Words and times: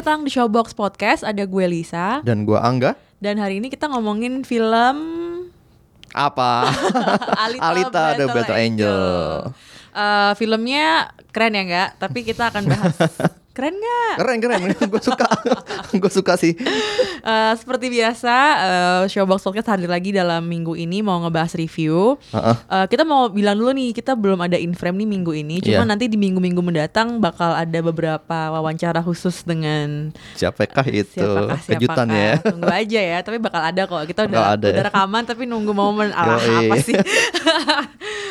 Datang 0.00 0.24
di 0.24 0.32
Showbox 0.32 0.72
Podcast. 0.72 1.20
Ada 1.28 1.44
gue 1.44 1.66
Lisa 1.68 2.24
Dan 2.24 2.48
gua 2.48 2.64
Angga 2.64 2.96
dan 3.20 3.36
hari 3.36 3.60
ini 3.60 3.68
kita 3.68 3.84
ngomongin 3.92 4.48
film 4.48 4.96
apa? 6.16 6.72
Alita, 7.44 7.68
Alita 7.68 8.04
the 8.16 8.26
Battle 8.32 8.56
Angel. 8.56 9.00
Eh, 9.92 10.32
filmnya 10.40 11.12
keren 11.28 11.52
ya 11.52 11.62
enggak? 11.68 11.90
Tapi 12.00 12.24
kita 12.24 12.48
akan 12.48 12.64
bahas 12.64 12.96
keren 13.50 13.74
nggak? 13.74 14.14
Keren 14.16 14.38
keren, 14.38 14.60
gue 14.94 15.02
suka, 15.02 15.26
gue 15.92 16.10
suka 16.10 16.32
sih. 16.34 16.54
Eh, 17.20 17.52
seperti 17.54 17.90
biasa, 17.90 18.34
eh, 18.56 19.02
Showbox 19.06 19.42
Podcast 19.42 19.68
hadir 19.68 19.86
lagi 19.86 20.10
dalam 20.10 20.42
minggu 20.42 20.72
ini 20.74 21.00
mau 21.00 21.18
ngebahas 21.18 21.52
review. 21.54 22.14
Heeh. 22.30 22.56
Eh, 22.56 22.86
kita 22.86 23.02
mau 23.02 23.26
bilang 23.28 23.54
dulu 23.54 23.74
nih, 23.74 23.90
kita 23.90 24.14
belum 24.14 24.40
ada 24.40 24.54
in 24.54 24.72
frame 24.72 25.02
nih 25.02 25.08
minggu 25.10 25.32
ini. 25.34 25.58
Cuma 25.60 25.82
Iya. 25.82 25.88
nanti 25.88 26.06
di 26.06 26.14
minggu-minggu 26.14 26.62
mendatang 26.62 27.18
bakal 27.18 27.52
ada 27.52 27.78
beberapa 27.80 28.38
wawancara 28.50 29.02
khusus 29.02 29.42
dengan 29.42 30.14
Siapakah 30.34 30.86
itu? 30.86 31.18
Siapakah, 31.18 31.58
Kejutan 31.60 32.06
siapakah? 32.06 32.22
ya. 32.22 32.32
Tunggu 32.54 32.70
aja 32.70 33.00
ya, 33.02 33.18
tapi 33.20 33.36
bakal 33.36 33.60
ada 33.60 33.82
kok. 33.84 34.02
Kita 34.06 34.20
udah, 34.24 34.54
ada 34.54 34.66
udah 34.70 34.80
ya. 34.80 34.86
rekaman 34.86 35.22
tapi 35.26 35.44
nunggu 35.44 35.72
momen 35.72 36.14
ala 36.18 36.38
apa 36.38 36.76
sih? 36.78 36.96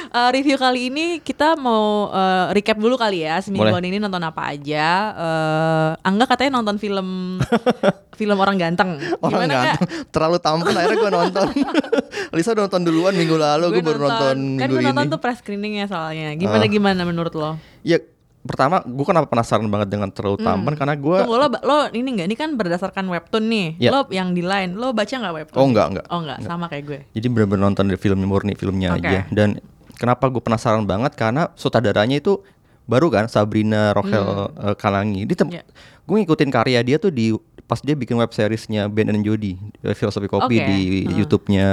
Eh, 0.10 0.30
review 0.34 0.58
kali 0.58 0.90
ini 0.90 1.06
kita 1.22 1.54
mau 1.54 2.10
eh, 2.10 2.46
recap 2.52 2.74
dulu 2.76 2.98
kali 2.98 3.22
ya 3.22 3.38
semingguan 3.40 3.84
ini 3.84 4.02
nonton 4.02 4.18
apa 4.20 4.50
aja. 4.50 5.09
Eh, 5.12 5.92
Angga 6.04 6.26
katanya 6.26 6.58
nonton 6.58 6.76
film 6.76 7.40
film 8.20 8.36
orang 8.36 8.56
ganteng. 8.56 9.00
Orang 9.20 9.48
Gimana, 9.48 9.54
ganteng, 9.76 9.88
terlalu 10.10 10.38
tampan 10.38 10.74
akhirnya 10.76 10.98
gue 10.98 11.12
nonton. 11.12 11.48
Lisa 12.36 12.52
udah 12.52 12.64
nonton 12.66 12.82
duluan 12.84 13.14
minggu 13.14 13.36
lalu, 13.36 13.66
gue 13.72 13.82
baru 13.82 14.00
nonton 14.02 14.38
kan 14.58 14.68
gue 14.68 14.82
nonton 14.82 15.06
ini. 15.06 15.12
tuh 15.12 15.20
press 15.20 15.40
screeningnya 15.40 15.86
soalnya. 15.86 16.36
Gimana 16.36 16.62
Ah. 16.62 16.70
gimana 16.70 17.02
menurut 17.04 17.34
lo? 17.34 17.56
Ya 17.82 17.98
pertama 18.40 18.80
gue 18.82 19.04
kenapa 19.04 19.28
penasaran 19.28 19.68
banget 19.68 19.92
dengan 19.92 20.08
terlalu 20.10 20.40
tampan 20.40 20.72
karena 20.74 20.96
gue 20.96 21.18
Tunggu 21.22 21.36
lo, 21.36 21.48
lo 21.60 21.78
ini 21.92 22.08
enggak 22.10 22.28
ini 22.28 22.36
kan 22.36 22.50
berdasarkan 22.56 23.06
webtoon 23.08 23.46
nih. 23.46 23.68
Ya. 23.78 23.90
Lo 23.90 24.08
yang 24.10 24.32
di 24.32 24.42
line, 24.42 24.76
lo 24.76 24.92
baca 24.92 25.12
nggak 25.12 25.34
webtoon? 25.36 25.60
Oh, 25.60 25.68
enggak, 25.68 25.86
enggak. 25.90 26.06
Oh 26.08 26.20
enggak, 26.20 26.40
sama 26.44 26.66
kayak 26.68 26.84
gue. 26.84 27.00
jadi 27.12 27.28
benar-benar 27.28 27.64
nonton 27.68 27.88
dari 27.88 28.00
film 28.00 28.20
murni 28.22 28.56
filmnya 28.56 28.96
Oke. 28.96 29.06
aja. 29.06 29.28
Dan 29.28 29.60
kenapa 29.96 30.28
gue 30.28 30.40
penasaran 30.40 30.84
banget 30.84 31.16
karena 31.16 31.52
sutradaranya 31.54 32.16
itu 32.16 32.40
baru 32.90 33.08
kan 33.08 33.30
Sabrina 33.30 33.94
Rochelle 33.94 34.50
eh, 34.50 34.76
Kalangi. 34.76 35.24
Dia 35.24 35.38
Ya. 35.46 35.64
gue 36.04 36.16
ngikutin 36.18 36.50
karya 36.50 36.82
dia 36.82 36.98
tuh 36.98 37.14
di 37.14 37.30
pas 37.64 37.78
dia 37.78 37.94
bikin 37.94 38.18
web 38.18 38.34
seriesnya 38.34 38.90
Ben 38.90 39.08
and 39.08 39.22
Jody 39.22 39.54
eh, 39.80 39.94
Philosophy 39.94 40.26
Copy 40.26 40.58
Oke. 40.58 40.66
di 40.66 40.80
Hmm. 41.06 41.14
YouTube-nya 41.16 41.68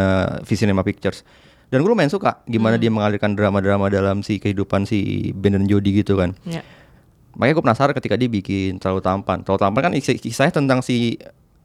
Visinema 0.44 0.84
Pictures. 0.84 1.24
Dan 1.66 1.80
gue 1.80 1.88
lumayan 1.88 2.12
suka 2.12 2.44
gimana 2.44 2.76
dia 2.76 2.92
mengalirkan 2.92 3.32
drama-drama 3.32 3.88
dalam 3.88 4.20
si 4.20 4.36
kehidupan 4.36 4.84
si 4.84 5.32
Ben 5.32 5.56
and 5.56 5.66
Jody 5.66 5.96
gitu 5.96 6.14
kan. 6.14 6.36
Ya. 6.44 6.60
Makanya 7.34 7.52
gue 7.52 7.64
penasaran 7.64 7.92
ketika 7.92 8.14
dia 8.14 8.28
bikin 8.28 8.76
terlalu 8.76 9.00
tampan. 9.00 9.40
Terlalu 9.40 9.60
tampan 9.60 9.80
kan 9.82 9.92
kisahnya 9.96 10.52
tentang 10.54 10.78
si 10.78 11.16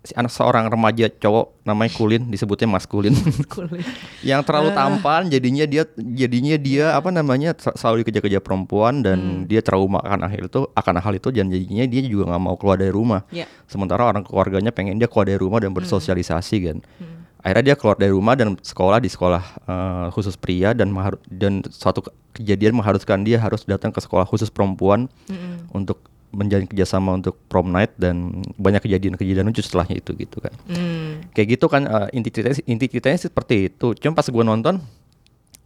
si 0.02 0.14
anak 0.14 0.30
seorang 0.30 0.66
remaja 0.66 1.14
cowok 1.14 1.62
namanya 1.62 1.94
Kulin 1.94 2.26
disebutnya 2.26 2.66
Mas 2.66 2.86
Kulin. 2.86 3.14
Kulit. 3.54 3.86
yang 4.26 4.42
terlalu 4.42 4.70
Ah. 4.70 4.78
tampan 4.82 5.30
jadinya 5.30 5.62
dia 5.64 5.86
jadinya 5.96 6.58
dia 6.58 6.86
apa 6.92 7.10
namanya 7.10 7.54
ser- 7.54 7.74
selalu 7.74 8.02
dikejar-kejar 8.02 8.40
perempuan 8.40 9.00
dan 9.00 9.20
Hmm. 9.22 9.42
dia 9.46 9.62
trauma 9.62 10.00
akan 10.00 10.26
hal 10.26 10.42
itu 10.42 10.66
akan 10.68 10.96
hal 10.98 11.14
itu 11.14 11.30
dan 11.30 11.48
jadinya 11.48 11.86
dia 11.86 12.02
juga 12.04 12.24
nggak 12.28 12.42
mau 12.42 12.56
keluar 12.56 12.76
dari 12.76 12.90
rumah 12.90 13.22
Ya. 13.30 13.46
sementara 13.66 14.02
orang 14.04 14.22
keluarganya 14.22 14.70
pengen 14.70 14.98
dia 14.98 15.06
keluar 15.06 15.26
dari 15.26 15.38
rumah 15.38 15.58
dan 15.58 15.70
bersosialisasi 15.72 16.56
kan 16.64 16.78
Hmm. 16.98 17.22
akhirnya 17.40 17.64
dia 17.64 17.76
keluar 17.76 17.94
dari 17.96 18.10
rumah 18.10 18.34
dan 18.34 18.54
sekolah 18.56 18.98
di 18.98 19.08
sekolah 19.08 19.44
eh, 19.64 20.08
khusus 20.12 20.34
pria 20.34 20.74
dan 20.74 20.90
dan 21.28 21.62
suatu 21.68 22.02
ke- 22.02 22.14
kejadian 22.34 22.74
mengharuskan 22.74 23.22
dia 23.22 23.38
harus 23.38 23.66
datang 23.66 23.90
ke 23.90 23.98
sekolah 23.98 24.26
khusus 24.26 24.48
perempuan 24.48 25.06
Mm-mm. 25.26 25.70
untuk 25.72 26.02
menjalin 26.32 26.64
kerjasama 26.64 27.14
untuk 27.14 27.36
prom 27.46 27.68
night 27.68 27.92
dan 27.96 28.32
banyak 28.56 28.80
kejadian-kejadian 28.82 29.46
lucu 29.46 29.60
setelahnya 29.60 29.98
itu 29.98 30.12
gitu 30.16 30.40
kan 30.40 30.54
Hmm. 30.66 31.24
kayak 31.32 31.56
gitu 31.56 31.68
kan 31.68 31.84
eh, 31.84 32.08
inti 32.14 32.30
ceritanya 32.30 32.58
inti 32.66 32.86
ceritanya 32.88 33.18
sih 33.18 33.28
seperti 33.28 33.68
itu 33.68 33.92
cuma 33.96 34.14
pas 34.14 34.24
gue 34.24 34.40
nonton 34.42 34.80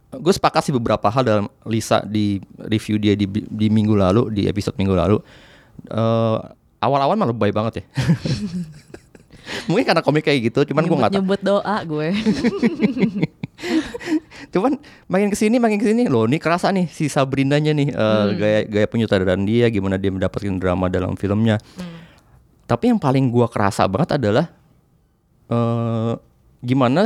gue 0.08 0.32
sepakat 0.32 0.62
sih 0.62 0.72
beberapa 0.72 1.06
hal 1.06 1.22
dalam 1.22 1.46
Lisa 1.62 2.00
di 2.00 2.38
review 2.58 2.96
dia 2.96 3.12
di, 3.12 3.26
di 3.28 3.66
minggu 3.66 3.92
lalu 3.92 4.30
di 4.30 4.44
episode 4.44 4.74
minggu 4.74 4.92
lalu 4.92 5.18
Eh, 5.76 6.38
awal-awal 6.78 7.14
malah 7.14 7.30
lebay 7.30 7.52
banget 7.52 7.74
ya 7.78 7.84
mungkin 9.68 9.84
karena 9.84 10.00
komik 10.00 10.24
kayak 10.24 10.50
gitu 10.50 10.72
cuman 10.72 10.82
gue 10.82 10.96
nggak 10.96 11.12
nyebut 11.14 11.38
doa 11.38 11.76
gue. 11.84 12.08
cuman 14.56 14.80
makin 15.04 15.28
ke 15.28 15.36
sini 15.36 15.60
makin 15.60 15.76
ke 15.76 15.84
sini 15.84 16.08
loh 16.08 16.24
ini 16.24 16.40
kerasa 16.40 16.72
nih 16.72 16.88
si 16.88 17.06
Sabrinanya 17.06 17.70
nih 17.70 17.92
eh, 17.92 18.26
gaya 18.34 18.60
gaya 18.64 18.86
penyutradaraan 18.88 19.44
dia 19.44 19.68
gimana 19.68 19.94
dia 19.94 20.08
mendapatkan 20.08 20.56
drama 20.56 20.88
dalam 20.88 21.12
filmnya 21.12 21.60
tapi 22.64 22.88
yang 22.88 22.96
paling 22.96 23.28
gua 23.28 23.46
kerasa 23.46 23.84
banget 23.84 24.16
adalah 24.16 24.48
eh 25.46 26.12
gimana 26.60 27.04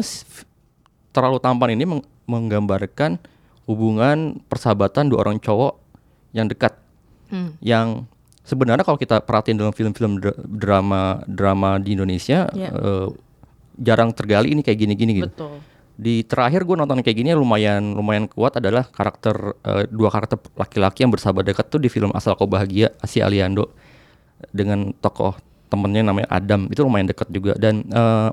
terlalu 1.11 1.37
tampan 1.39 1.75
ini 1.75 1.85
meng- 1.85 2.07
menggambarkan 2.25 3.19
hubungan 3.67 4.39
persahabatan 4.47 5.11
dua 5.11 5.21
orang 5.21 5.37
cowok 5.37 5.75
yang 6.31 6.47
dekat 6.47 6.79
Hmm. 7.27 7.55
yang 7.59 8.11
sebenarnya 8.43 8.83
kalau 8.83 8.99
kita 8.99 9.23
perhatiin 9.23 9.55
dalam 9.55 9.71
film-film 9.71 10.19
dra- 10.19 10.35
drama 10.43 11.23
drama 11.25 11.79
di 11.79 11.95
Indonesia 11.95 12.51
Iya. 12.51 12.71
eh, 12.71 13.09
jarang 13.77 14.11
tergali 14.11 14.51
ini 14.51 14.61
kayak 14.61 14.75
gini-gini 14.77 15.13
gitu 15.17 15.31
Betul. 15.31 15.63
Di 16.01 16.25
terakhir 16.25 16.65
gue 16.65 16.73
nonton 16.75 16.99
kayak 16.99 17.13
gini 17.15 17.31
lumayan 17.33 17.93
lumayan 17.93 18.25
kuat 18.25 18.57
adalah 18.57 18.89
karakter 18.89 19.37
eh, 19.61 19.85
dua 19.87 20.09
karakter 20.09 20.41
laki-laki 20.55 21.05
yang 21.05 21.13
bersahabat 21.13 21.45
dekat 21.45 21.69
tuh 21.69 21.77
di 21.77 21.87
film 21.87 22.09
Asal 22.11 22.33
Kau 22.35 22.49
Bahagia 22.49 22.97
si 23.05 23.21
Aliando 23.21 23.69
dengan 24.49 24.97
tokoh 24.97 25.37
temennya 25.69 26.01
namanya 26.03 26.27
Adam 26.31 26.67
itu 26.67 26.81
lumayan 26.81 27.05
dekat 27.07 27.29
juga 27.29 27.53
dan 27.55 27.85
eh, 27.85 28.31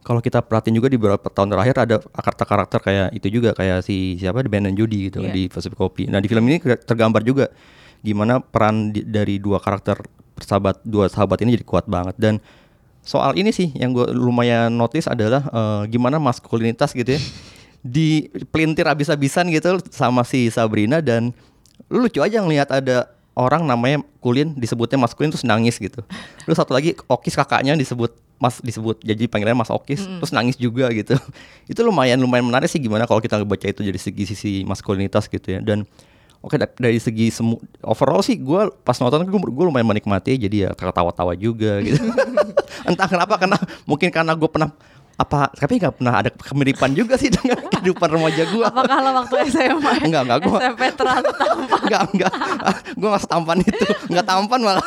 kalau 0.00 0.18
kita 0.18 0.40
perhatiin 0.40 0.72
juga 0.72 0.86
di 0.86 0.96
beberapa 0.96 1.26
tahun 1.26 1.50
terakhir 1.50 1.74
ada 1.78 1.96
karakter-karakter 2.00 2.78
kayak 2.80 3.08
itu 3.12 3.28
juga 3.30 3.50
kayak 3.52 3.82
si 3.82 4.16
siapa 4.16 4.40
di 4.40 4.48
Ben 4.48 4.64
and 4.64 4.72
Judy 4.72 5.10
gitu 5.10 5.20
Iya. 5.20 5.28
di 5.28 5.42
Pacific 5.44 5.76
Copy. 5.76 6.08
Nah 6.08 6.18
di 6.18 6.26
film 6.26 6.46
ini 6.46 6.56
tergambar 6.62 7.20
juga 7.20 7.52
gimana 8.00 8.40
peran 8.40 8.90
di- 8.90 9.04
dari 9.04 9.36
dua 9.36 9.60
karakter 9.60 10.00
sahabat 10.40 10.80
dua 10.80 11.04
sahabat 11.04 11.44
ini 11.44 11.52
jadi 11.52 11.66
kuat 11.68 11.84
banget 11.84 12.16
dan 12.16 12.40
soal 13.04 13.32
ini 13.36 13.50
sih 13.50 13.72
yang 13.74 13.96
gue 13.96 14.08
lumayan 14.12 14.72
notice 14.72 15.08
adalah 15.08 15.42
eh, 15.48 15.82
gimana 15.90 16.20
maskulinitas 16.20 16.92
gitu 16.92 17.16
ya 17.16 17.20
di 17.80 18.28
pelintir 18.52 18.84
abis-abisan 18.84 19.48
gitu 19.48 19.80
sama 19.88 20.20
si 20.20 20.52
Sabrina 20.52 21.00
dan 21.00 21.32
lu 21.88 22.04
lucu 22.04 22.20
aja 22.20 22.44
ngelihat 22.44 22.68
ada 22.68 23.08
orang 23.32 23.64
namanya 23.64 24.04
Kulin 24.20 24.52
disebutnya 24.52 25.00
Mas 25.00 25.16
Kulin 25.16 25.32
terus 25.32 25.48
nangis 25.48 25.80
gitu. 25.80 26.04
Terus 26.44 26.56
satu 26.60 26.76
lagi 26.76 26.92
Okis 27.08 27.32
kakaknya 27.32 27.72
disebut 27.72 28.12
Mas 28.36 28.60
disebut 28.60 29.00
jadi 29.00 29.24
panggilannya 29.28 29.64
Mas 29.64 29.72
Okis 29.72 30.04
terus 30.04 30.32
nangis 30.36 30.60
juga 30.60 30.92
gitu. 30.92 31.16
Itu 31.72 31.80
lumayan 31.80 32.20
lumayan 32.20 32.44
menarik 32.44 32.68
sih 32.68 32.76
gimana 32.76 33.08
kalau 33.08 33.24
kita 33.24 33.40
baca 33.48 33.64
itu 33.64 33.80
dari 33.80 33.96
segi 33.96 34.24
sisi 34.28 34.52
maskulinitas 34.68 35.24
gitu 35.32 35.56
ya 35.56 35.60
dan 35.64 35.88
Oke 36.40 36.56
da- 36.56 36.72
dari 36.72 36.96
segi 36.96 37.28
semu 37.28 37.56
overall 37.84 38.24
sih 38.24 38.32
gue 38.34 38.72
pas 38.80 38.96
nonton 38.96 39.28
gue 39.28 39.40
gue 39.40 39.64
lumayan 39.64 39.84
menikmati 39.84 40.40
jadi 40.40 40.56
ya 40.56 40.70
ketawa-tawa 40.72 41.36
juga 41.36 41.84
gitu. 41.84 42.00
Entah 42.88 43.04
kenapa 43.04 43.36
karena 43.36 43.60
mungkin 43.84 44.08
karena 44.08 44.32
gue 44.32 44.48
pernah 44.48 44.72
apa 45.20 45.52
tapi 45.52 45.76
nggak 45.76 46.00
pernah 46.00 46.14
ada 46.16 46.32
kemiripan 46.32 46.96
juga 46.96 47.20
sih 47.20 47.28
dengan 47.36 47.60
kehidupan 47.68 48.08
remaja 48.08 48.48
gue. 48.48 48.64
Apakah 48.64 48.96
lo 49.04 49.10
waktu 49.20 49.52
SMA? 49.52 49.92
Enggak, 50.00 50.22
enggak, 50.24 50.38
gua- 50.40 50.60
SMP 50.64 50.82
terlalu 50.96 51.28
tampan. 51.36 51.80
Enggak 51.84 52.02
enggak, 52.08 52.32
gue 52.96 53.08
nggak 53.12 53.22
setampan 53.28 53.56
itu, 53.60 53.84
nggak 54.08 54.24
tampan 54.24 54.60
malah. 54.64 54.86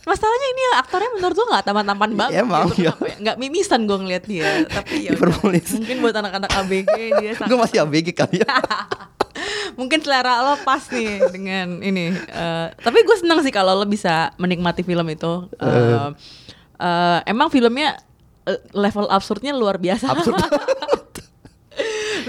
Masalahnya 0.00 0.48
ini 0.48 0.62
aktornya 0.74 1.10
menurut 1.14 1.34
gue 1.38 1.46
nggak 1.54 1.64
tampan-tampan 1.70 2.10
banget. 2.18 2.40
Emang, 2.42 2.66
gitu. 2.72 2.82
iya. 2.82 2.90
Kenapa 2.90 3.06
ya? 3.06 3.16
Nggak 3.22 3.36
mimisan 3.38 3.80
gue 3.86 3.98
ngeliat 4.00 4.24
dia. 4.26 4.48
Tapi 4.66 4.94
ya 5.06 5.10
mungkin 5.14 5.96
buat 6.02 6.14
anak-anak 6.18 6.50
ABG 6.50 6.90
dia 7.22 7.32
gue 7.38 7.58
masih 7.62 7.76
ABG 7.78 8.08
kali 8.10 8.42
ya. 8.42 8.46
mungkin 9.78 10.00
selera 10.02 10.42
lo 10.42 10.54
pas 10.62 10.82
nih 10.90 11.20
dengan 11.30 11.80
ini. 11.80 12.12
Eh, 12.14 12.66
tapi 12.78 13.02
gue 13.02 13.16
seneng 13.18 13.40
sih 13.44 13.52
kalau 13.54 13.76
lo 13.78 13.86
bisa 13.86 14.34
menikmati 14.36 14.82
film 14.82 15.06
itu. 15.08 15.48
Eh, 15.60 16.08
eh, 16.80 17.18
emang 17.30 17.48
filmnya 17.48 17.98
eh, 18.48 18.60
level 18.74 19.06
absurdnya 19.08 19.54
luar 19.54 19.78
biasa. 19.78 20.10
Absurd. 20.10 20.38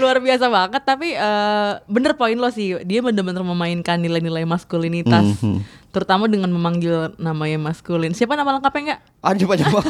luar 0.00 0.18
biasa 0.18 0.48
banget 0.48 0.82
tapi 0.82 1.14
uh, 1.14 1.78
bener 1.84 2.16
poin 2.16 2.34
lo 2.34 2.48
sih 2.48 2.80
dia 2.82 3.04
bener-bener 3.04 3.44
memainkan 3.44 4.00
nilai-nilai 4.00 4.48
maskulinitas 4.48 5.36
mm 5.36 5.36
-hmm. 5.36 5.56
Terutama 5.92 6.24
dengan 6.26 6.48
memanggil 6.48 7.12
namanya 7.20 7.60
maskulin. 7.60 8.16
Siapa 8.16 8.34
nama 8.34 8.56
lengkapnya 8.56 8.82
enggak 8.82 9.00
ah 9.22 9.32
coba 9.38 9.54
coba 9.54 9.80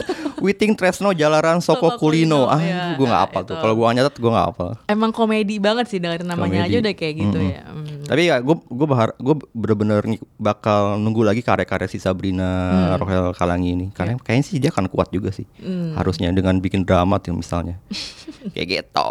Witing 0.44 0.76
Tresno 0.76 1.16
Jalaran 1.16 1.64
Soko, 1.64 1.96
Kulino. 1.96 2.44
Ah 2.50 2.60
ya, 2.60 2.98
gue 3.00 3.06
nggak 3.08 3.22
apal 3.32 3.42
tuh. 3.48 3.56
kalau 3.56 3.72
gue 3.78 3.84
nyatet 3.96 4.14
gue 4.20 4.28
nggak 4.28 4.48
apal 4.52 4.70
emang 4.90 5.08
komedi 5.14 5.56
banget 5.56 5.88
sih 5.88 6.02
dari 6.02 6.20
namanya 6.20 6.68
komedi. 6.68 6.74
aja 6.74 6.76
udah 6.84 6.94
kayak 6.98 7.14
gitu 7.16 7.38
mm 7.40 7.46
-hmm. 7.48 7.56
ya. 7.56 7.62
Mm. 7.72 8.02
tapi 8.04 8.22
ya 8.28 8.36
gue 8.44 8.56
gue 8.60 8.86
bahar 8.90 9.08
gue 9.16 9.34
bener-bener 9.56 10.02
bakal 10.36 11.00
nunggu 11.00 11.24
lagi 11.24 11.40
karya-karya 11.40 11.88
si 11.88 11.96
Sabrina 11.96 12.50
mm. 12.92 13.00
Rohel 13.00 13.26
Kalangi 13.32 13.70
ini. 13.72 13.86
Karena 13.96 14.18
yeah. 14.18 14.24
kayaknya 14.26 14.44
sih 14.44 14.58
dia 14.60 14.68
akan 14.68 14.92
kuat 14.92 15.08
juga 15.08 15.32
sih. 15.32 15.48
Mm. 15.64 15.96
harusnya 15.96 16.28
dengan 16.34 16.60
bikin 16.60 16.84
drama 16.84 17.16
tuh 17.22 17.32
misalnya. 17.32 17.80
Kayak 18.52 18.84
gitu 18.84 19.08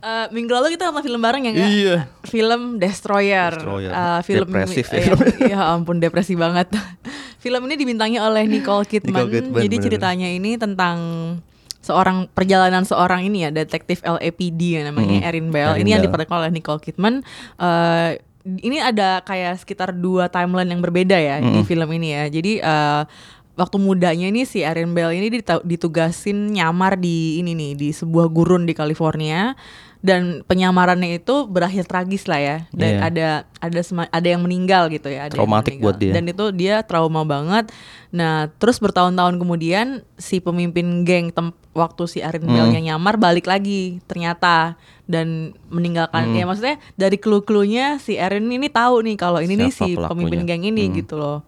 uh, 0.00 0.26
minggu 0.32 0.52
lalu 0.52 0.74
kita 0.74 0.88
nonton 0.88 1.04
film 1.04 1.20
bareng 1.20 1.42
ya 1.46 1.52
gak? 1.52 1.70
Iya. 1.70 1.96
Film 2.26 2.60
Destroyer. 2.80 3.52
Destroyer. 3.54 3.92
Uh, 3.92 4.20
film 4.24 4.48
depresif 4.48 4.86
ya. 4.90 5.02
ya. 5.06 5.14
ya 5.56 5.60
ampun 5.76 6.00
depresi 6.00 6.34
banget. 6.34 6.72
film 7.44 7.60
ini 7.68 7.74
dibintangi 7.80 8.18
oleh 8.20 8.44
Nicole 8.44 8.84
Kidman. 8.84 9.12
Nicole 9.14 9.30
Kidman 9.32 9.62
Jadi 9.64 9.76
bener. 9.76 9.84
ceritanya 9.88 10.28
ini 10.28 10.50
tentang 10.60 10.98
seorang 11.80 12.28
perjalanan 12.36 12.84
seorang 12.84 13.24
ini 13.24 13.48
ya 13.48 13.50
detektif 13.50 14.04
LAPD 14.04 14.60
ya 14.60 14.82
namanya 14.92 15.24
hmm. 15.24 15.28
Erin 15.28 15.48
Bell. 15.48 15.72
Erin 15.72 15.80
ini 15.80 15.84
Bell. 15.88 15.94
yang 15.96 16.02
diperankan 16.04 16.36
oleh 16.44 16.50
Nicole 16.52 16.80
Kidman. 16.80 17.24
Uh, 17.56 18.20
ini 18.44 18.80
ada 18.80 19.20
kayak 19.24 19.60
sekitar 19.60 19.92
dua 19.92 20.32
timeline 20.32 20.72
yang 20.72 20.80
berbeda 20.80 21.16
ya 21.16 21.40
hmm. 21.40 21.60
di 21.60 21.60
film 21.64 21.88
ini 21.92 22.08
ya. 22.12 22.24
Jadi 22.28 22.52
uh, 22.60 23.04
waktu 23.60 23.76
mudanya 23.76 24.32
ini 24.32 24.48
si 24.48 24.64
Erin 24.64 24.96
Bell 24.96 25.12
ini 25.12 25.28
ditugasin 25.64 26.56
nyamar 26.56 26.96
di 26.96 27.40
ini 27.40 27.52
nih 27.52 27.72
di 27.76 27.88
sebuah 27.92 28.32
gurun 28.32 28.64
di 28.64 28.72
California 28.72 29.52
dan 30.00 30.40
penyamarannya 30.48 31.20
itu 31.20 31.44
berakhir 31.44 31.84
tragis 31.84 32.24
lah 32.24 32.40
ya 32.40 32.56
dan 32.72 32.90
yeah. 32.96 33.04
ada 33.04 33.28
ada 33.60 33.80
ada 34.08 34.28
yang 34.28 34.40
meninggal 34.40 34.88
gitu 34.88 35.12
ya 35.12 35.28
ada 35.28 35.36
traumatik 35.36 35.76
buat 35.76 36.00
dia 36.00 36.16
dan 36.16 36.24
itu 36.24 36.44
dia 36.56 36.80
trauma 36.80 37.20
banget 37.28 37.68
nah 38.08 38.48
terus 38.56 38.80
bertahun-tahun 38.80 39.36
kemudian 39.36 40.00
si 40.16 40.40
pemimpin 40.40 41.04
geng 41.04 41.28
tem 41.28 41.52
waktu 41.76 42.02
si 42.08 42.18
Erin 42.24 42.48
hmm. 42.48 42.50
Bellnya 42.50 42.80
nyamar 42.80 43.20
balik 43.20 43.44
lagi 43.44 44.00
ternyata 44.08 44.80
dan 45.04 45.52
meninggalkan 45.68 46.32
hmm. 46.32 46.36
ya 46.40 46.44
maksudnya 46.48 46.76
dari 46.96 47.20
clue-cluenya 47.20 48.00
si 48.00 48.16
Erin 48.16 48.48
ini 48.48 48.72
tahu 48.72 49.04
nih 49.04 49.16
kalau 49.20 49.44
ini 49.44 49.54
Siapa 49.54 49.62
nih 49.62 49.70
si 49.70 49.88
pelakunya? 49.94 50.08
pemimpin 50.08 50.40
geng 50.48 50.64
ini 50.64 50.84
hmm. 50.88 50.94
gitu 51.04 51.14
loh 51.20 51.44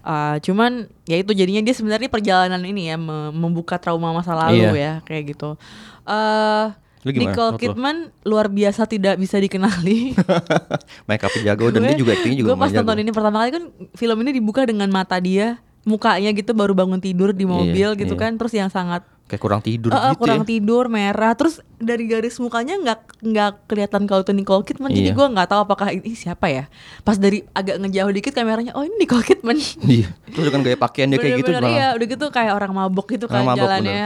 Uh, 0.00 0.40
cuman 0.40 0.88
ya 1.04 1.20
itu 1.20 1.36
jadinya 1.36 1.60
dia 1.60 1.76
sebenarnya 1.76 2.08
perjalanan 2.08 2.64
ini 2.64 2.88
ya 2.88 2.96
membuka 3.36 3.76
trauma 3.76 4.16
masa 4.16 4.32
lalu 4.32 4.72
iya. 4.72 4.72
ya 4.72 4.92
kayak 5.04 5.36
gitu. 5.36 5.60
Uh, 6.08 6.72
Nicole 7.04 7.56
Kidman 7.56 8.12
luar 8.28 8.52
biasa 8.52 8.84
tidak 8.84 9.16
bisa 9.16 9.40
dikenali. 9.40 10.12
Make 11.08 11.24
up 11.24 11.32
jago 11.32 11.72
dan 11.72 11.88
dia 11.88 11.96
juga 11.96 12.12
acting 12.12 12.36
juga 12.36 12.52
Gue 12.52 12.58
pas 12.60 12.72
nonton 12.72 12.98
ini 13.00 13.10
pertama 13.10 13.36
kali 13.40 13.50
kan 13.56 13.64
film 13.96 14.16
ini 14.20 14.30
dibuka 14.36 14.68
dengan 14.68 14.88
mata 14.92 15.16
dia, 15.16 15.56
mukanya 15.88 16.28
gitu 16.36 16.52
baru 16.52 16.76
bangun 16.76 17.00
tidur 17.00 17.32
di 17.32 17.48
iya, 17.48 17.52
mobil 17.52 17.88
iya, 17.96 18.00
gitu 18.00 18.14
iya. 18.14 18.20
kan, 18.20 18.36
terus 18.36 18.52
yang 18.52 18.68
sangat 18.68 19.00
kayak 19.30 19.46
kurang 19.46 19.62
tidur 19.62 19.94
uh, 19.94 20.10
gitu 20.10 20.26
kurang 20.26 20.42
ya. 20.42 20.46
tidur 20.58 20.84
merah 20.90 21.38
terus 21.38 21.62
dari 21.78 22.10
garis 22.10 22.34
mukanya 22.42 22.74
nggak 22.82 23.00
nggak 23.22 23.50
kelihatan 23.70 24.02
kalau 24.10 24.26
itu 24.26 24.34
Nicole 24.34 24.66
Kidman 24.66 24.90
iya. 24.90 24.98
jadi 24.98 25.10
gue 25.14 25.26
nggak 25.38 25.48
tahu 25.54 25.60
apakah 25.70 25.94
ini 25.94 26.18
siapa 26.18 26.50
ya 26.50 26.66
pas 27.06 27.14
dari 27.14 27.46
agak 27.54 27.78
ngejauh 27.78 28.10
dikit 28.10 28.34
kameranya 28.34 28.74
oh 28.74 28.82
ini 28.82 29.06
Nicole 29.06 29.22
Kidman 29.22 29.54
iya 29.86 30.10
terus 30.34 30.50
kan 30.50 30.66
gaya 30.66 30.74
pakaian 30.74 31.14
dia 31.14 31.22
kayak 31.22 31.46
gitu 31.46 31.50
iya 31.62 31.94
udah 31.94 32.06
gitu 32.10 32.26
kayak 32.34 32.58
orang 32.58 32.74
mabok 32.74 33.06
gitu 33.14 33.30
kan 33.30 33.46
mabok, 33.46 33.62
jalannya 33.62 34.02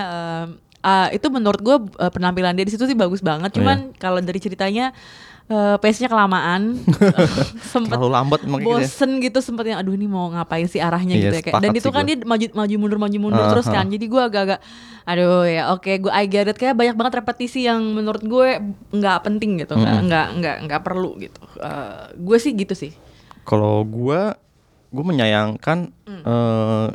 uh, 0.84 1.08
itu 1.10 1.26
menurut 1.32 1.60
gue 1.64 1.76
uh, 1.96 2.12
penampilan 2.12 2.52
dia 2.52 2.68
di 2.68 2.72
situ 2.76 2.84
sih 2.84 2.94
bagus 2.94 3.24
banget 3.24 3.50
oh, 3.50 3.54
cuman 3.58 3.90
iya. 3.90 3.96
kalau 3.96 4.20
dari 4.20 4.38
ceritanya 4.38 4.92
uh, 5.48 5.76
pace-nya 5.80 6.12
kelamaan 6.12 6.78
sempet 7.72 7.96
terlalu 7.96 8.12
lambat 8.12 8.40
gitu 8.44 8.52
ya? 8.52 8.64
bosen 8.64 9.10
gitu, 9.24 9.38
sempet 9.40 9.72
yang 9.72 9.78
aduh 9.80 9.96
ini 9.96 10.06
mau 10.06 10.28
ngapain 10.32 10.68
sih 10.68 10.78
arahnya 10.78 11.16
iya, 11.16 11.22
gitu 11.32 11.36
ya 11.40 11.42
kayak 11.42 11.62
dan 11.64 11.70
itu 11.72 11.88
kan 11.90 12.04
gue. 12.04 12.08
dia 12.14 12.16
maju 12.24 12.46
maju 12.52 12.74
mundur 12.76 12.98
maju 13.00 13.18
mundur 13.18 13.44
uh, 13.44 13.50
terus 13.56 13.66
kan 13.66 13.88
jadi 13.88 14.04
gue 14.04 14.22
agak-agak 14.22 14.60
aduh 15.04 15.44
ya 15.44 15.72
oke 15.72 15.84
okay, 15.84 16.00
gue 16.00 16.12
I 16.12 16.24
get 16.28 16.48
it 16.48 16.56
kayak 16.56 16.76
banyak 16.76 16.96
banget 16.96 17.20
repetisi 17.20 17.68
yang 17.68 17.80
menurut 17.92 18.24
gue 18.24 18.60
nggak 18.92 19.18
penting 19.24 19.60
gitu 19.60 19.76
mm 19.76 19.84
-hmm. 19.84 20.00
nggak 20.08 20.26
nggak 20.40 20.56
nggak 20.68 20.80
perlu 20.84 21.16
gitu 21.20 21.40
uh, 21.60 22.08
gue 22.16 22.38
sih 22.40 22.52
gitu 22.56 22.72
sih 22.72 22.92
kalau 23.44 23.84
gue 23.84 24.32
gue 24.94 25.04
menyayangkan 25.04 25.92
mm. 26.08 26.22
uh, 26.24 26.88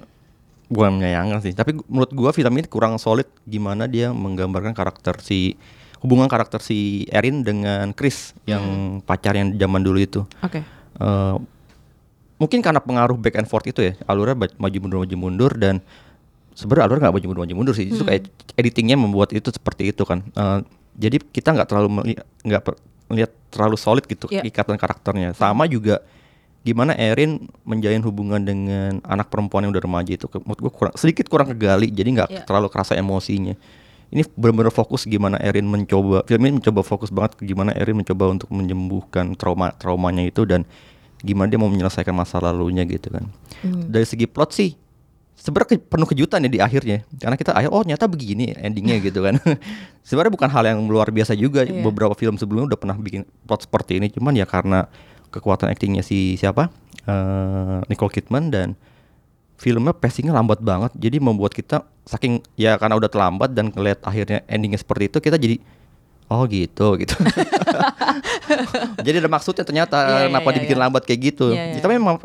bukan 0.69 1.01
menyayangkan 1.01 1.41
sih 1.41 1.53
tapi 1.57 1.73
menurut 1.89 2.13
gue 2.13 2.31
film 2.31 2.53
ini 2.61 2.67
kurang 2.69 3.01
solid 3.01 3.25
gimana 3.49 3.89
dia 3.89 4.13
menggambarkan 4.13 4.77
karakter 4.77 5.17
si 5.19 5.57
hubungan 5.99 6.31
karakter 6.31 6.63
si 6.63 7.03
Erin 7.11 7.43
dengan 7.43 7.91
Chris 7.91 8.31
yang 8.47 8.63
hmm. 8.63 9.03
pacar 9.03 9.35
yang 9.35 9.55
zaman 9.55 9.81
dulu 9.83 9.99
itu. 9.99 10.21
Oke. 10.39 10.59
Okay. 10.59 10.63
Uh, 10.99 11.03
eh, 11.03 11.35
mungkin 12.39 12.59
karena 12.63 12.79
pengaruh 12.79 13.19
back 13.19 13.35
and 13.39 13.47
forth 13.51 13.67
itu 13.67 13.83
ya, 13.83 13.93
alurnya 14.07 14.35
maju 14.35 14.77
mundur 14.79 14.97
maju 15.03 15.15
mundur 15.19 15.51
dan 15.59 15.83
sebenarnya 16.55 16.85
alurnya 16.87 17.01
nggak 17.07 17.15
maju 17.19 17.27
mundur 17.27 17.43
maju 17.43 17.55
mundur 17.55 17.75
sih, 17.75 17.87
hmm. 17.87 17.95
itu 17.95 18.03
kayak 18.07 18.21
editingnya 18.55 18.95
membuat 18.95 19.35
itu 19.35 19.51
seperti 19.51 19.91
itu 19.91 20.03
kan. 20.07 20.23
Uh, 20.35 20.63
jadi 20.95 21.19
kita 21.19 21.55
nggak 21.55 21.67
terlalu 21.67 22.15
nggak 22.43 22.61
melihat 23.11 23.31
terlalu 23.51 23.75
solid 23.75 24.03
gitu 24.07 24.31
yeah. 24.31 24.43
ikatan 24.43 24.79
karakternya. 24.79 25.35
Sama 25.35 25.67
juga 25.67 25.99
gimana 26.63 26.91
Erin 26.95 27.47
menjalin 27.63 28.03
hubungan 28.03 28.41
dengan 28.43 28.99
anak 29.07 29.31
perempuan 29.31 29.65
yang 29.65 29.71
udah 29.71 29.83
remaja 29.83 30.11
itu? 30.13 30.27
Menurut 30.43 30.59
gue 30.59 30.71
kurang 30.73 30.93
sedikit 30.99 31.25
kurang 31.31 31.47
kegali 31.51 31.87
jadi 31.89 32.09
nggak 32.11 32.29
yeah. 32.29 32.45
terlalu 32.45 32.67
kerasa 32.67 32.95
emosinya. 32.99 33.55
Ini 34.09 34.25
benar-benar 34.33 34.73
fokus 34.73 35.05
gimana 35.05 35.37
Erin 35.37 35.69
mencoba 35.69 36.25
film 36.25 36.41
ini 36.41 36.57
mencoba 36.57 36.81
fokus 36.81 37.13
banget 37.13 37.37
ke 37.37 37.45
gimana 37.45 37.71
Erin 37.77 37.93
mencoba 37.93 38.33
untuk 38.33 38.49
menyembuhkan 38.49 39.37
trauma 39.37 39.69
traumanya 39.77 40.25
itu 40.25 40.49
dan 40.49 40.65
gimana 41.21 41.45
dia 41.51 41.61
mau 41.61 41.69
menyelesaikan 41.69 42.15
masa 42.15 42.41
lalunya 42.41 42.83
gitu 42.89 43.11
kan. 43.13 43.29
Hmm. 43.59 43.91
dari 43.91 44.07
segi 44.07 44.23
plot 44.23 44.55
sih 44.55 44.71
sebenarnya 45.39 45.79
penuh 45.79 46.07
kejutan 46.07 46.43
ya 46.43 46.49
di 46.51 46.59
akhirnya. 46.59 47.07
Karena 47.15 47.39
kita 47.39 47.55
akhir 47.55 47.71
oh 47.71 47.81
ternyata 47.81 48.05
begini 48.11 48.51
endingnya 48.59 48.99
gitu 49.07 49.23
kan. 49.23 49.39
Sebenarnya 50.03 50.31
bukan 50.35 50.49
hal 50.51 50.63
yang 50.67 50.79
luar 50.85 51.09
biasa 51.09 51.33
juga. 51.33 51.63
Yeah. 51.63 51.79
beberapa 51.81 52.13
film 52.13 52.35
sebelumnya 52.35 52.75
udah 52.75 52.79
pernah 52.79 52.97
bikin 52.99 53.23
plot 53.47 53.65
seperti 53.65 54.03
ini. 54.03 54.11
Cuman 54.11 54.35
ya 54.35 54.43
karena 54.43 54.91
kekuatan 55.29 55.69
aktingnya 55.69 56.01
si 56.01 56.35
siapa 56.35 56.73
uh, 57.05 57.81
Nicole 57.87 58.13
Kidman 58.13 58.49
dan 58.49 58.73
filmnya 59.59 59.91
pacingnya 59.91 60.31
lambat 60.31 60.63
banget 60.63 60.91
jadi 60.95 61.19
membuat 61.19 61.51
kita 61.51 61.83
saking 62.07 62.39
ya 62.55 62.79
karena 62.79 62.95
udah 62.95 63.11
terlambat 63.11 63.51
dan 63.51 63.69
ngeliat 63.69 63.99
akhirnya 64.01 64.41
endingnya 64.47 64.79
seperti 64.79 65.11
itu 65.11 65.17
kita 65.19 65.35
jadi 65.35 65.59
oh 66.29 66.45
gitu 66.45 66.95
gitu 66.95 67.15
jadi 69.05 69.25
ada 69.25 69.29
maksudnya 69.29 69.65
ternyata 69.65 69.97
yeah, 69.97 70.25
kenapa 70.29 70.47
yeah, 70.47 70.55
dibikin 70.55 70.77
yeah. 70.77 70.83
lambat 70.87 71.03
kayak 71.03 71.19
gitu 71.33 71.45
yeah, 71.51 71.75
yeah. 71.75 71.81
tapi 71.81 71.93
memang 71.97 72.21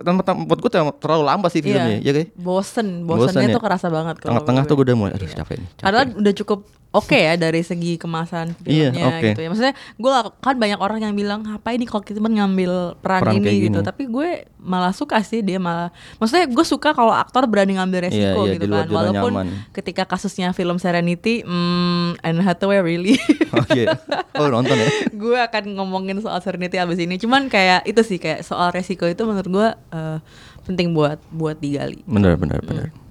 buat 0.46 0.58
gue 0.60 0.70
terlalu 1.00 1.24
lambat 1.24 1.50
sih 1.50 1.64
filmnya 1.64 1.98
yeah. 1.98 2.06
ya 2.06 2.12
kayak 2.12 2.28
bosen 2.36 3.08
bosennya 3.08 3.50
bosen, 3.50 3.56
tuh 3.56 3.60
ya. 3.60 3.66
kerasa 3.66 3.86
banget 3.88 4.14
tengah-tengah 4.20 4.62
tuh 4.68 4.74
gue 4.78 4.84
udah 4.92 4.96
mulai 4.96 5.12
aduh 5.16 5.26
capek 5.26 5.56
nih 5.58 5.68
capek. 5.74 5.84
karena 5.84 6.00
udah 6.20 6.32
cukup 6.44 6.58
oke 6.94 7.10
okay 7.10 7.26
ya 7.26 7.34
dari 7.34 7.66
segi 7.66 7.98
kemasan 7.98 8.54
iya, 8.62 8.94
filmnya 8.94 9.02
iya, 9.02 9.10
okay. 9.18 9.26
gitu 9.34 9.40
ya. 9.42 9.48
Maksudnya 9.50 9.74
gue 9.74 10.10
kan 10.38 10.56
banyak 10.56 10.78
orang 10.78 10.98
yang 11.02 11.14
bilang 11.18 11.42
apa 11.50 11.74
ini 11.74 11.90
kalau 11.90 12.06
kita 12.06 12.22
ngambil 12.22 12.94
peran, 13.02 13.20
peran 13.26 13.34
ini 13.42 13.66
gitu. 13.66 13.82
Gini. 13.82 13.86
Tapi 13.90 14.02
gue 14.06 14.28
malah 14.62 14.94
suka 14.94 15.18
sih 15.26 15.42
dia 15.42 15.58
malah. 15.58 15.90
Maksudnya 16.22 16.46
gue 16.46 16.64
suka 16.64 16.94
kalau 16.94 17.10
aktor 17.10 17.50
berani 17.50 17.74
ngambil 17.76 18.06
iya, 18.06 18.06
resiko 18.06 18.40
iya, 18.46 18.46
iya, 18.46 18.54
gitu 18.54 18.66
kan. 18.70 18.86
Walaupun 18.86 19.32
nyaman. 19.34 19.46
ketika 19.74 20.06
kasusnya 20.06 20.54
film 20.54 20.78
Serenity, 20.78 21.42
hmm, 21.42 22.22
Anne 22.22 22.40
Hathaway 22.46 22.78
really. 22.78 23.18
oh, 23.58 23.66
yeah. 23.74 23.98
oh 24.38 24.46
nonton 24.46 24.78
ya. 24.78 24.88
gue 25.22 25.38
akan 25.50 25.74
ngomongin 25.74 26.22
soal 26.22 26.38
Serenity 26.38 26.78
abis 26.78 27.02
ini. 27.02 27.18
Cuman 27.18 27.50
kayak 27.50 27.82
itu 27.90 28.00
sih 28.06 28.22
kayak 28.22 28.46
soal 28.46 28.70
resiko 28.70 29.10
itu 29.10 29.26
menurut 29.26 29.50
gue 29.50 29.68
uh, 29.90 30.18
penting 30.62 30.94
buat 30.94 31.18
buat 31.34 31.58
digali. 31.58 32.06
Bener 32.06 32.38
bener 32.38 32.62
bener. 32.62 32.88
Hmm. 32.94 33.03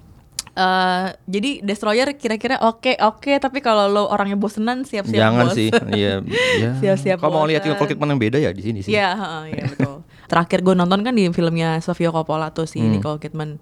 Uh, 0.54 1.10
jadi 1.26 1.66
destroyer 1.66 2.14
kira-kira 2.14 2.62
oke 2.62 2.86
okay, 2.86 2.96
oke 3.02 3.26
okay, 3.26 3.42
tapi 3.42 3.58
kalau 3.58 3.90
lo 3.90 4.06
orangnya 4.06 4.38
bosenan 4.38 4.86
siap-siap 4.86 5.18
jangan 5.18 5.50
bos. 5.50 5.58
sih 5.58 5.74
iya 5.98 6.22
ya. 6.62 6.72
siap-siap 6.78 7.18
kalau 7.18 7.42
mau 7.42 7.50
lihat 7.50 7.66
Nicole 7.66 7.90
Kidman 7.90 8.14
yang 8.14 8.22
beda 8.22 8.38
ya 8.38 8.54
di 8.54 8.62
sini 8.62 8.86
sih 8.86 8.94
iya 8.94 9.18
uh, 9.18 9.50
iya 9.50 9.66
betul 9.74 10.06
terakhir 10.30 10.62
gue 10.62 10.78
nonton 10.78 11.02
kan 11.02 11.18
di 11.18 11.26
filmnya 11.34 11.82
Sofia 11.82 12.14
Coppola 12.14 12.54
tuh 12.54 12.70
si 12.70 12.78
hmm. 12.78 13.02
Nicole 13.02 13.18
Kidman 13.18 13.58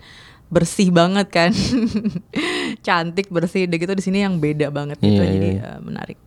bersih 0.51 0.91
banget 0.91 1.31
kan 1.31 1.55
cantik 2.85 3.31
bersih 3.31 3.71
deh 3.71 3.79
gitu 3.79 3.95
di 3.95 4.03
sini 4.03 4.27
yang 4.27 4.43
beda 4.43 4.67
banget 4.67 4.99
gitu 4.99 5.15
yeah, 5.15 5.31
jadi 5.31 5.49
yeah. 5.63 5.71
Uh, 5.71 5.79
menarik 5.87 6.19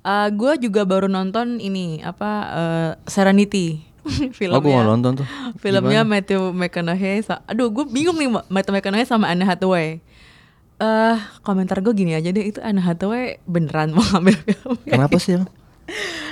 uh, 0.00 0.32
gue 0.32 0.52
juga 0.64 0.88
baru 0.88 1.12
nonton 1.12 1.60
ini 1.60 2.00
apa 2.00 2.30
uh, 2.48 2.90
Serenity 3.04 3.84
filmnya. 4.38 4.58
Oh, 4.58 4.62
gue 4.62 4.82
nonton 4.82 5.12
tuh. 5.22 5.26
Filmnya 5.58 6.02
Gimana? 6.02 6.12
Matthew 6.18 6.42
McConaughey. 6.54 7.24
Aduh, 7.50 7.68
gue 7.70 7.84
bingung 7.88 8.16
nih 8.16 8.30
Matthew 8.50 8.72
McConaughey 8.74 9.06
sama 9.08 9.30
Anne 9.30 9.44
Hathaway. 9.44 10.00
Eh, 10.76 10.84
uh, 10.84 11.16
komentar 11.40 11.80
gue 11.80 11.92
gini 11.96 12.12
aja 12.12 12.28
deh, 12.28 12.52
itu 12.52 12.60
Anne 12.60 12.84
Hathaway 12.84 13.40
beneran 13.48 13.96
mau 13.96 14.04
ngambil 14.12 14.36
filmnya. 14.44 14.92
Kenapa 14.92 15.16
sih? 15.16 15.40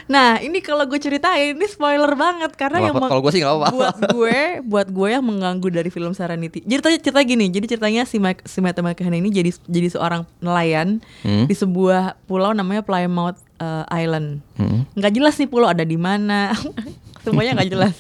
Nah 0.06 0.36
ini 0.36 0.58
kalau 0.58 0.84
gue 0.84 0.96
ceritain 0.96 1.52
ini 1.52 1.64
spoiler 1.64 2.12
banget 2.12 2.52
karena 2.52 2.78
Wah, 2.78 2.86
yang 2.86 2.94
kalau 3.00 3.20
gue 3.20 3.30
sih 3.30 3.40
nggak 3.40 3.54
apa-apa. 3.54 3.72
buat 3.72 3.96
gue 4.10 4.38
buat 4.62 4.88
gue 4.88 5.08
yang 5.10 5.22
mengganggu 5.22 5.68
dari 5.70 5.88
film 5.88 6.12
Serenity. 6.12 6.60
Jadi 6.60 6.80
cerita, 6.80 6.88
cerita 7.02 7.20
gini, 7.22 7.48
jadi 7.48 7.66
ceritanya 7.66 8.02
si 8.02 8.16
Mike, 8.16 8.44
si 8.44 8.58
Matthew 8.58 8.84
McConaughey 8.84 9.18
ini 9.18 9.30
jadi 9.30 9.50
jadi 9.64 9.88
seorang 9.90 10.22
nelayan 10.38 11.00
Hmm. 11.20 11.44
di 11.44 11.54
sebuah 11.54 12.20
pulau 12.24 12.52
namanya 12.52 12.80
Plymouth 12.80 13.40
uh, 13.56 13.84
Island. 13.88 14.44
Hmm. 14.54 14.84
Nggak 14.92 15.12
jelas 15.14 15.34
nih 15.34 15.46
pulau 15.46 15.66
ada 15.66 15.82
di 15.82 15.96
mana, 15.96 16.52
semuanya 17.24 17.56
nggak 17.56 17.70
jelas. 17.70 17.96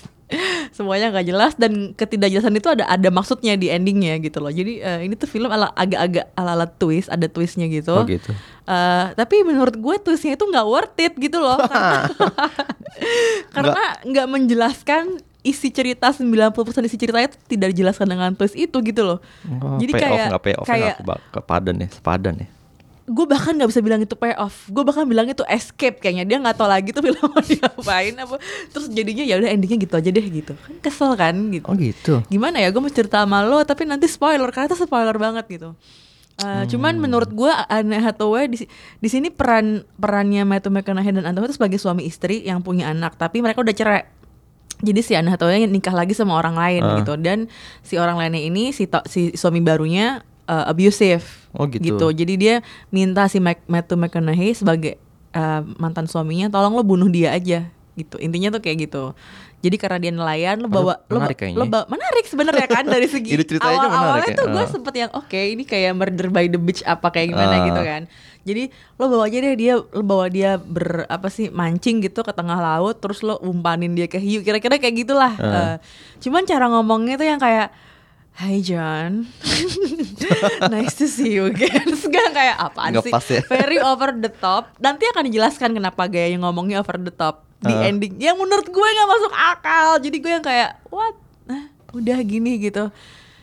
semuanya 0.72 1.08
nggak 1.08 1.26
jelas 1.26 1.52
dan 1.54 1.92
ketidakjelasan 1.92 2.50
itu 2.52 2.66
ada 2.66 2.88
ada 2.88 3.08
maksudnya 3.08 3.54
di 3.54 3.68
endingnya 3.68 4.18
gitu 4.18 4.40
loh. 4.40 4.50
Jadi 4.50 4.80
eh, 4.80 5.00
ini 5.02 5.14
tuh 5.14 5.26
film 5.26 5.46
ala 5.46 5.70
agak-agak 5.70 6.32
ala-ala 6.34 6.66
twist, 6.66 7.06
ada 7.06 7.24
twistnya 7.24 7.68
gitu. 7.68 7.92
Oh 7.92 8.02
gitu. 8.02 8.32
Eh, 8.64 9.06
tapi 9.12 9.44
menurut 9.44 9.76
gue 9.76 9.94
twistnya 10.00 10.40
itu 10.40 10.44
nggak 10.48 10.64
worth 10.64 10.96
it 10.96 11.12
gitu 11.20 11.36
loh 11.36 11.60
karena, 11.68 12.16
karena 13.52 13.84
nggak 14.08 14.26
menjelaskan 14.32 15.20
isi 15.44 15.68
cerita 15.68 16.08
90% 16.08 16.56
isi 16.88 16.96
ceritanya 16.96 17.28
itu 17.28 17.36
tidak 17.44 17.76
dijelaskan 17.76 18.08
dengan 18.08 18.32
twist 18.32 18.56
itu 18.56 18.72
gitu 18.80 19.04
loh. 19.04 19.18
Oh, 19.60 19.76
jadi 19.76 19.92
kayak 19.92 20.26
nggak 20.32 20.42
payoff 20.48 20.64
kayak 20.64 20.96
nggak 21.04 21.20
ke, 21.28 21.36
ke 21.36 21.40
padan 21.44 21.76
ya, 21.84 21.88
sepadan 21.92 22.34
ya. 22.40 22.48
gue 23.04 23.26
bahkan 23.28 23.52
nggak 23.52 23.68
bisa 23.68 23.84
bilang 23.84 24.00
itu 24.00 24.16
payoff. 24.16 24.64
Gue 24.72 24.80
bahkan 24.80 25.04
bilang 25.04 25.28
itu 25.28 25.44
escape 25.44 26.00
kayaknya. 26.00 26.24
Dia 26.24 26.40
nggak 26.40 26.56
tahu 26.56 26.64
lagi 26.64 26.88
tuh 26.88 27.04
film 27.04 27.20
mau 27.20 27.44
diapain 27.52 28.16
apa. 28.16 28.40
Terus 28.72 28.88
jadinya 28.88 29.20
ya 29.28 29.36
udah 29.36 29.52
endingnya 29.52 29.76
gitu 29.84 29.92
aja 30.00 30.08
deh 30.08 30.24
gitu. 30.24 30.56
Kan 30.56 30.80
kesel 30.80 31.12
kan 31.12 31.36
gitu. 31.52 31.68
Oh 31.68 31.76
gitu. 31.76 32.24
gimana 32.32 32.64
ya 32.64 32.72
gue 32.72 32.80
mau 32.80 32.88
cerita 32.88 33.28
sama 33.28 33.44
lo 33.44 33.60
tapi 33.68 33.84
nanti 33.84 34.08
spoiler 34.08 34.48
karena 34.48 34.72
itu 34.72 34.80
spoiler 34.80 35.20
banget 35.20 35.44
gitu 35.52 35.76
Uh, 36.34 36.66
Cuman 36.66 36.98
menurut 36.98 37.30
gue 37.30 37.46
Anne 37.46 37.94
Hathaway 37.96 38.50
di, 38.50 38.66
di 38.98 39.08
sini 39.08 39.30
peran 39.30 39.86
perannya 39.94 40.42
Matthew 40.42 40.74
McConaughey 40.74 41.14
dan 41.14 41.22
Anne 41.22 41.30
Hathaway 41.30 41.46
itu 41.46 41.56
sebagai 41.56 41.78
suami 41.78 42.02
istri 42.04 42.42
yang 42.42 42.58
punya 42.58 42.90
anak 42.90 43.14
tapi 43.14 43.38
mereka 43.38 43.62
udah 43.62 43.70
cerai. 43.70 44.02
Jadi 44.82 45.00
si 45.00 45.14
Anne 45.14 45.30
Hathaway 45.30 45.62
nikah 45.64 45.94
lagi 45.94 46.10
sama 46.10 46.34
orang 46.34 46.58
lain 46.58 46.82
Ah. 46.82 46.98
gitu. 46.98 47.14
Dan 47.14 47.46
si 47.80 47.94
orang 47.94 48.18
lainnya 48.18 48.42
ini 48.42 48.74
si 48.74 48.90
to- 48.90 49.06
si 49.06 49.30
suami 49.32 49.62
barunya 49.62 50.26
uh, 50.44 50.66
abusive 50.66 51.22
Oh, 51.54 51.70
gitu. 51.70 52.10
jadi 52.10 52.34
dia 52.34 52.54
minta 52.90 53.30
si 53.30 53.38
Mac- 53.38 53.62
Matthew 53.64 53.94
McConaughey 53.94 54.58
sebagai 54.58 54.98
uh, 55.32 55.62
mantan 55.78 56.10
suaminya 56.10 56.50
tolong 56.50 56.74
lo 56.74 56.82
bunuh 56.82 57.06
dia 57.06 57.30
aja 57.30 57.70
gitu 57.94 58.18
intinya 58.18 58.50
tuh 58.50 58.60
kayak 58.60 58.78
gitu 58.84 59.14
jadi 59.58 59.76
karena 59.78 59.98
dia 59.98 60.12
nelayan 60.12 60.56
lo 60.58 60.68
bawa 60.68 61.00
lo, 61.04 61.18
menarik 61.18 61.38
kayaknya. 61.38 61.56
lo 61.56 61.64
bawa 61.64 61.84
menarik 61.86 62.24
sebenarnya 62.24 62.66
kan 62.66 62.84
dari 62.84 63.06
segi 63.06 63.32
awal 63.62 63.86
awalnya 63.86 64.28
ya. 64.28 64.36
tuh 64.36 64.46
gue 64.48 64.60
Ah. 64.60 64.68
sempet 64.68 64.94
yang 64.96 65.10
oke 65.12 65.38
ini 65.38 65.62
kayak 65.62 65.92
murder 65.92 66.28
by 66.28 66.44
the 66.44 66.58
beach 66.58 66.82
apa 66.82 67.08
kayak 67.08 67.30
gimana 67.30 67.54
Ah. 67.54 67.64
gitu 67.64 67.80
kan 67.80 68.02
jadi 68.42 68.68
lo 68.94 69.04
bawa 69.08 69.24
aja 69.24 69.38
deh 69.40 69.54
dia 69.54 69.74
lo 69.78 70.02
bawa 70.02 70.26
dia 70.26 70.58
ber 70.58 71.06
apa 71.06 71.28
sih 71.28 71.48
mancing 71.48 72.02
gitu 72.02 72.20
ke 72.20 72.30
tengah 72.30 72.58
laut 72.58 72.98
terus 72.98 73.22
lo 73.22 73.38
umpanin 73.38 73.92
dia 73.92 74.04
ke 74.04 74.18
hiu 74.18 74.40
kira-kira 74.40 74.76
kayak 74.76 74.94
gitulah 74.98 75.32
Ah. 75.36 75.46
Eh, 75.46 75.74
cuman 76.20 76.42
cara 76.42 76.66
ngomongnya 76.68 77.14
tuh 77.14 77.26
yang 77.26 77.38
kayak 77.38 77.70
Hai 78.34 78.58
John, 78.58 79.30
nice 80.66 80.98
to 80.98 81.06
see 81.06 81.30
you 81.32 81.46
again. 81.46 81.86
Gak 81.86 82.34
kayak 82.34 82.58
apaan 82.58 82.90
Nggak 82.90 83.06
sih? 83.06 83.12
pas 83.14 83.22
ya. 83.24 83.42
Very 83.46 83.78
over 83.78 84.10
the 84.10 84.26
top. 84.28 84.74
Nanti 84.76 85.06
akan 85.06 85.30
dijelaskan 85.30 85.70
kenapa 85.70 86.06
gayanya 86.06 86.42
ngomongnya 86.42 86.82
over 86.82 86.98
the 86.98 87.12
top 87.12 87.46
di 87.64 87.74
Ah. 87.74 87.86
ending. 87.86 88.12
Yang 88.18 88.36
menurut 88.36 88.66
gue 88.66 88.88
nggak 88.90 89.08
masuk 89.10 89.32
akal. 89.32 89.88
Jadi 89.98 90.16
gue 90.16 90.30
yang 90.30 90.42
kayak 90.42 90.70
what? 90.86 91.16
Nah, 91.44 91.62
udah 91.90 92.18
gini 92.22 92.60
gitu. 92.60 92.92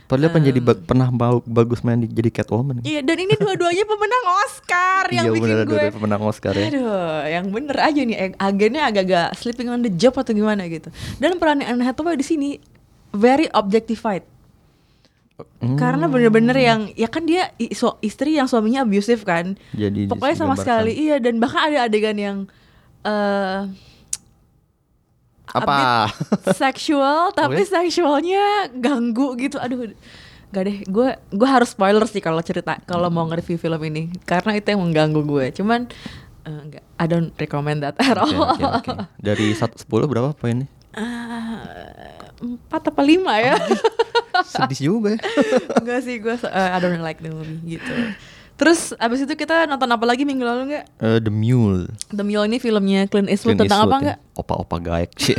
Padahal 0.05 0.27
penjadi 0.29 0.59
ba- 0.59 0.75
pernah 0.77 1.07
bau 1.07 1.39
bagus 1.41 1.79
main 1.81 1.95
di, 1.95 2.05
jadi 2.05 2.29
Catwoman. 2.33 2.83
Iya 2.83 2.99
dan 2.99 3.15
ini 3.15 3.31
dua-duanya 3.33 3.85
pemenang 3.85 4.25
Oscar 4.41 5.03
yang 5.07 5.23
Iya 5.23 5.31
bikin 5.31 5.43
bener 5.47 5.59
gue. 5.63 5.71
dua 5.81 5.87
pemenang 5.89 6.21
Oscar 6.21 6.51
ya. 6.51 6.67
Aduh, 6.67 6.91
yang 7.25 7.45
bener 7.47 7.77
aja 7.77 8.01
nih 8.01 8.17
agennya 8.35 8.83
agak-agak 8.85 9.27
sleeping 9.33 9.67
on 9.67 9.79
the 9.79 9.89
job 9.89 10.11
atau 10.13 10.31
gimana 10.31 10.67
gitu. 10.67 10.91
Dan 11.15 11.35
peran 11.35 11.59
Anne 11.59 11.79
Hathaway 11.79 12.13
di 12.13 12.23
sini 12.23 12.49
very 13.09 13.47
objectified. 13.49 14.27
Hmm. 15.57 15.73
Karena 15.73 16.05
bener-bener 16.05 16.53
yang 16.55 16.91
ya 16.91 17.07
kan 17.07 17.23
dia 17.23 17.47
su- 17.71 17.97
istri 17.99 18.35
yang 18.35 18.45
suaminya 18.45 18.83
abusive 18.83 19.23
kan. 19.23 19.55
Jadi 19.71 20.05
Pokoknya 20.05 20.35
sama 20.37 20.53
sekali 20.55 20.91
iya 20.93 21.17
dan 21.17 21.39
bahkan 21.39 21.71
ada 21.71 21.87
adegan 21.87 22.13
yang 22.13 22.37
eh 23.01 23.63
Apa? 25.51 26.07
seksual 26.55 27.31
tapi 27.39 27.63
Oke. 27.63 27.69
seksualnya 27.69 28.71
ganggu 28.73 29.35
gitu. 29.39 29.59
Aduh 29.59 29.91
Gak 30.51 30.67
deh, 30.67 30.83
gue 30.83 31.15
gue 31.31 31.47
harus 31.47 31.71
spoiler 31.71 32.03
sih 32.11 32.19
kalau 32.19 32.43
cerita 32.43 32.75
kalau 32.83 33.07
mau 33.07 33.23
nge-review 33.23 33.55
film 33.55 33.79
ini 33.87 34.11
karena 34.27 34.59
itu 34.59 34.67
yang 34.75 34.83
mengganggu 34.83 35.23
gue. 35.23 35.45
Cuman 35.55 35.87
eh, 36.43 36.59
enggak, 36.67 36.83
I 36.99 37.05
don't 37.07 37.31
recommend 37.39 37.87
that 37.87 37.95
at 37.95 38.19
all. 38.19 38.27
oke, 38.27 38.59
oke. 38.59 38.91
Dari 39.15 39.55
1 39.55 39.63
10 39.63 39.87
berapa 39.87 40.35
poinnya? 40.35 40.67
Ah, 40.91 41.63
empat 42.43 42.91
apa 42.91 42.99
lima 42.99 43.39
ya? 43.39 43.55
Sedih 44.43 44.91
juga 44.91 45.15
ya. 45.15 45.19
Enggak 45.79 45.99
sih, 46.03 46.19
gue 46.19 46.35
eh, 46.35 46.69
I 46.75 46.77
don't 46.83 46.99
like 46.99 47.23
the 47.23 47.31
movie 47.31 47.63
gitu. 47.63 47.93
Terus 48.61 48.93
abis 48.95 49.25
itu 49.25 49.33
kita 49.33 49.65
nonton 49.65 49.89
apa 49.89 50.05
lagi 50.05 50.21
minggu 50.21 50.45
lalu 50.45 50.61
nggak? 50.69 50.85
Eh, 50.95 51.17
The 51.19 51.33
Mule. 51.33 51.89
The 52.07 52.21
Mule 52.21 52.45
ini 52.45 52.57
filmnya 52.57 53.09
Clint 53.09 53.25
Eastwood 53.25 53.57
Clint 53.57 53.65
tentang 53.65 53.81
apa 53.81 53.89
Eastwood 53.89 53.97
ya. 53.97 54.05
nggak? 54.05 54.17
Opa-opa 54.37 54.75
gaek 54.79 55.11
sih. 55.17 55.33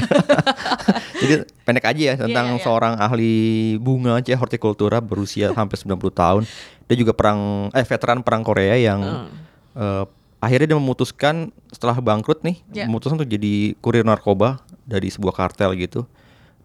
Jadi 1.22 1.34
pendek 1.62 1.86
aja 1.86 2.02
ya 2.02 2.14
tentang 2.16 2.44
Iya, 2.44 2.52
iya, 2.52 2.58
iya. 2.58 2.64
seorang 2.66 2.94
ahli 2.98 3.32
bunga 3.78 4.18
aja 4.18 4.34
hortikultura 4.34 4.98
berusia 4.98 5.54
hampir 5.54 5.78
90 5.78 6.02
tahun. 6.12 6.42
Dia 6.84 6.96
juga 6.98 7.14
perang 7.14 7.70
eh 7.70 7.86
veteran 7.86 8.20
perang 8.20 8.42
Korea 8.42 8.74
yang 8.74 9.00
Hmm. 9.00 9.30
eh, 9.72 10.04
akhirnya 10.42 10.74
dia 10.74 10.78
memutuskan 10.78 11.34
setelah 11.70 11.94
bangkrut 11.96 12.42
nih, 12.42 12.58
Ya. 12.74 12.84
memutuskan 12.84 13.14
untuk 13.16 13.30
jadi 13.30 13.78
kurir 13.78 14.02
narkoba 14.02 14.58
dari 14.82 15.06
sebuah 15.06 15.30
kartel 15.32 15.78
gitu. 15.78 16.10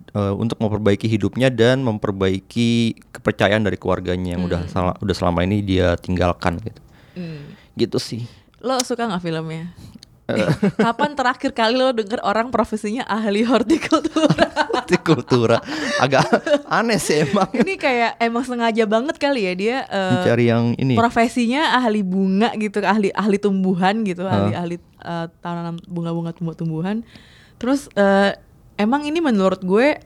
Eh, 0.10 0.34
untuk 0.34 0.58
memperbaiki 0.58 1.06
hidupnya 1.06 1.48
dan 1.48 1.82
memperbaiki 1.82 2.70
kepercayaan 3.12 3.62
dari 3.62 3.76
keluarganya 3.76 4.36
yang 4.36 4.44
udah 4.44 4.62
sel- 4.66 4.98
udah 4.98 5.16
selama 5.16 5.42
ini 5.42 5.60
dia 5.60 5.96
tinggalkan 5.96 6.58
gitu. 6.60 6.82
Hmm. 7.14 7.54
Gitu 7.74 7.98
sih. 7.98 8.22
Lo 8.58 8.78
suka 8.82 9.06
nggak 9.06 9.22
filmnya? 9.22 9.74
Eh. 10.28 10.44
Kapan 10.84 11.16
terakhir 11.16 11.52
kali 11.52 11.74
lo 11.74 11.92
denger 11.92 12.20
orang 12.20 12.50
profesinya 12.50 13.06
ahli 13.06 13.42
hortikultura? 13.42 14.44
Hortikultura 14.78 15.58
agak 15.98 16.28
aneh 16.70 16.98
sih 16.98 17.24
emang. 17.24 17.48
ini 17.54 17.76
kayak 17.76 18.16
emang 18.18 18.44
sengaja 18.44 18.84
banget 18.86 19.16
kali 19.18 19.44
ya 19.44 19.54
dia 19.54 19.78
eh, 19.86 20.12
Mencari 20.14 20.46
yang 20.46 20.76
ini. 20.76 20.94
profesinya 20.94 21.76
ahli 21.76 22.04
bunga 22.04 22.52
gitu, 22.56 22.80
ahli 22.82 23.10
ahli 23.12 23.38
tumbuhan 23.38 24.04
gitu, 24.04 24.24
ahli 24.24 24.52
ahli 24.54 24.76
eh, 25.00 25.28
tanam 25.40 25.80
bunga-bunga 25.86 26.32
tumbuh-tumbuhan. 26.32 27.08
Terus 27.56 27.88
eh, 27.94 28.36
emang 28.78 29.04
ini 29.04 29.20
menurut 29.20 29.60
gue 29.60 29.98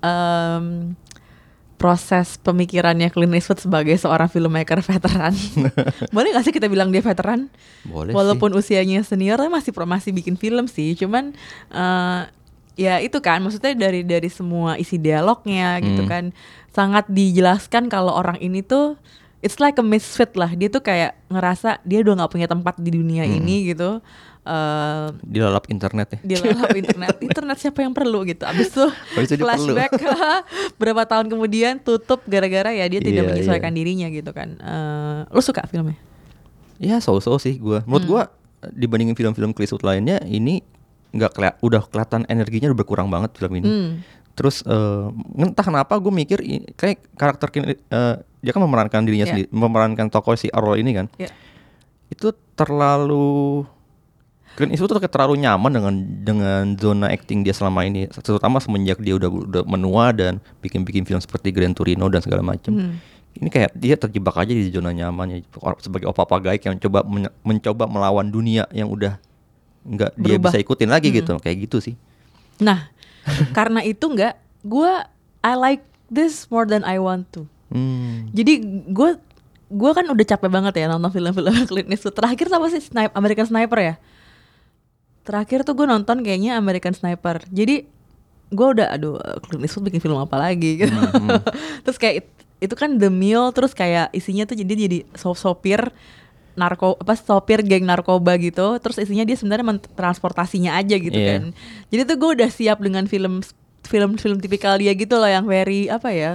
em, 0.00 0.94
proses 1.78 2.38
pemikirannya 2.38 3.10
Clint 3.10 3.34
Eastwood 3.34 3.58
sebagai 3.58 3.98
seorang 3.98 4.30
filmmaker 4.30 4.78
veteran. 4.78 5.34
Boleh 6.14 6.30
gak 6.30 6.46
sih 6.46 6.54
kita 6.54 6.70
bilang 6.70 6.94
dia 6.94 7.02
veteran? 7.02 7.50
Boleh 7.82 8.14
Walaupun 8.14 8.54
usianya 8.54 9.02
senior 9.02 9.42
masih 9.50 9.74
masih 9.82 10.14
bikin 10.14 10.38
film 10.38 10.70
sih. 10.70 10.94
Cuman 10.94 11.34
eh, 11.74 12.20
ya 12.78 13.02
itu 13.02 13.18
kan 13.18 13.42
maksudnya 13.42 13.74
dari 13.74 14.06
dari 14.06 14.30
semua 14.30 14.78
isi 14.78 14.96
dialognya 14.96 15.82
gitu 15.82 16.06
Hmm. 16.06 16.10
kan 16.10 16.24
sangat 16.72 17.04
dijelaskan 17.10 17.90
kalau 17.90 18.14
orang 18.16 18.40
ini 18.40 18.64
tuh 18.64 18.96
it's 19.42 19.58
like 19.58 19.74
a 19.74 19.84
misfit 19.84 20.32
lah. 20.32 20.48
Dia 20.48 20.68
tuh 20.68 20.80
kayak 20.80 21.18
ngerasa 21.26 21.82
dia 21.82 22.00
udah 22.00 22.14
nggak 22.16 22.32
punya 22.32 22.46
tempat 22.46 22.78
di 22.78 22.90
dunia 22.90 23.22
Hmm. 23.22 23.36
ini 23.36 23.68
gitu. 23.68 23.98
Eh 24.42 25.06
dilalap 25.22 25.70
internet 25.70 26.08
ya. 26.08 26.18
di 26.20 26.34
lalap 26.34 26.74
internet 26.82 27.14
internet 27.20 27.56
siapa 27.58 27.78
yang 27.78 27.94
perlu 27.94 28.22
gitu 28.24 28.42
abis 28.42 28.74
dia 28.74 29.38
flashback 29.38 29.94
berapa 30.82 31.06
tahun 31.06 31.30
kemudian 31.30 31.78
tutup 31.78 32.26
gara-gara 32.26 32.74
ya 32.74 32.90
dia 32.90 32.98
tidak 32.98 33.22
Iya, 33.22 33.30
menyesuaikan 33.30 33.70
iya. 33.70 33.78
dirinya 33.78 34.08
gitu 34.10 34.30
kan 34.30 34.58
Eh, 34.58 35.20
lo 35.28 35.38
suka 35.38 35.62
filmnya 35.64 35.94
Ya 36.82 36.98
so-so 36.98 37.38
sih 37.38 37.54
gua. 37.54 37.86
Menurut 37.86 38.02
gua 38.04 38.22
dibandingin 38.64 39.14
film-film 39.14 39.54
Clint 39.54 39.78
lainnya 39.80 40.18
ini 40.22 40.66
nggak 41.12 41.30
keli- 41.30 41.58
udah 41.60 41.86
kelihatan 41.86 42.26
energinya 42.26 42.66
udah 42.66 42.78
berkurang 42.78 43.06
banget 43.06 43.38
film 43.38 43.52
ini. 43.54 43.66
Hmm. 43.68 43.90
Terus 44.32 44.64
eh, 44.64 45.06
entah 45.38 45.64
kenapa 45.64 45.96
gue 45.96 46.08
mikir 46.08 46.38
kayak 46.74 47.04
karakter 47.14 47.48
eh, 47.60 48.16
dia 48.42 48.50
kan 48.50 48.62
memerankan 48.64 49.04
dirinya 49.04 49.28
Iya. 49.28 49.32
sendiri, 49.36 49.48
memerankan 49.52 50.08
tokoh 50.08 50.34
si 50.34 50.48
Arrow 50.48 50.74
ini 50.74 50.96
kan. 50.96 51.06
ya 51.16 51.28
Itu 52.08 52.32
terlalu 52.56 53.64
Clint 54.52 54.68
Eastwood 54.76 54.92
tuh 54.92 55.00
terlalu 55.00 55.40
nyaman 55.40 55.72
dengan 55.72 55.94
dengan 56.28 56.62
zona 56.76 57.08
acting 57.08 57.40
dia 57.40 57.56
selama 57.56 57.88
ini, 57.88 58.04
terutama 58.12 58.60
semenjak 58.60 59.00
dia 59.00 59.16
udah 59.16 59.32
udah 59.32 59.62
menua 59.64 60.12
dan 60.12 60.44
bikin-bikin 60.60 61.08
film 61.08 61.24
seperti 61.24 61.48
Gran 61.56 61.72
Torino 61.72 62.04
dan 62.12 62.20
segala 62.20 62.44
macam. 62.44 62.76
Hmm. 62.76 63.00
Ini 63.32 63.48
kayak 63.48 63.72
dia 63.72 63.96
terjebak 63.96 64.36
aja 64.36 64.52
di 64.52 64.68
zona 64.68 64.92
nyamannya 64.92 65.48
sebagai 65.80 66.04
opa-opa 66.04 66.52
gaik 66.52 66.68
yang 66.68 66.76
coba 66.76 67.00
men- 67.00 67.32
mencoba 67.40 67.88
melawan 67.88 68.28
dunia 68.28 68.68
yang 68.76 68.92
udah 68.92 69.16
nggak 69.88 70.20
dia 70.20 70.36
bisa 70.36 70.60
ikutin 70.60 70.92
lagi 70.92 71.08
gitu, 71.08 71.32
kayak 71.40 71.64
gitu 71.64 71.80
sih. 71.80 71.96
Nah, 72.60 72.92
karena 73.56 73.80
itu 73.82 74.08
enggak, 74.08 74.38
gue 74.66 74.92
I 75.42 75.54
like 75.58 75.84
this 76.12 76.46
more 76.48 76.66
than 76.68 76.82
I 76.82 76.98
want 77.02 77.30
to. 77.36 77.48
Hmm. 77.72 78.28
Jadi 78.34 78.62
gue 78.90 79.10
gue 79.72 79.90
kan 79.96 80.04
udah 80.04 80.26
capek 80.28 80.50
banget 80.52 80.84
ya 80.84 80.86
nonton 80.92 81.08
film-film 81.08 81.54
Clint 81.70 81.88
Eastwood. 81.88 82.14
Terakhir 82.14 82.52
apa 82.52 82.66
sih 82.68 82.82
Snipe, 82.84 83.14
American 83.16 83.46
Sniper 83.48 83.80
ya? 83.80 83.96
terakhir 85.22 85.62
tuh 85.62 85.78
gue 85.78 85.86
nonton 85.86 86.20
kayaknya 86.22 86.58
American 86.58 86.94
Sniper. 86.94 87.46
Jadi 87.50 87.86
gue 88.52 88.66
udah 88.78 88.92
aduh 88.92 89.16
Clint 89.46 89.64
Eastwood 89.64 89.86
bikin 89.88 90.02
film 90.02 90.18
apa 90.18 90.36
lagi 90.38 90.82
gitu. 90.82 90.92
Hmm, 91.12 91.38
terus 91.86 91.98
kayak 91.98 92.26
itu 92.62 92.74
kan 92.78 92.94
The 92.98 93.10
Meal 93.10 93.50
terus 93.50 93.74
kayak 93.74 94.14
isinya 94.14 94.46
tuh 94.46 94.54
jadi 94.58 94.72
jadi 94.86 94.98
sop 95.18 95.34
sopir 95.38 95.90
narko 96.52 97.00
apa 97.00 97.16
sopir 97.16 97.64
geng 97.64 97.88
narkoba 97.88 98.36
gitu 98.36 98.76
terus 98.76 99.00
isinya 99.00 99.24
dia 99.24 99.36
sebenarnya 99.36 99.80
transportasinya 99.96 100.76
aja 100.76 100.96
gitu 101.00 101.16
yeah. 101.16 101.40
kan. 101.40 101.42
Jadi 101.88 102.02
tuh 102.04 102.16
gue 102.20 102.30
udah 102.42 102.50
siap 102.52 102.78
dengan 102.84 103.08
film 103.08 103.40
film 103.82 104.20
film 104.20 104.38
tipikal 104.38 104.76
dia 104.76 104.92
gitu 104.92 105.16
loh 105.16 105.28
yang 105.28 105.48
very 105.48 105.88
apa 105.88 106.08
ya 106.12 106.32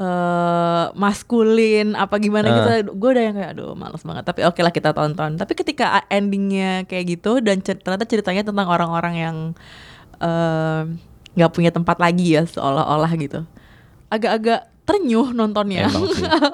uh, 0.00 0.84
maskulin 0.96 1.92
apa 1.94 2.16
gimana 2.16 2.48
uh. 2.48 2.54
gitu. 2.56 2.70
Gue 2.96 3.10
udah 3.14 3.24
yang 3.30 3.36
kayak 3.36 3.50
aduh 3.54 3.76
males 3.76 4.02
banget. 4.02 4.24
Tapi 4.24 4.40
oke 4.48 4.56
okay 4.56 4.62
lah 4.64 4.72
kita 4.72 4.90
tonton. 4.96 5.36
Tapi 5.36 5.52
ketika 5.54 6.02
endingnya 6.08 6.88
kayak 6.88 7.20
gitu 7.20 7.38
dan 7.44 7.60
ternyata 7.60 8.08
ceritanya 8.08 8.42
tentang 8.42 8.66
orang-orang 8.66 9.14
yang 9.14 9.36
eh, 10.18 10.82
nggak 11.36 11.50
uh, 11.50 11.54
punya 11.54 11.70
tempat 11.70 12.00
lagi 12.00 12.34
ya 12.34 12.42
seolah-olah 12.48 13.12
gitu. 13.20 13.44
Agak-agak 14.10 14.66
ternyuh 14.90 15.30
nontonnya. 15.30 15.86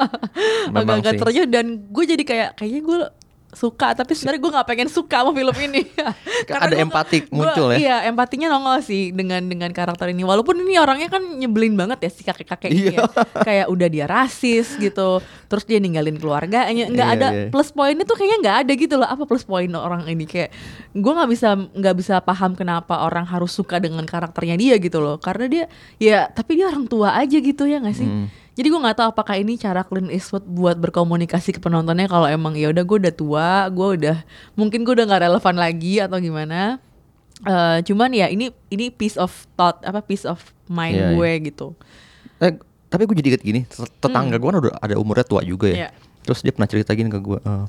Agak-agak 0.77 1.17
ternyuh 1.25 1.49
dan 1.49 1.89
gue 1.89 2.05
jadi 2.05 2.23
kayak 2.23 2.51
kayaknya 2.61 2.81
gue 2.85 2.99
suka 3.57 3.97
tapi 3.97 4.13
sebenarnya 4.13 4.41
gue 4.45 4.53
nggak 4.53 4.69
pengen 4.69 4.89
suka 4.93 5.25
sama 5.25 5.33
film 5.33 5.57
ini. 5.65 5.83
Karena 6.49 6.69
ada 6.69 6.77
empati 6.77 7.19
muncul 7.33 7.73
ya. 7.73 7.77
iya 7.81 7.97
empatinya 8.13 8.53
nongol 8.53 8.85
sih 8.85 9.17
dengan 9.17 9.41
dengan 9.49 9.73
karakter 9.73 10.13
ini. 10.13 10.23
Walaupun 10.23 10.61
ini 10.61 10.77
orangnya 10.77 11.09
kan 11.09 11.25
nyebelin 11.25 11.73
banget 11.73 12.05
ya 12.05 12.11
si 12.13 12.23
kakek 12.23 12.45
kakek 12.45 12.71
ini 12.71 13.01
ya. 13.01 13.09
kayak 13.41 13.67
udah 13.73 13.89
dia 13.89 14.05
rasis 14.05 14.77
gitu 14.77 15.25
terus 15.49 15.65
dia 15.65 15.81
ninggalin 15.81 16.21
keluarganya. 16.21 16.85
Nggak 16.87 17.09
iya, 17.09 17.17
ada 17.17 17.29
iya. 17.33 17.49
plus 17.49 17.73
poinnya 17.73 18.05
tuh 18.05 18.21
kayaknya 18.21 18.39
nggak 18.45 18.57
ada 18.69 18.73
gitu 18.77 18.95
loh. 19.01 19.09
Apa 19.09 19.25
plus 19.25 19.49
poin 19.49 19.73
orang 19.73 20.05
ini? 20.05 20.29
Kayak 20.29 20.53
gue 20.93 21.13
nggak 21.17 21.31
bisa 21.33 21.49
nggak 21.57 21.95
bisa 21.97 22.15
paham 22.21 22.53
kenapa 22.53 23.09
orang 23.09 23.25
harus 23.25 23.57
suka 23.57 23.81
dengan 23.81 24.05
karakternya 24.05 24.61
dia 24.61 24.77
gitu 24.77 25.01
loh. 25.01 25.17
Karena 25.17 25.49
dia 25.49 25.65
ya 25.97 26.29
tapi 26.29 26.61
dia 26.61 26.69
orang 26.69 26.85
tua 26.85 27.17
aja 27.17 27.41
gitu 27.41 27.65
ya 27.65 27.81
nggak 27.81 27.97
sih? 27.97 28.05
Hmm 28.05 28.46
jadi 28.57 28.73
gue 28.73 28.81
nggak 28.81 28.97
tahu 28.97 29.09
apakah 29.13 29.37
ini 29.37 29.61
cara 29.61 29.85
Clint 29.85 30.09
Eastwood 30.09 30.49
buat 30.49 30.81
berkomunikasi 30.81 31.53
ke 31.53 31.61
penontonnya 31.61 32.09
kalau 32.09 32.25
emang 32.25 32.57
ya 32.57 32.73
udah 32.73 32.85
gue 32.89 32.99
udah 33.05 33.13
tua, 33.13 33.69
gue 33.69 34.01
udah 34.01 34.17
mungkin 34.57 34.81
gue 34.81 34.97
udah 34.97 35.05
nggak 35.05 35.23
relevan 35.29 35.57
lagi 35.61 36.01
atau 36.01 36.17
gimana. 36.17 36.81
Uh, 37.45 37.85
cuman 37.85 38.17
ya 38.17 38.33
ini 38.33 38.49
ini 38.73 38.89
piece 38.89 39.21
of 39.21 39.29
thought 39.61 39.85
apa 39.85 40.01
piece 40.01 40.25
of 40.25 40.41
mind 40.73 40.97
yeah, 40.97 41.13
gue 41.13 41.29
yeah. 41.29 41.45
gitu. 41.53 41.77
Eh, 42.41 42.57
tapi 42.89 43.05
gue 43.05 43.21
jadi 43.21 43.37
inget 43.37 43.45
gini, 43.45 43.61
tetangga 44.01 44.41
hmm. 44.41 44.41
gue 44.41 44.49
kan 44.49 44.59
udah 44.65 44.75
ada 44.81 44.95
umurnya 44.97 45.29
tua 45.29 45.45
juga 45.45 45.69
ya. 45.69 45.77
Yeah. 45.87 45.93
Terus 46.25 46.41
dia 46.41 46.57
pernah 46.57 46.69
cerita 46.73 46.97
gini 46.97 47.13
ke 47.13 47.21
gue, 47.21 47.37
uh, 47.37 47.69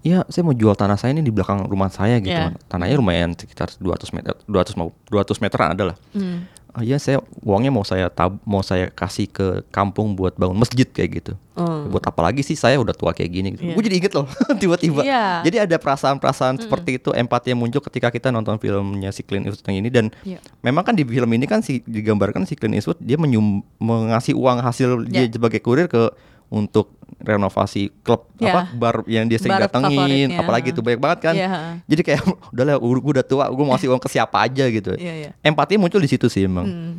ya 0.00 0.24
saya 0.32 0.40
mau 0.40 0.56
jual 0.56 0.72
tanah 0.72 0.96
saya 0.96 1.12
ini 1.12 1.20
di 1.20 1.36
belakang 1.36 1.68
rumah 1.68 1.92
saya 1.92 2.16
gitu. 2.24 2.32
Yeah. 2.32 2.56
Tanahnya 2.64 2.96
lumayan 2.96 3.36
sekitar 3.36 3.76
200 3.76 4.16
meter, 4.16 4.32
200 4.48 4.72
200 4.72 5.44
meteran 5.44 5.76
adalah. 5.76 6.00
Hmm 6.16 6.48
oh 6.74 6.82
iya 6.82 6.98
saya 6.98 7.22
uangnya 7.46 7.70
mau 7.70 7.86
saya 7.86 8.10
tab 8.10 8.42
mau 8.42 8.58
saya 8.58 8.90
kasih 8.90 9.30
ke 9.30 9.62
kampung 9.70 10.18
buat 10.18 10.34
bangun 10.34 10.58
masjid 10.58 10.82
kayak 10.82 11.22
gitu 11.22 11.32
mm. 11.54 11.94
buat 11.94 12.02
apa 12.02 12.20
lagi 12.26 12.42
sih 12.42 12.58
saya 12.58 12.82
udah 12.82 12.90
tua 12.90 13.14
kayak 13.14 13.30
gini 13.30 13.48
gitu. 13.54 13.62
Yeah. 13.70 13.76
gue 13.78 13.84
jadi 13.86 13.96
inget 14.02 14.12
loh 14.18 14.26
tiba-tiba 14.62 15.06
yeah. 15.06 15.38
jadi 15.46 15.70
ada 15.70 15.76
perasaan-perasaan 15.78 16.58
mm 16.58 16.62
seperti 16.64 16.96
itu 16.96 17.12
empati 17.12 17.52
yang 17.52 17.60
muncul 17.60 17.82
ketika 17.84 18.08
kita 18.08 18.32
nonton 18.32 18.56
filmnya 18.56 19.12
si 19.12 19.20
Clint 19.20 19.44
Eastwood 19.44 19.68
yang 19.68 19.84
ini 19.84 19.90
dan 19.92 20.08
yeah. 20.24 20.40
memang 20.64 20.80
kan 20.80 20.96
di 20.96 21.04
film 21.04 21.28
ini 21.30 21.44
kan 21.44 21.60
si 21.60 21.84
digambarkan 21.84 22.48
si 22.48 22.56
Clint 22.56 22.74
Eastwood 22.74 22.98
dia 22.98 23.20
menyum 23.20 23.60
mengasih 23.78 24.32
uang 24.32 24.64
hasil 24.64 25.06
yeah. 25.12 25.28
dia 25.28 25.36
sebagai 25.36 25.60
kurir 25.60 25.86
ke 25.86 26.10
untuk 26.54 26.94
renovasi 27.18 27.90
klub 28.06 28.30
yeah. 28.38 28.54
apa 28.54 28.60
bar 28.78 28.96
yang 29.10 29.26
dia 29.26 29.42
sering 29.42 29.58
bar 29.58 29.66
datengin 29.66 30.38
apalagi 30.38 30.70
itu 30.70 30.80
banyak 30.84 31.00
banget 31.02 31.18
kan 31.30 31.34
yeah. 31.34 31.82
jadi 31.90 32.02
kayak 32.06 32.20
udahlah 32.54 32.78
gue 32.78 33.12
udah 33.18 33.26
tua 33.26 33.44
gue 33.50 33.64
mau 33.66 33.74
kasih 33.74 33.90
uang 33.90 34.02
ke 34.02 34.08
siapa 34.12 34.46
aja 34.46 34.64
gitu 34.70 34.94
yeah, 34.94 35.28
yeah. 35.28 35.32
empati 35.42 35.74
muncul 35.74 35.98
di 35.98 36.06
situ 36.06 36.30
sih 36.30 36.46
emang 36.46 36.66
hmm. 36.68 36.94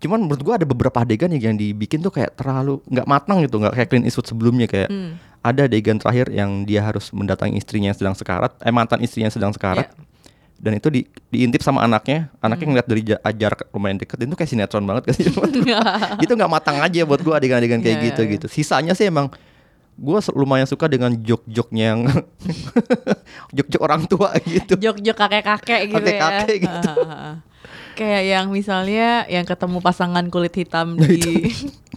cuman 0.00 0.18
menurut 0.24 0.40
gue 0.40 0.54
ada 0.64 0.66
beberapa 0.66 1.04
adegan 1.04 1.28
yang 1.36 1.58
dibikin 1.58 2.00
tuh 2.00 2.14
kayak 2.14 2.32
terlalu 2.38 2.80
nggak 2.88 3.06
matang 3.06 3.44
gitu 3.44 3.60
nggak 3.60 3.74
kayak 3.76 3.88
Clint 3.92 4.06
Eastwood 4.08 4.28
sebelumnya 4.30 4.64
kayak 4.64 4.88
hmm. 4.88 5.20
ada 5.44 5.68
adegan 5.68 6.00
terakhir 6.00 6.32
yang 6.32 6.64
dia 6.64 6.80
harus 6.80 7.12
mendatangi 7.12 7.60
istrinya 7.60 7.92
yang 7.92 7.98
sedang 7.98 8.16
sekarat 8.16 8.56
eh 8.64 8.72
mantan 8.72 9.04
istrinya 9.04 9.28
yang 9.28 9.36
sedang 9.36 9.52
sekarat 9.52 9.92
yeah 9.92 10.12
dan 10.64 10.80
itu 10.80 10.88
di 10.88 11.04
diintip 11.28 11.60
sama 11.60 11.84
anaknya. 11.84 12.32
Anaknya 12.40 12.64
hmm. 12.64 12.70
ngeliat 12.72 12.88
dari 12.88 13.02
ajar 13.04 13.52
lumayan 13.76 14.00
deket. 14.00 14.16
Itu 14.24 14.32
kayak 14.32 14.48
sinetron 14.48 14.88
banget 14.88 15.12
kan 15.12 15.14
itu 16.24 16.32
nggak 16.32 16.48
matang 16.48 16.80
aja 16.80 17.04
buat 17.04 17.20
gue 17.20 17.34
adegan-adegan 17.36 17.84
kayak 17.84 18.00
yeah, 18.00 18.06
gitu 18.08 18.22
yeah. 18.24 18.32
gitu. 18.40 18.46
Sisanya 18.48 18.96
sih 18.96 19.12
emang 19.12 19.28
gue 19.94 20.18
lumayan 20.34 20.66
suka 20.66 20.88
dengan 20.88 21.12
jok-joknya 21.12 21.84
yang 21.94 22.00
jok-jok 23.60 23.82
orang 23.84 24.08
tua 24.08 24.32
gitu. 24.40 24.80
Jok-jok 24.80 25.16
kakek-kakek 25.20 25.80
gitu 25.92 26.00
kakek 26.00 26.18
-kakek 26.18 26.56
ya 26.56 26.64
gitu. 26.64 26.92
kayak 27.94 28.22
yang 28.26 28.46
misalnya 28.50 29.22
yang 29.30 29.46
ketemu 29.46 29.78
pasangan 29.78 30.26
kulit 30.26 30.50
hitam 30.50 30.98
di 30.98 31.46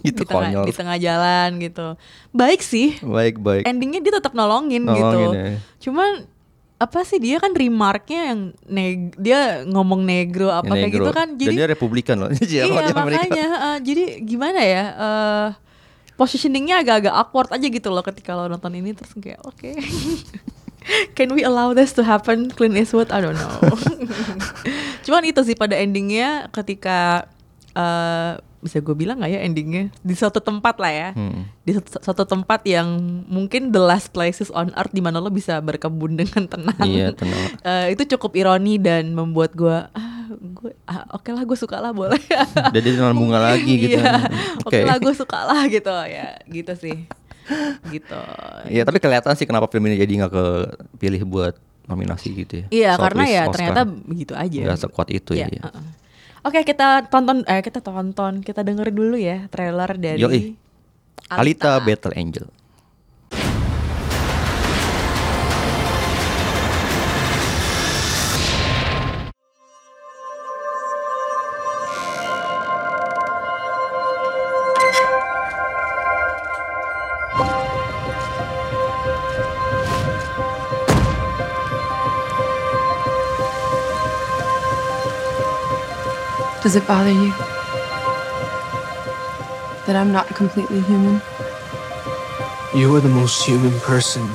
itu. 0.06 0.22
Di, 0.22 0.24
tengah, 0.30 0.62
di 0.62 0.72
tengah 0.76 0.94
jalan 1.00 1.58
gitu. 1.58 1.98
Baik 2.30 2.62
sih. 2.62 3.00
Baik 3.02 3.42
baik. 3.42 3.66
Endingnya 3.66 3.98
dia 3.98 4.14
tetap 4.22 4.30
nolongin, 4.30 4.86
nolongin 4.86 5.02
gitu 5.02 5.18
ya. 5.34 5.44
cuman 5.82 6.10
apa 6.78 7.02
sih 7.02 7.18
dia 7.18 7.42
kan 7.42 7.50
remarknya 7.50 8.20
yang 8.30 8.40
neg 8.70 9.18
dia 9.18 9.66
ngomong 9.66 10.06
negro 10.06 10.46
apa 10.46 10.70
kayak 10.70 10.94
gitu 10.94 11.10
kan 11.10 11.34
jadi 11.34 11.50
Dan 11.50 11.58
dia 11.58 11.68
republikan 11.74 12.16
loh 12.22 12.30
iya 12.46 12.70
makanya 12.94 13.46
uh, 13.58 13.78
jadi 13.82 14.22
gimana 14.22 14.62
ya 14.62 14.84
uh, 14.94 15.48
positioningnya 16.14 16.86
agak-agak 16.86 17.14
awkward 17.14 17.50
aja 17.50 17.66
gitu 17.66 17.90
loh 17.90 18.06
ketika 18.06 18.38
lo 18.38 18.46
nonton 18.46 18.78
ini 18.78 18.94
terus 18.94 19.10
kayak 19.18 19.42
oke 19.42 19.58
okay. 19.58 19.74
Can 20.88 21.36
we 21.36 21.44
allow 21.44 21.76
this 21.76 21.92
to 22.00 22.02
happen 22.06 22.48
Clint 22.48 22.72
Eastwood? 22.72 23.12
I 23.12 23.20
don't 23.20 23.36
know. 23.36 23.60
Cuman 25.04 25.20
itu 25.28 25.44
sih 25.44 25.52
pada 25.52 25.76
endingnya 25.76 26.48
ketika 26.48 27.28
uh, 27.76 28.40
bisa 28.58 28.82
gue 28.82 28.94
bilang 28.94 29.22
nggak 29.22 29.30
ya 29.30 29.40
endingnya 29.46 29.94
di 30.02 30.14
suatu 30.18 30.42
tempat 30.42 30.82
lah 30.82 30.90
ya 30.90 31.08
hmm. 31.14 31.62
di 31.62 31.70
suatu, 31.78 32.02
suatu 32.02 32.24
tempat 32.26 32.66
yang 32.66 32.98
mungkin 33.30 33.70
the 33.70 33.78
last 33.78 34.10
places 34.10 34.50
on 34.50 34.74
earth 34.74 34.90
di 34.90 34.98
mana 34.98 35.22
lo 35.22 35.30
bisa 35.30 35.62
berkebun 35.62 36.18
dengan 36.18 36.42
tenang 36.50 36.82
iya, 36.82 37.14
tenang. 37.14 37.54
uh, 37.62 37.86
itu 37.94 38.02
cukup 38.18 38.34
ironi 38.34 38.82
dan 38.82 39.14
membuat 39.14 39.54
gue 39.54 39.78
ah 39.94 40.18
gue 40.28 40.72
ah, 40.90 41.06
oke 41.14 41.24
okay 41.24 41.32
lah 41.32 41.42
gue 41.46 41.58
suka 41.58 41.78
lah 41.78 41.92
boleh 41.94 42.20
jadi 42.76 42.88
dengan 42.98 43.14
bunga 43.14 43.38
lagi 43.38 43.72
gitu 43.78 43.98
iya, 43.98 44.26
oke 44.66 44.74
okay. 44.74 44.82
lah 44.82 44.98
gue 44.98 45.14
suka 45.14 45.38
lah 45.46 45.62
gitu 45.70 45.94
ya 46.04 46.36
gitu 46.50 46.72
sih 46.74 46.96
gitu 47.88 48.22
ya 48.68 48.82
tapi 48.84 48.98
kelihatan 49.00 49.32
sih 49.38 49.48
kenapa 49.48 49.70
film 49.72 49.88
ini 49.88 49.96
jadi 49.96 50.12
nggak 50.24 50.32
kepilih 50.34 51.22
buat 51.24 51.54
nominasi 51.88 52.28
gitu 52.44 52.54
ya 52.60 52.66
iya 52.68 52.90
karena 53.00 53.24
ya 53.24 53.42
Oscar. 53.48 53.52
ternyata 53.56 53.80
begitu 53.88 54.32
aja 54.36 54.60
nggak 54.68 54.80
sekuat 54.84 55.08
itu 55.08 55.32
ya, 55.32 55.48
ya. 55.48 55.62
Uh 55.64 55.68
-uh. 55.72 55.84
Oke, 56.48 56.64
kita 56.64 57.04
tonton 57.12 57.44
eh 57.44 57.60
kita 57.60 57.84
tonton, 57.84 58.40
kita 58.40 58.64
dengerin 58.64 58.96
dulu 58.96 59.20
ya 59.20 59.44
trailer 59.52 60.00
dari 60.00 60.16
Yoi. 60.16 60.56
Alita. 61.28 61.36
Alita 61.36 61.72
Battle 61.84 62.16
Angel. 62.16 62.48
Does 86.68 86.76
it 86.76 86.86
bother 86.86 87.10
you 87.10 87.30
that 89.86 89.96
I'm 89.96 90.12
not 90.12 90.26
completely 90.36 90.80
human? 90.80 91.22
You 92.74 92.94
are 92.94 93.00
the 93.00 93.08
most 93.08 93.42
human 93.42 93.72
person 93.80 94.28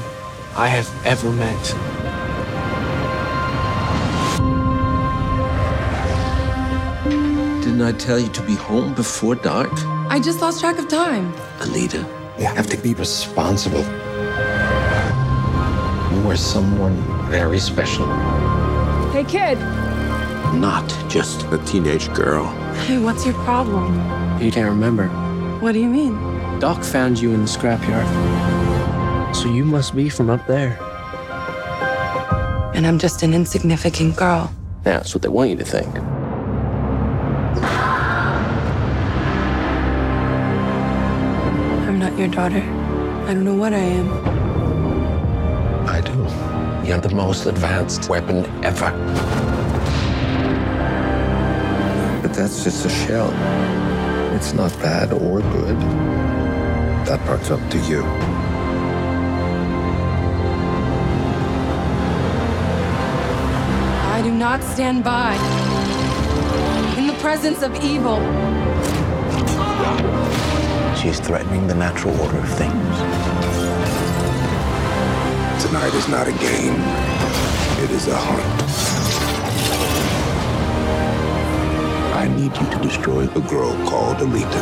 I 0.55 0.67
have 0.67 0.89
ever 1.05 1.31
met. 1.31 1.63
Didn't 7.63 7.83
I 7.83 7.91
tell 7.91 8.17
you 8.17 8.29
to 8.29 8.41
be 8.41 8.55
home 8.55 8.95
before 8.95 9.35
dark? 9.35 9.69
I 10.09 10.19
just 10.19 10.41
lost 10.41 10.59
track 10.59 10.79
of 10.79 10.87
time. 10.87 11.31
Alita, 11.59 12.03
you 12.39 12.45
have 12.45 12.65
to 12.65 12.77
be 12.77 12.95
responsible. 12.95 13.83
You 16.11 16.31
are 16.31 16.35
someone 16.35 16.95
very 17.29 17.59
special. 17.59 18.07
Hey, 19.11 19.23
kid 19.23 19.82
not 20.59 20.87
just 21.09 21.43
a 21.51 21.57
teenage 21.59 22.13
girl. 22.13 22.45
Hey, 22.85 22.97
what's 22.97 23.25
your 23.25 23.35
problem? 23.45 23.95
You 24.41 24.51
can't 24.51 24.69
remember. 24.69 25.07
What 25.59 25.71
do 25.73 25.79
you 25.79 25.89
mean? 25.89 26.13
Doc 26.59 26.83
found 26.83 27.19
you 27.19 27.33
in 27.33 27.41
the 27.41 27.47
scrapyard. 27.47 28.05
So 29.35 29.49
you 29.49 29.65
must 29.65 29.95
be 29.95 30.09
from 30.09 30.29
up 30.29 30.45
there. 30.47 30.77
And 32.75 32.85
I'm 32.85 32.99
just 32.99 33.23
an 33.23 33.33
insignificant 33.33 34.15
girl. 34.15 34.53
That's 34.83 35.13
what 35.13 35.21
they 35.21 35.29
want 35.29 35.49
you 35.49 35.55
to 35.57 35.65
think. 35.65 35.87
I'm 41.87 41.99
not 41.99 42.17
your 42.17 42.27
daughter. 42.27 42.61
I 43.27 43.33
don't 43.33 43.43
know 43.45 43.55
what 43.55 43.73
I 43.73 43.77
am. 43.77 44.09
I 45.87 46.01
do. 46.01 46.87
You're 46.87 46.99
the 46.99 47.15
most 47.15 47.45
advanced 47.45 48.09
weapon 48.09 48.45
ever. 48.63 48.91
But 52.33 52.39
that's 52.39 52.63
just 52.63 52.83
a 52.83 52.89
shell. 52.89 53.29
It's 54.33 54.53
not 54.53 54.71
bad 54.79 55.13
or 55.13 55.39
good. 55.39 55.79
That 57.05 57.19
part's 57.27 57.51
up 57.51 57.59
to 57.69 57.77
you. 57.81 58.03
I 64.09 64.21
do 64.23 64.31
not 64.31 64.63
stand 64.63 65.03
by 65.03 65.35
in 66.97 67.05
the 67.05 67.13
presence 67.21 67.61
of 67.61 67.75
evil. 67.83 68.17
She's 70.99 71.19
threatening 71.19 71.67
the 71.67 71.75
natural 71.75 72.19
order 72.19 72.39
of 72.39 72.49
things. 72.49 72.97
Tonight 75.63 75.93
is 75.93 76.07
not 76.07 76.27
a 76.27 76.31
game. 76.31 76.81
It 77.83 77.91
is 77.91 78.07
a 78.07 78.17
hunt. 78.17 78.92
I 82.23 82.27
need 82.29 82.55
you 82.55 82.65
to 82.69 82.77
destroy 82.81 83.25
the 83.25 83.41
girl 83.41 83.73
called 83.85 84.15
Alita. 84.19 84.61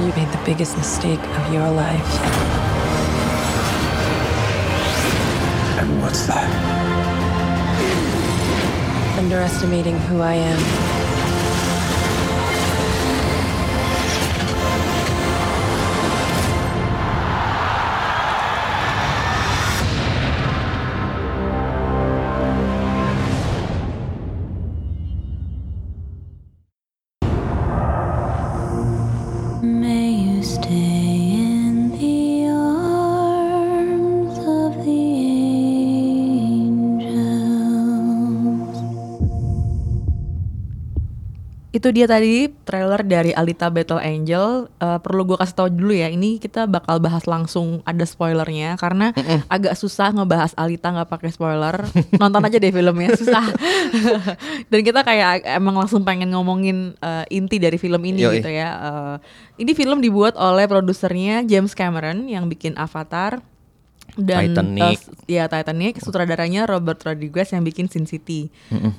You 0.00 0.12
made 0.14 0.32
the 0.32 0.40
biggest 0.44 0.76
mistake 0.76 1.18
of 1.18 1.52
your 1.52 1.68
life. 1.68 2.20
And 5.80 6.00
what's 6.00 6.24
that? 6.28 6.48
Underestimating 9.18 9.98
who 9.98 10.20
I 10.20 10.34
am. 10.34 10.95
Itu 41.86 41.94
dia 41.94 42.10
tadi 42.10 42.50
trailer 42.66 42.98
dari 43.06 43.30
Alita 43.30 43.70
Battle 43.70 44.02
Angel. 44.02 44.66
Eh, 44.82 44.98
perlu 44.98 45.22
gue 45.22 45.38
kasih 45.38 45.54
tahu 45.54 45.68
dulu 45.70 45.94
ya, 45.94 46.10
ini 46.10 46.42
kita 46.42 46.66
bakal 46.66 46.98
bahas 46.98 47.30
langsung 47.30 47.78
ada 47.86 48.02
spoilernya 48.02 48.74
karena 48.74 49.14
agak 49.46 49.78
susah 49.78 50.10
ngebahas 50.10 50.50
Alita 50.58 50.90
nggak 50.90 51.06
pakai 51.06 51.30
spoiler. 51.30 51.86
Nonton 52.18 52.42
aja 52.42 52.58
deh 52.58 52.74
filmnya 52.74 53.14
susah. 53.14 53.46
Dan 54.74 54.82
kita 54.82 55.06
kayak 55.06 55.46
emang 55.46 55.78
langsung 55.78 56.02
pengen 56.02 56.34
ngomongin 56.34 56.98
eh, 56.98 57.22
inti 57.30 57.62
dari 57.62 57.78
film 57.78 58.02
ini 58.02 58.26
Yoi. 58.26 58.42
gitu 58.42 58.50
ya. 58.50 58.68
Eh, 58.74 59.62
ini 59.62 59.70
film 59.70 60.02
dibuat 60.02 60.34
oleh 60.34 60.66
produsernya 60.66 61.46
James 61.46 61.70
Cameron 61.70 62.26
yang 62.26 62.50
bikin 62.50 62.74
Avatar 62.74 63.46
dan 64.16 64.48
Titanic. 64.50 64.80
eh, 64.80 64.96
ya 65.28 65.44
Titanic 65.44 66.00
sutradaranya 66.00 66.64
Robert 66.64 66.96
Rodriguez 67.00 67.52
yang 67.52 67.62
bikin 67.62 67.86
Sin 67.86 68.08
City 68.08 68.48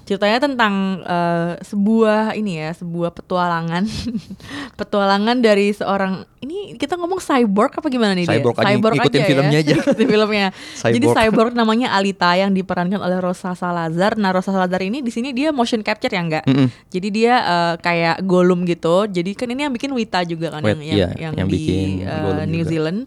ceritanya 0.05 0.37
tentang 0.39 0.73
eh, 1.01 1.57
sebuah 1.59 2.33
ini 2.33 2.61
ya 2.61 2.71
sebuah 2.71 3.11
petualangan 3.11 3.89
petualangan 4.79 5.37
dari 5.39 5.73
seorang 5.73 6.21
ini 6.37 6.77
kita 6.77 6.95
ngomong 6.95 7.17
cyborg 7.17 7.73
apa 7.73 7.87
gimana 7.89 8.13
nih 8.13 8.29
dia? 8.29 8.37
Cyborg 8.37 8.57
aja, 8.61 8.77
ikutin 8.77 9.21
filmnya 9.25 9.59
aja. 9.59 9.73
ikutin 9.81 10.07
filmnya 10.07 10.47
jadi 10.77 10.97
Cyborg. 11.01 11.17
cyborg 11.17 11.51
namanya 11.53 11.97
Alita 11.97 12.31
yang 12.37 12.53
diperankan 12.53 13.01
oleh 13.01 13.17
Rosa 13.17 13.57
Salazar 13.57 14.15
nah 14.15 14.29
Rosa 14.29 14.53
Salazar 14.53 14.81
ini 14.81 15.01
di 15.01 15.09
sini 15.09 15.33
dia 15.33 15.49
motion 15.49 15.81
capture 15.81 16.13
ya 16.13 16.21
enggak 16.21 16.45
jadi 16.87 17.07
dia 17.09 17.33
eh, 17.41 17.75
kayak 17.81 18.21
Gollum 18.21 18.63
gitu 18.63 19.09
jadi 19.09 19.33
kan 19.33 19.49
ini 19.49 19.65
yang 19.65 19.73
bikin 19.73 19.89
Wita 19.91 20.21
juga 20.23 20.53
kan 20.53 20.61
Wait, 20.61 20.77
yang 20.77 20.81
yang, 20.83 20.93
iya, 20.93 21.07
yang 21.17 21.33
yang 21.35 21.47
di 21.49 21.53
bikin 21.57 21.87
Gollum 22.05 22.45
New 22.45 22.61
juga. 22.61 22.69
Zealand 22.69 22.99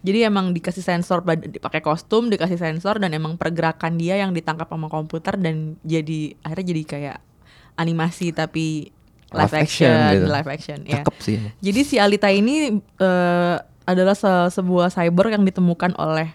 jadi 0.00 0.26
emang 0.26 0.52
dikasih 0.52 0.80
sensor 0.80 1.20
dipakai 1.24 1.80
kostum, 1.80 2.28
dikasih 2.28 2.56
sensor 2.56 2.96
dan 2.96 3.10
emang 3.10 3.36
pergerakan 3.36 3.96
dia 3.96 4.16
yang 4.16 4.30
ditangkap 4.30 4.66
sama 4.66 4.86
komputer 4.86 5.34
dan 5.36 5.80
jadi 5.82 6.36
akhirnya 6.40 6.66
jadi 6.70 6.82
kayak 6.84 7.18
animasi 7.74 8.30
tapi 8.30 8.92
live, 9.34 9.50
Live 9.50 9.54
action, 9.56 9.90
action 9.90 10.12
gitu. 10.14 10.26
live 10.30 10.48
action 10.48 10.78
ya. 10.84 10.94
Cakep 11.02 11.16
sih. 11.18 11.36
Jadi 11.60 11.80
si 11.82 11.96
Alita 11.98 12.30
ini 12.30 12.70
eh, 12.78 13.56
adalah 13.84 14.14
se- 14.14 14.50
sebuah 14.52 14.88
cyber 14.88 15.30
yang 15.30 15.42
ditemukan 15.42 15.94
oleh 15.96 16.30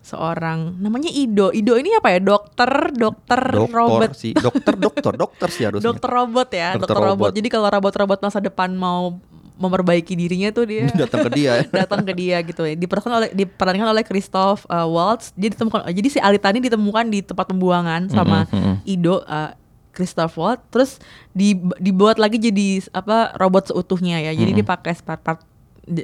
seorang 0.00 0.80
namanya 0.80 1.12
Ido. 1.12 1.52
Ido 1.52 1.76
ini 1.76 1.94
apa 1.94 2.10
ya? 2.10 2.18
Dokter, 2.18 2.90
dokter, 2.90 3.40
Dokter 3.52 3.76
robot. 3.76 4.10
sih, 4.16 4.32
dokter, 4.32 4.74
dokter, 4.74 5.12
dokter 5.14 5.48
sih 5.52 5.64
harusnya. 5.68 5.86
Dokter 5.86 6.10
robot 6.10 6.48
ya, 6.50 6.68
Dokter 6.74 6.80
dokter, 6.88 6.96
robot. 6.96 7.10
robot. 7.28 7.30
Jadi 7.36 7.48
kalau 7.52 7.68
robot-robot 7.70 8.18
masa 8.20 8.38
depan 8.40 8.72
mau 8.74 9.20
memperbaiki 9.60 10.16
dirinya 10.16 10.48
tuh 10.48 10.64
dia 10.64 10.88
Datang 11.04 11.28
ke 11.28 11.30
dia. 11.30 11.60
datang 11.84 12.00
ke 12.00 12.12
dia 12.12 12.40
gitu 12.40 12.64
ya. 12.64 12.72
Diperankan 12.72 13.12
oleh 13.14 13.28
diperankan 13.30 13.86
oleh 13.86 14.00
Christoph 14.00 14.64
uh, 14.66 14.88
Waltz. 14.88 15.36
Dia 15.36 15.52
ditemukan 15.52 15.84
jadi 15.86 16.08
si 16.08 16.18
Alita 16.18 16.48
ini 16.48 16.64
ditemukan 16.64 17.06
di 17.06 17.20
tempat 17.20 17.44
pembuangan 17.46 18.08
sama 18.08 18.48
Mhm, 18.48 18.56
mhm. 18.56 18.74
Ido 18.84 19.20
uh, 19.20 19.52
Christoph 19.90 20.34
Waltz 20.34 20.64
terus 20.70 20.90
di, 21.30 21.52
dibuat 21.76 22.16
lagi 22.16 22.38
jadi 22.38 22.80
apa 22.90 23.36
robot 23.36 23.68
seutuhnya 23.68 24.22
ya. 24.22 24.32
Jadi 24.32 24.50
Mhm. 24.50 24.58
dipakai 24.58 24.94
part-part 24.96 25.44
di- 25.44 25.49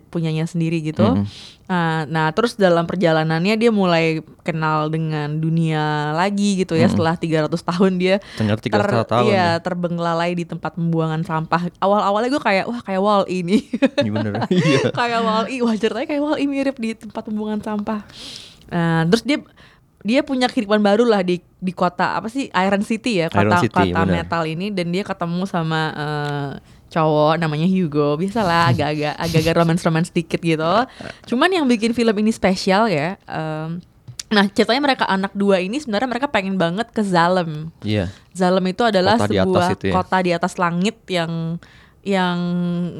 punyanya 0.05 0.44
sendiri 0.44 0.81
gitu. 0.81 1.03
Mhm. 1.05 1.25
Nah, 1.66 2.07
nah, 2.07 2.27
terus 2.31 2.55
dalam 2.55 2.85
perjalanannya 2.85 3.55
dia 3.55 3.70
mulai 3.70 4.22
kenal 4.40 4.87
dengan 4.87 5.35
dunia 5.35 5.83
lagi 6.12 6.61
gitu 6.61 6.72
ya 6.72 6.87
Mhm. 6.87 6.92
setelah 6.92 7.14
300 7.16 7.59
tahun 7.61 7.92
dia 7.96 8.16
Ternyata 8.35 8.61
300 8.61 9.03
tahun 9.05 9.27
Iya, 9.27 9.35
ya. 9.35 9.49
terbenglalai 9.59 10.31
di 10.33 10.44
tempat 10.44 10.75
pembuangan 10.75 11.22
sampah. 11.22 11.66
Awal-awalnya 11.77 12.31
gue 12.31 12.42
kayak 12.44 12.64
wah 12.64 12.81
kayak 12.81 13.01
wall 13.01 13.25
ini. 13.27 13.66
Iya 14.03 14.11
bener. 14.11 14.33
Iya. 14.49 14.90
kayak 14.90 15.20
Wall-E, 15.20 15.57
wah 15.61 15.75
ceritanya 15.75 16.07
kayak 16.07 16.22
Wall-E 16.22 16.44
mirip 16.44 16.77
di 16.77 16.94
tempat 16.94 17.22
pembuangan 17.25 17.61
sampah. 17.61 18.01
Nah, 18.66 19.03
terus 19.07 19.22
dia 19.22 19.38
dia 20.01 20.22
punya 20.22 20.46
kehidupan 20.46 20.79
baru 20.79 21.03
lah 21.03 21.18
di 21.20 21.42
di 21.57 21.72
kota 21.72 22.14
apa 22.14 22.31
sih 22.31 22.46
Iron 22.53 22.79
City 22.81 23.18
ya 23.18 23.27
kota 23.27 23.42
Iron 23.42 23.59
City, 23.59 23.90
kota 23.90 24.07
benar. 24.07 24.14
metal 24.22 24.42
ini 24.46 24.70
dan 24.70 24.87
dia 24.88 25.03
ketemu 25.03 25.42
sama 25.44 25.81
eh, 25.90 26.51
cowok 26.96 27.37
namanya 27.37 27.66
Hugo 27.66 28.16
biasalah 28.16 28.68
agak-agak 28.72 29.14
agak-agak 29.14 29.54
romance-romance 29.54 30.09
dikit 30.09 30.40
gitu 30.40 30.72
cuman 31.26 31.48
yang 31.52 31.66
bikin 31.66 31.92
film 31.92 32.16
ini 32.16 32.30
spesial 32.30 32.88
ya 32.88 33.20
em, 33.22 33.85
nah 34.26 34.42
ceritanya 34.46 34.82
mereka 34.82 35.04
anak 35.04 35.30
dua 35.32 35.61
ini 35.61 35.76
sebenarnya 35.76 36.09
mereka 36.09 36.26
pengen 36.26 36.56
banget 36.56 36.88
ke 36.88 36.98
Zalem 37.00 37.68
Iya. 37.80 38.09
Zalem 38.32 38.64
itu 38.66 38.82
adalah 38.82 39.14
Kota 39.16 39.28
di 39.28 39.37
sebuah 39.37 39.68
itu 39.70 39.87
ya. 39.87 39.94
kota 39.94 40.16
di 40.18 40.30
atas 40.30 40.52
langit 40.56 40.96
yang 41.06 41.61
yang 42.02 42.38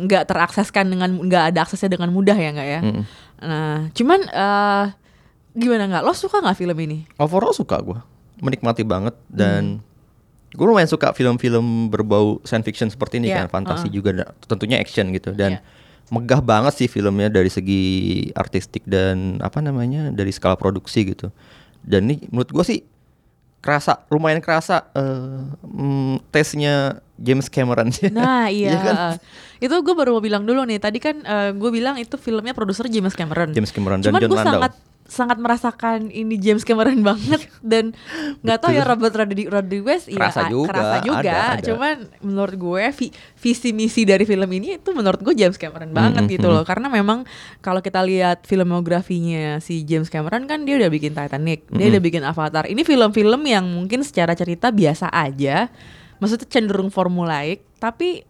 nggak 0.02 0.26
terakseskan 0.26 0.87
dengan 0.87 1.11
nggak 1.22 1.54
ada 1.54 1.62
aksesnya 1.62 1.94
dengan 1.94 2.11
mudah 2.11 2.35
ya 2.35 2.50
nggak 2.50 2.68
ya. 2.68 2.80
Mm. 2.82 3.02
Nah, 3.38 3.78
cuman 3.90 4.20
eh 4.26 4.85
gimana 5.54 5.82
nggak? 5.87 6.02
Lo 6.02 6.11
suka 6.11 6.42
nggak 6.42 6.59
film 6.59 6.74
ini? 6.76 7.06
Overall 7.14 7.54
suka 7.54 7.78
gue, 7.78 7.94
menikmati 8.38 8.82
banget 8.82 9.14
dan 9.30 9.78
Hmm. 9.78 9.86
Gue 10.57 10.66
lumayan 10.66 10.88
suka 10.88 11.12
film-film 11.12 11.87
berbau 11.87 12.40
science 12.42 12.64
fiction 12.64 12.88
seperti 12.88 13.21
ini 13.21 13.29
Iya, 13.29 13.45
kan, 13.45 13.53
fantasi 13.53 13.87
uh-uh. 13.87 13.95
juga, 13.95 14.11
tentunya 14.42 14.81
action 14.81 15.12
gitu 15.12 15.31
dan 15.31 15.61
Iya. 15.61 15.61
megah 16.07 16.40
banget 16.40 16.73
sih 16.73 16.88
filmnya 16.88 17.29
dari 17.29 17.47
segi 17.47 17.85
artistik 18.33 18.83
dan 18.83 19.37
apa 19.38 19.61
namanya 19.61 20.09
dari 20.09 20.31
skala 20.31 20.55
produksi 20.55 21.12
gitu. 21.12 21.29
Dan 21.83 22.07
ini 22.07 22.25
menurut 22.31 22.49
gue 22.49 22.64
sih 22.64 22.81
kerasa 23.59 24.07
lumayan 24.09 24.38
kerasa 24.38 24.87
eh, 24.95 25.42
mm, 25.62 26.31
tesnya 26.31 27.03
James 27.19 27.51
Cameron 27.51 27.90
sih. 27.90 28.09
Nah 28.09 28.47
iya, 28.55 28.79
kan? 28.79 28.97
itu 29.59 29.75
gue 29.75 29.95
baru 29.95 30.14
mau 30.14 30.23
bilang 30.23 30.47
dulu 30.47 30.62
nih. 30.62 30.79
Tadi 30.79 31.03
kan 31.03 31.16
gue 31.53 31.71
bilang 31.71 31.99
itu 31.99 32.14
filmnya 32.14 32.55
produser 32.55 32.87
James 32.87 33.12
Cameron. 33.12 33.51
James 33.51 33.75
Cameron 33.75 33.99
dan 34.01 34.14
Cuman 34.14 34.21
John 34.23 34.31
gue 34.31 34.38
Landau. 34.38 34.53
sangat 34.62 34.73
sangat 35.07 35.38
merasakan 35.38 36.09
ini 36.09 36.35
James 36.35 36.61
Cameron 36.61 36.99
banget 37.09 37.47
dan 37.61 37.95
nggak 38.40 38.59
tahu 38.59 38.73
ya 38.73 38.83
Robert 38.83 39.14
Rodri- 39.14 39.47
Rodriguez 39.47 40.05
ya 40.05 40.19
Kerasa 40.21 40.40
a- 40.42 40.51
juga, 40.51 40.69
kerasa 40.69 40.97
juga. 41.01 41.19
ada, 41.23 41.38
ada. 41.53 41.62
Cuman 41.62 41.95
menurut 42.21 42.55
gue 42.55 42.85
vi- 42.92 43.14
visi 43.37 43.71
misi 43.71 44.03
dari 44.03 44.23
film 44.23 44.47
ini 44.49 44.77
itu 44.77 44.90
menurut 44.90 45.19
gue 45.21 45.33
James 45.33 45.55
Cameron 45.55 45.90
banget 45.90 46.23
Mm, 46.23 46.31
gitu 46.33 46.47
mm, 46.47 46.53
loh. 46.53 46.62
Karena 46.62 46.87
memang 46.87 47.23
kalau 47.61 47.79
kita 47.79 48.03
lihat 48.03 48.45
filmografinya 48.45 49.59
si 49.59 49.83
James 49.83 50.07
Cameron 50.07 50.45
kan 50.45 50.62
dia 50.62 50.77
udah 50.77 50.88
bikin 50.88 51.12
Titanic, 51.12 51.66
dia 51.66 51.77
Mm-mm. 51.81 51.92
udah 51.92 52.03
bikin 52.03 52.23
Avatar. 52.23 52.64
Ini 52.64 52.83
film-film 52.83 53.42
yang 53.42 53.64
mungkin 53.64 54.03
secara 54.03 54.33
cerita 54.33 54.69
biasa 54.69 55.09
aja, 55.09 55.71
maksudnya 56.16 56.47
cenderung 56.47 56.88
formulaik, 56.88 57.62
tapi 57.77 58.23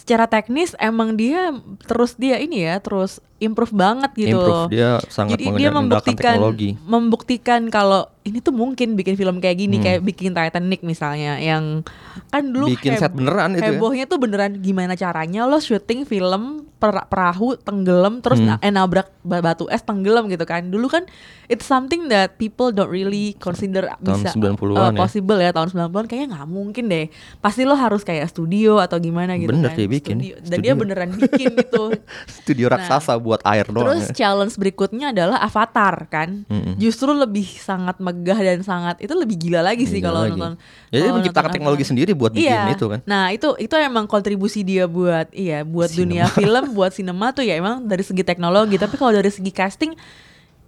secara 0.00 0.24
teknis 0.24 0.72
emang 0.76 1.12
dia 1.12 1.52
terus 1.82 2.16
dia 2.16 2.36
ini 2.36 2.62
ya 2.62 2.78
terus 2.78 3.20
improve 3.36 3.70
banget 3.70 4.10
gitu 4.14 4.36
Improve, 4.36 4.68
dia 4.68 4.90
sangat 5.06 5.36
Jadi 5.36 5.44
dia 5.54 5.68
membuktikan 5.70 6.16
teknologi. 6.34 6.70
membuktikan 6.78 7.60
kalau 7.68 8.04
ini 8.22 8.38
tuh 8.38 8.52
mungkin 8.52 8.92
bikin 8.94 9.14
film 9.14 9.36
kayak 9.38 9.56
gini 9.58 9.76
Hmm. 9.76 9.84
kayak 9.86 10.00
bikin 10.02 10.32
Titanic 10.32 10.80
misalnya 10.80 11.36
yang 11.36 11.80
kan 12.28 12.44
dulu 12.46 12.68
Bikin 12.70 12.94
heb- 12.94 13.00
set 13.02 13.12
beneran 13.12 13.52
itu 13.54 13.60
ya. 13.62 13.68
hebohnya 13.70 14.04
tuh 14.04 14.18
beneran 14.18 14.56
gimana 14.58 14.92
caranya 14.92 15.44
lo 15.44 15.56
syuting 15.56 16.04
film 16.04 16.42
per- 16.74 17.04
perahu 17.06 17.56
tenggelam 17.56 18.20
terus 18.20 18.40
Hmm. 18.40 18.56
eh, 18.56 18.68
nabrak 18.68 19.08
batu 19.22 19.68
es 19.68 19.84
tenggelam 19.84 20.26
gitu 20.28 20.44
kan. 20.48 20.66
Dulu 20.68 20.86
kan 20.88 21.04
it's 21.46 21.66
something 21.68 22.08
that 22.08 22.40
people 22.40 22.72
don't 22.72 22.90
really 22.90 23.36
consider 23.36 23.90
Tahun 24.00 24.22
bisa 24.22 24.32
90-an 24.32 24.56
uh, 24.76 24.90
ya. 24.94 24.98
possible 24.98 25.38
ya 25.38 25.50
tahun 25.52 25.68
90-an 25.72 26.04
kayaknya 26.08 26.28
nggak 26.36 26.48
mungkin 26.48 26.84
deh. 26.88 27.06
Pasti 27.44 27.68
lo 27.68 27.76
harus 27.76 28.02
kayak 28.06 28.28
studio 28.32 28.80
atau 28.80 28.96
gimana 28.96 29.36
gitu 29.36 29.52
Bener 29.52 29.72
kan. 29.72 29.78
dia 29.78 29.88
bikin. 29.88 30.16
Studio. 30.20 30.34
Dan 30.44 30.58
dia 30.64 30.74
beneran 30.76 31.10
bikin 31.16 31.52
gitu. 31.56 31.84
Studio 32.40 32.66
raksasa 32.72 33.16
buat 33.20 33.44
air 33.44 33.68
doang. 33.68 33.92
Terus 33.96 34.12
ya. 34.12 34.26
challenge 34.26 34.54
berikutnya 34.56 35.12
adalah 35.12 35.42
Avatar 35.44 36.08
kan. 36.08 36.48
Mm-mm. 36.48 36.80
Justru 36.80 37.12
lebih 37.12 37.46
sangat 37.60 38.00
megah 38.00 38.38
dan 38.38 38.60
sangat 38.64 38.96
itu 39.04 39.12
lebih 39.12 39.36
gila 39.36 39.60
lagi 39.60 39.84
sih 39.84 40.00
kalau 40.00 40.24
nonton. 40.24 40.56
Ya, 40.90 41.02
dia 41.02 41.10
kalau 41.10 41.16
menciptakan 41.20 41.48
nonton 41.50 41.56
teknologi 41.60 41.84
Avatar. 41.84 41.90
sendiri 41.92 42.12
buat 42.16 42.32
bikin 42.32 42.50
iya. 42.50 42.72
itu 42.72 42.86
kan. 42.88 43.00
Nah, 43.04 43.24
itu 43.34 43.48
itu 43.60 43.74
emang 43.76 44.04
kontribusi 44.08 44.64
dia 44.64 44.84
buat 44.88 45.28
iya, 45.34 45.62
buat 45.62 45.90
dunia 45.92 46.26
film, 46.32 46.72
buat 46.76 46.92
sinema 46.94 47.30
tuh 47.34 47.44
ya 47.44 47.58
emang 47.58 47.84
dari 47.84 48.02
segi 48.02 48.22
teknologi, 48.24 48.76
tapi 48.78 48.96
kalau 48.96 49.09
dari 49.12 49.28
segi 49.28 49.50
casting 49.50 49.92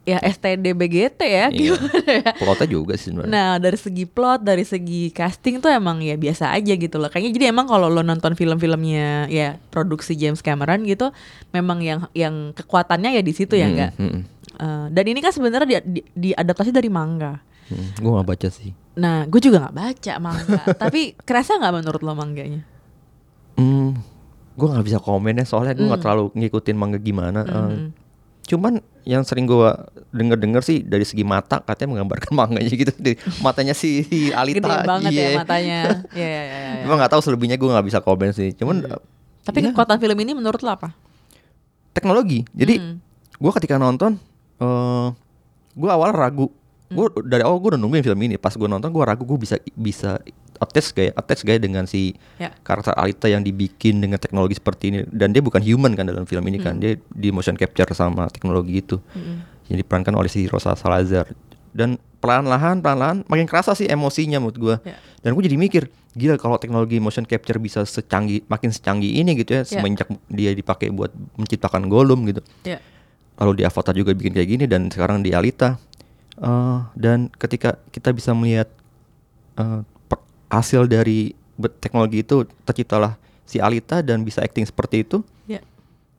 ya 0.02 0.18
STD 0.18 0.74
BGT 0.74 1.20
ya 1.22 1.46
Iya. 1.46 1.78
gimana 1.78 2.02
ya. 2.02 2.34
Plotnya 2.34 2.66
juga 2.66 2.94
sih 2.94 3.08
sebenarnya. 3.08 3.30
Nah 3.30 3.50
dari 3.56 3.76
segi 3.76 4.02
plot, 4.02 4.42
dari 4.42 4.64
segi 4.64 5.10
casting 5.10 5.58
tuh 5.58 5.70
emang 5.70 5.98
ya 5.98 6.14
biasa 6.14 6.50
aja 6.50 6.74
gitu 6.74 6.98
loh. 6.98 7.06
Kayaknya 7.06 7.30
jadi 7.32 7.46
emang 7.48 7.66
kalau 7.66 7.86
lo 7.86 8.02
nonton 8.02 8.34
film-filmnya 8.34 9.28
ya 9.28 9.62
produksi 9.68 10.12
James 10.12 10.40
Cameron 10.40 10.82
gitu, 10.84 11.14
memang 11.50 11.78
yang 11.80 12.10
yang 12.12 12.50
kekuatannya 12.52 13.14
ya 13.14 13.22
di 13.22 13.30
situ 13.30 13.54
ya 13.54 13.64
Mm, 13.64 13.72
enggak. 13.72 13.90
mm, 13.94 14.06
mm. 14.08 14.22
Eh, 14.52 14.86
dan 14.90 15.04
ini 15.06 15.18
kan 15.18 15.30
sebenarnya 15.30 15.64
di, 15.64 15.74
di, 15.80 16.00
diadaptasi 16.12 16.70
dari 16.70 16.90
manga. 16.90 17.38
Hmm, 17.64 17.94
gue 17.94 18.10
gak 18.12 18.28
baca 18.28 18.48
sih. 18.50 18.74
Nah, 18.92 19.24
gue 19.24 19.40
juga 19.40 19.62
nggak 19.62 19.76
baca 19.78 20.12
manga. 20.18 20.60
tapi 20.82 21.14
kerasa 21.16 21.56
nggak 21.56 21.74
menurut 21.74 22.02
lo 22.02 22.12
mangganya? 22.12 22.60
Hmm, 23.54 23.96
gue 24.52 24.66
nggak 24.66 24.84
bisa 24.84 24.98
komen 24.98 25.38
ya 25.38 25.46
soalnya 25.46 25.72
gue 25.72 25.84
nggak 25.84 25.94
Hmm. 25.94 26.04
terlalu 26.04 26.24
ngikutin 26.34 26.74
manga 26.74 26.98
gimana. 26.98 27.40
Eh, 27.40 27.54
Mhm. 27.54 28.01
Cuman 28.52 28.84
yang 29.02 29.24
sering 29.24 29.48
gue 29.48 29.70
denger-denger 30.12 30.60
sih 30.60 30.84
dari 30.84 31.08
segi 31.08 31.24
mata 31.24 31.64
katanya 31.64 31.96
menggambarkan 31.96 32.32
manganya 32.40 32.68
gitu. 32.68 32.92
Di 32.92 33.16
matanya 33.40 33.72
si 33.72 34.04
Alita. 34.30 34.60
Gede 34.68 34.84
banget 34.84 35.10
ya 35.10 35.24
iya. 35.24 35.38
matanya. 35.40 35.80
Iya, 36.12 36.28
iya, 36.28 36.42
iya. 36.44 36.84
Gue 36.84 36.94
nggak 37.00 37.12
tahu 37.16 37.20
selebihnya 37.24 37.56
gue 37.56 37.66
nggak 37.66 37.86
bisa 37.88 37.98
komen 38.04 38.36
sih. 38.36 38.52
Cuman 38.52 38.84
eh, 38.84 39.00
Tapi 39.42 39.64
ya, 39.64 39.72
kekuatan 39.72 39.96
film 39.96 40.18
ini 40.20 40.36
menurut 40.36 40.60
lo 40.60 40.70
apa? 40.70 40.92
teknologi. 41.92 42.44
Jadi 42.52 42.74
Hmm. 42.80 42.96
gue 43.36 43.52
ketika 43.56 43.76
nonton, 43.76 44.16
eh 44.58 45.08
gue 45.72 45.90
awal 45.90 46.12
ragu. 46.12 46.48
Gue 46.88 47.08
Hmm. 47.08 47.24
dari 47.24 47.42
awal 47.44 47.56
gue 47.58 47.76
udah 47.76 47.80
nungguin 47.80 48.04
film 48.04 48.20
ini. 48.20 48.36
Pas 48.36 48.52
gue 48.52 48.68
nonton 48.68 48.92
gue 48.92 49.04
ragu 49.04 49.24
gue 49.24 49.38
bisa 49.40 49.56
bisa 49.72 50.20
attach 50.62 50.94
gaya 50.94 51.10
attach 51.12 51.42
gaya 51.42 51.58
dengan 51.58 51.84
si 51.84 52.14
Ya. 52.38 52.54
karakter 52.62 52.94
Alita 52.94 53.26
yang 53.26 53.42
dibikin 53.42 53.98
dengan 53.98 54.22
teknologi 54.22 54.54
seperti 54.54 54.94
ini. 54.94 54.98
Dan 55.10 55.34
dia 55.34 55.42
bukan 55.42 55.58
human 55.58 55.92
kan 55.92 56.06
dalam 56.06 56.22
film 56.22 56.46
ini 56.46 56.62
kan. 56.62 56.78
Hmm. 56.78 56.82
Dia 56.86 56.92
di 57.02 57.28
motion 57.28 57.58
capture 57.58 57.90
sama 57.90 58.30
teknologi 58.30 58.78
itu. 58.78 59.02
Yang 59.66 59.82
diperankan 59.82 60.14
oleh 60.14 60.30
si 60.30 60.46
Rosa 60.46 60.78
Salazar. 60.78 61.26
Dan 61.74 61.98
pelan-lahan 62.22 62.78
pelan-lahan 62.78 63.26
makin 63.26 63.50
kerasa 63.50 63.74
sih 63.74 63.90
emosinya 63.90 64.38
menurut 64.38 64.56
gue. 64.56 64.76
Ya. 64.86 64.96
Dan 65.20 65.34
gue 65.34 65.42
jadi 65.42 65.58
mikir, 65.58 65.82
gila 66.12 66.38
kalau 66.38 66.54
teknologi 66.54 67.02
motion 67.02 67.26
capture 67.26 67.58
bisa 67.58 67.82
secanggih 67.82 68.46
makin 68.46 68.70
secanggih 68.70 69.18
ini 69.18 69.34
gitu 69.34 69.58
ya, 69.58 69.62
Ya. 69.62 69.66
semenjak 69.66 70.06
dia 70.30 70.54
dipakai 70.54 70.94
buat 70.94 71.10
menciptakan 71.34 71.90
Gollum 71.90 72.22
gitu. 72.30 72.38
Ya. 72.62 72.78
Lalu 73.42 73.58
di 73.58 73.64
Avatar 73.64 73.96
juga 73.96 74.14
bikin 74.14 74.30
kayak 74.30 74.48
gini 74.48 74.64
dan 74.66 74.86
sekarang 74.86 75.24
di 75.24 75.34
Alita. 75.34 75.80
Eh, 76.36 76.78
dan 76.94 77.28
ketika 77.32 77.76
kita 77.90 78.10
bisa 78.10 78.32
melihat 78.32 78.68
per- 79.52 79.84
hasil 80.52 80.84
dari 80.84 81.32
teknologi 81.78 82.20
itu 82.20 82.44
terciptalah 82.62 83.16
si 83.42 83.56
Alita 83.56 84.00
dan 84.00 84.20
bisa 84.20 84.38
acting 84.38 84.62
seperti 84.62 85.02
itu. 85.02 85.24
Ya. 85.46 85.64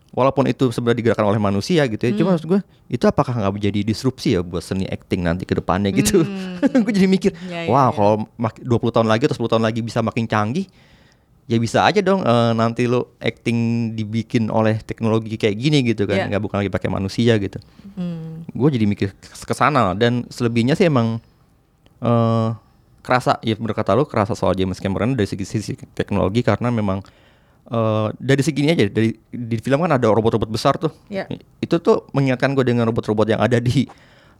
Walaupun 0.09 0.45
itu 0.45 0.69
sebenarnya 0.69 0.99
digerakkan 1.01 1.25
oleh 1.25 1.37
manusia 1.37 1.81
gitu 1.85 1.97
ya, 1.99 2.11
Hmm. 2.11 2.19
cuma 2.19 2.29
maksud 2.31 2.45
gue 2.47 2.61
itu 2.87 3.01
apakah 3.03 3.33
nggak 3.33 3.49
menjadi 3.51 3.79
disrupsi 3.81 4.33
ya 4.33 4.41
buat 4.41 4.61
seni 4.61 4.85
acting 4.85 5.21
nanti 5.21 5.41
ke 5.43 5.53
depannya 5.53 5.89
gitu? 5.91 6.21
Hmm. 6.21 6.61
gue 6.85 6.93
jadi 6.93 7.05
mikir, 7.07 7.31
Ya, 7.45 7.65
ya, 7.65 7.69
wah 7.69 7.89
ya. 7.89 7.89
kalau 7.91 8.13
mak- 8.35 8.61
20 8.61 8.89
tahun 8.91 9.07
lagi 9.07 9.25
atau 9.25 9.35
10 9.35 9.49
tahun 9.49 9.63
lagi 9.63 9.81
bisa 9.81 10.01
makin 10.01 10.25
canggih, 10.25 10.69
ya 11.43 11.57
bisa 11.57 11.81
aja 11.81 11.97
dong 11.99 12.21
eh, 12.21 12.51
nanti 12.53 12.85
lo 12.85 13.17
acting 13.17 13.57
dibikin 13.93 14.47
oleh 14.47 14.77
teknologi 14.79 15.33
kayak 15.33 15.57
gini 15.57 15.81
gitu 15.83 16.05
kan, 16.05 16.15
Ya. 16.15 16.25
nggak 16.29 16.41
bukan 16.41 16.61
lagi 16.61 16.69
pakai 16.69 16.89
manusia 16.89 17.33
gitu. 17.35 17.57
Hmm. 17.97 18.45
Gue 18.47 18.69
jadi 18.69 18.85
mikir 18.85 19.17
ke 19.17 19.53
sana 19.53 19.93
dan 19.93 20.29
selebihnya 20.29 20.73
sih 20.73 20.85
emang 20.85 21.17
eh 21.99 22.49
kerasa 23.03 23.37
ya 23.43 23.53
bener 23.59 23.75
kata 23.75 23.93
lo 23.93 24.07
kerasa 24.07 24.31
soal 24.33 24.55
James 24.55 24.79
Cameron 24.79 25.13
dari 25.13 25.27
segi 25.27 25.43
sisi 25.43 25.75
teknologi 25.93 26.39
karena 26.39 26.71
memang 26.71 27.03
eh 27.63 28.07
dari 28.19 28.43
segi 28.43 28.63
ini 28.63 28.71
aja 28.75 28.87
dari 28.91 29.11
di 29.31 29.55
film 29.59 29.83
kan 29.83 29.95
ada 29.95 30.07
robot-robot 30.11 30.49
besar 30.51 30.75
tuh. 30.79 30.91
Ya. 31.11 31.27
Itu 31.59 31.79
tuh 31.83 32.07
mengingatkan 32.15 32.55
gue 32.55 32.63
dengan 32.63 32.87
robot-robot 32.87 33.27
yang 33.27 33.39
ada 33.43 33.59
di 33.59 33.87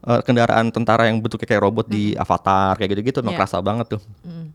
eh, 0.04 0.21
kendaraan 0.23 0.71
tentara 0.71 1.08
yang 1.08 1.19
bentuknya 1.23 1.47
kayak 1.56 1.63
robot 1.63 1.88
di 1.88 2.15
Avatar 2.15 2.76
kayak 2.76 2.91
gitu-gitu, 2.95 3.19
Ya. 3.23 3.36
kerasa 3.36 3.63
banget 3.63 3.99
tuh. 3.99 4.02
Hmm. 4.23 4.52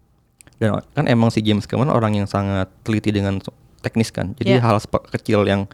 Dan 0.60 0.82
kan 0.92 1.04
emang 1.08 1.30
si 1.32 1.40
James 1.40 1.64
Cameron 1.64 1.88
orang 1.88 2.18
yang 2.18 2.28
sangat 2.28 2.68
teliti 2.84 3.08
dengan 3.14 3.40
teknis 3.80 4.12
kan. 4.12 4.34
Jadi 4.36 4.58
Ya. 4.58 4.60
hal 4.60 4.76
kecil 5.14 5.48
yang 5.48 5.64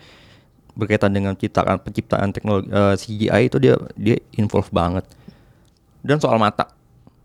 berkaitan 0.74 1.14
dengan 1.14 1.34
ciptaan 1.38 1.78
penciptaan 1.82 2.30
teknologi 2.34 2.66
eh, 2.70 2.94
CGI 2.98 3.42
itu 3.50 3.58
dia 3.58 3.74
dia 3.94 4.18
involve 4.38 4.70
banget. 4.70 5.02
Dan 6.04 6.22
soal 6.22 6.38
mata. 6.38 6.70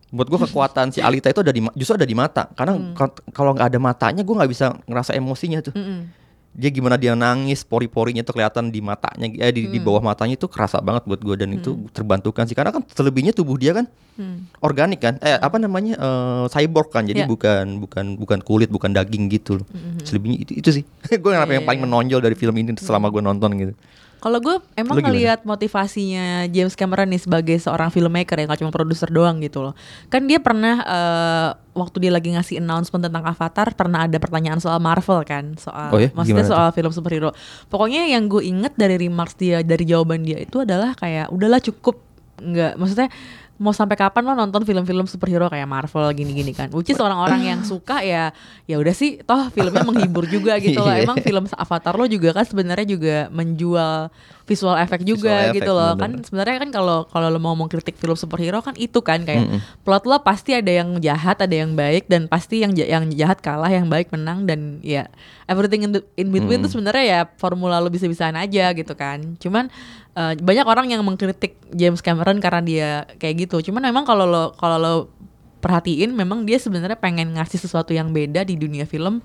Buat 0.10 0.28
gue 0.28 0.40
kekuatan 0.42 0.90
si 0.90 1.00
Alita 1.00 1.28
itu 1.28 1.40
ada 1.40 1.50
di 1.50 1.62
justru 1.74 1.94
ada 1.94 2.04
di 2.04 2.14
mata. 2.14 2.50
Karena 2.50 2.74
ka- 2.92 3.22
kalau 3.30 3.54
nggak 3.54 3.70
ada 3.70 3.80
matanya 3.80 4.22
gue 4.22 4.34
nggak 4.34 4.50
bisa 4.50 4.66
ngerasa 4.84 5.14
emosinya 5.14 5.62
tuh. 5.62 5.72
Mm-mm. 5.72 6.18
Dia 6.50 6.70
gimana 6.70 6.98
dia 6.98 7.14
nangis, 7.14 7.62
pori-porinya 7.62 8.20
tuh 8.20 8.34
kelihatan 8.34 8.74
di 8.74 8.82
matanya, 8.82 9.30
eh 9.30 9.54
di, 9.54 9.70
di 9.70 9.78
bawah 9.78 10.02
matanya 10.02 10.34
itu 10.34 10.50
kerasa 10.50 10.82
banget 10.82 11.06
buat 11.06 11.22
gue 11.22 11.36
dan 11.38 11.54
itu 11.54 11.78
terbantukan 11.90 12.44
sih. 12.44 12.58
Karena 12.58 12.74
kan 12.74 12.82
selebihnya 12.88 13.32
tubuh 13.32 13.56
dia 13.56 13.72
kan 13.72 13.86
Hmm. 14.20 14.52
organik 14.60 15.00
kan 15.00 15.16
eh 15.24 15.32
apa 15.34 15.56
namanya 15.56 15.96
eh, 15.96 16.46
cyborg 16.52 16.92
kan 16.92 17.08
jadi 17.08 17.24
Ya. 17.24 17.26
bukan 17.26 17.80
bukan 17.80 18.20
bukan 18.20 18.40
kulit 18.44 18.68
bukan 18.68 18.92
daging 18.92 19.32
gitu 19.32 19.56
loh 19.56 19.68
selebihnya 20.04 20.44
itu 20.44 20.60
itu 20.60 20.70
sih 20.76 20.84
gue 21.24 21.32
Iya, 21.32 21.48
yang 21.48 21.64
paling 21.64 21.80
iya. 21.80 21.88
menonjol 21.88 22.20
dari 22.20 22.36
film 22.36 22.52
ini 22.54 22.76
selama 22.76 23.08
gue 23.08 23.24
nonton 23.24 23.48
gitu 23.56 23.74
Kalau 24.20 24.40
gue 24.44 24.60
emang 24.76 25.00
ngelihat 25.00 25.48
motivasinya 25.48 26.44
James 26.52 26.76
Cameron 26.76 27.08
nih 27.08 27.24
sebagai 27.24 27.56
seorang 27.56 27.88
filmmaker 27.88 28.36
ya, 28.36 28.46
nggak 28.52 28.60
cuma 28.60 28.72
produser 28.72 29.08
doang 29.08 29.40
gitu 29.40 29.64
loh. 29.64 29.74
Kan 30.12 30.28
dia 30.28 30.44
pernah 30.44 30.76
eh, 30.84 31.50
waktu 31.72 31.98
dia 32.04 32.12
lagi 32.12 32.36
ngasih 32.36 32.60
announcement 32.60 33.08
tentang 33.08 33.24
Avatar, 33.24 33.72
pernah 33.80 34.04
ada 34.04 34.18
pertanyaan 34.20 34.60
soal 34.60 34.84
Marvel 34.84 35.24
kan, 35.24 35.56
soal 35.56 35.96
Oh 35.96 36.00
ya? 36.00 36.12
maksudnya 36.12 36.44
Gimana 36.44 36.52
soal 36.52 36.68
film 36.76 36.92
superhero. 36.92 37.32
Pokoknya 37.72 38.12
yang 38.12 38.28
gue 38.28 38.44
inget 38.44 38.76
dari 38.76 39.00
remarks 39.00 39.40
dia, 39.40 39.64
dari 39.64 39.88
jawaban 39.88 40.28
dia 40.28 40.44
itu 40.44 40.60
adalah 40.68 40.92
kayak 41.00 41.32
udahlah 41.32 41.64
cukup 41.64 42.04
nggak, 42.40 42.80
maksudnya 42.80 43.12
mau 43.60 43.70
sampai 43.70 43.94
kapan 43.94 44.24
lo 44.24 44.34
nonton 44.34 44.64
film-film 44.64 45.04
superhero 45.04 45.46
kayak 45.46 45.68
Marvel 45.68 46.08
gini-gini 46.12 46.52
kan. 46.52 46.72
Which 46.72 46.88
is 46.88 46.98
orang-orang 46.98 47.44
yang 47.44 47.60
suka 47.62 48.00
ya 48.02 48.32
ya 48.64 48.76
udah 48.76 48.92
sih 48.92 49.20
toh 49.20 49.48
filmnya 49.50 49.84
menghibur 49.84 50.24
juga 50.26 50.56
gitu 50.58 50.80
loh. 50.80 50.88
Iya. 50.96 51.04
Emang 51.04 51.20
film 51.20 51.44
Avatar 51.46 51.94
lo 51.94 52.08
juga 52.08 52.32
kan 52.32 52.44
sebenarnya 52.44 52.88
juga 52.88 53.18
menjual 53.30 54.08
visual 54.46 54.74
effect 54.78 55.04
juga 55.04 55.30
Visual 55.46 55.54
gitu 55.54 55.62
effect, 55.62 55.78
loh. 55.78 55.92
bener. 55.94 56.02
Kan 56.02 56.12
sebenarnya 56.24 56.56
kan 56.58 56.70
kalau 56.72 56.98
kalau 57.06 57.28
lo 57.28 57.38
mau 57.38 57.54
mengkritik 57.54 57.94
film 57.94 58.16
superhero 58.16 58.60
kan 58.60 58.74
itu 58.76 58.98
kan 59.00 59.22
kayak 59.22 59.46
Mm-mm. 59.46 59.60
plot 59.84 60.04
lo 60.04 60.18
pasti 60.20 60.56
ada 60.56 60.72
yang 60.72 60.96
jahat, 60.98 61.38
ada 61.38 61.54
yang 61.54 61.76
baik 61.76 62.08
dan 62.08 62.26
pasti 62.26 62.64
yang 62.64 62.72
yang 62.74 63.12
jahat 63.12 63.38
kalah, 63.40 63.70
yang 63.70 63.86
baik 63.86 64.10
menang 64.10 64.48
dan 64.48 64.80
ya 64.80 65.06
everything 65.46 65.84
in, 65.84 65.92
the- 65.92 66.08
in 66.16 66.30
between 66.30 66.58
Mm. 66.58 66.66
tuh 66.66 66.72
sebenarnya 66.72 67.04
ya 67.06 67.20
formula 67.36 67.78
lo 67.78 67.88
bisa-bisaan 67.88 68.34
aja 68.34 68.72
gitu 68.72 68.94
kan. 68.94 69.36
Cuman 69.36 69.68
eh, 70.20 70.34
banyak 70.36 70.68
orang 70.68 70.92
yang 70.92 71.02
mengkritik 71.08 71.56
James 71.72 72.04
Cameron 72.04 72.44
karena 72.44 72.62
dia 72.62 72.90
kayak 73.16 73.48
gitu. 73.48 73.72
Cuman 73.72 73.88
memang 73.88 74.04
kalau 74.04 74.28
lo 74.28 74.44
kalau 74.60 74.78
lo 74.78 74.94
perhatiin 75.60 76.16
memang 76.16 76.48
dia 76.48 76.60
sebenarnya 76.60 77.00
pengen 77.00 77.36
ngasih 77.36 77.60
sesuatu 77.60 77.92
yang 77.92 78.16
beda 78.16 78.48
di 78.48 78.56
dunia 78.56 78.88
film 78.88 79.20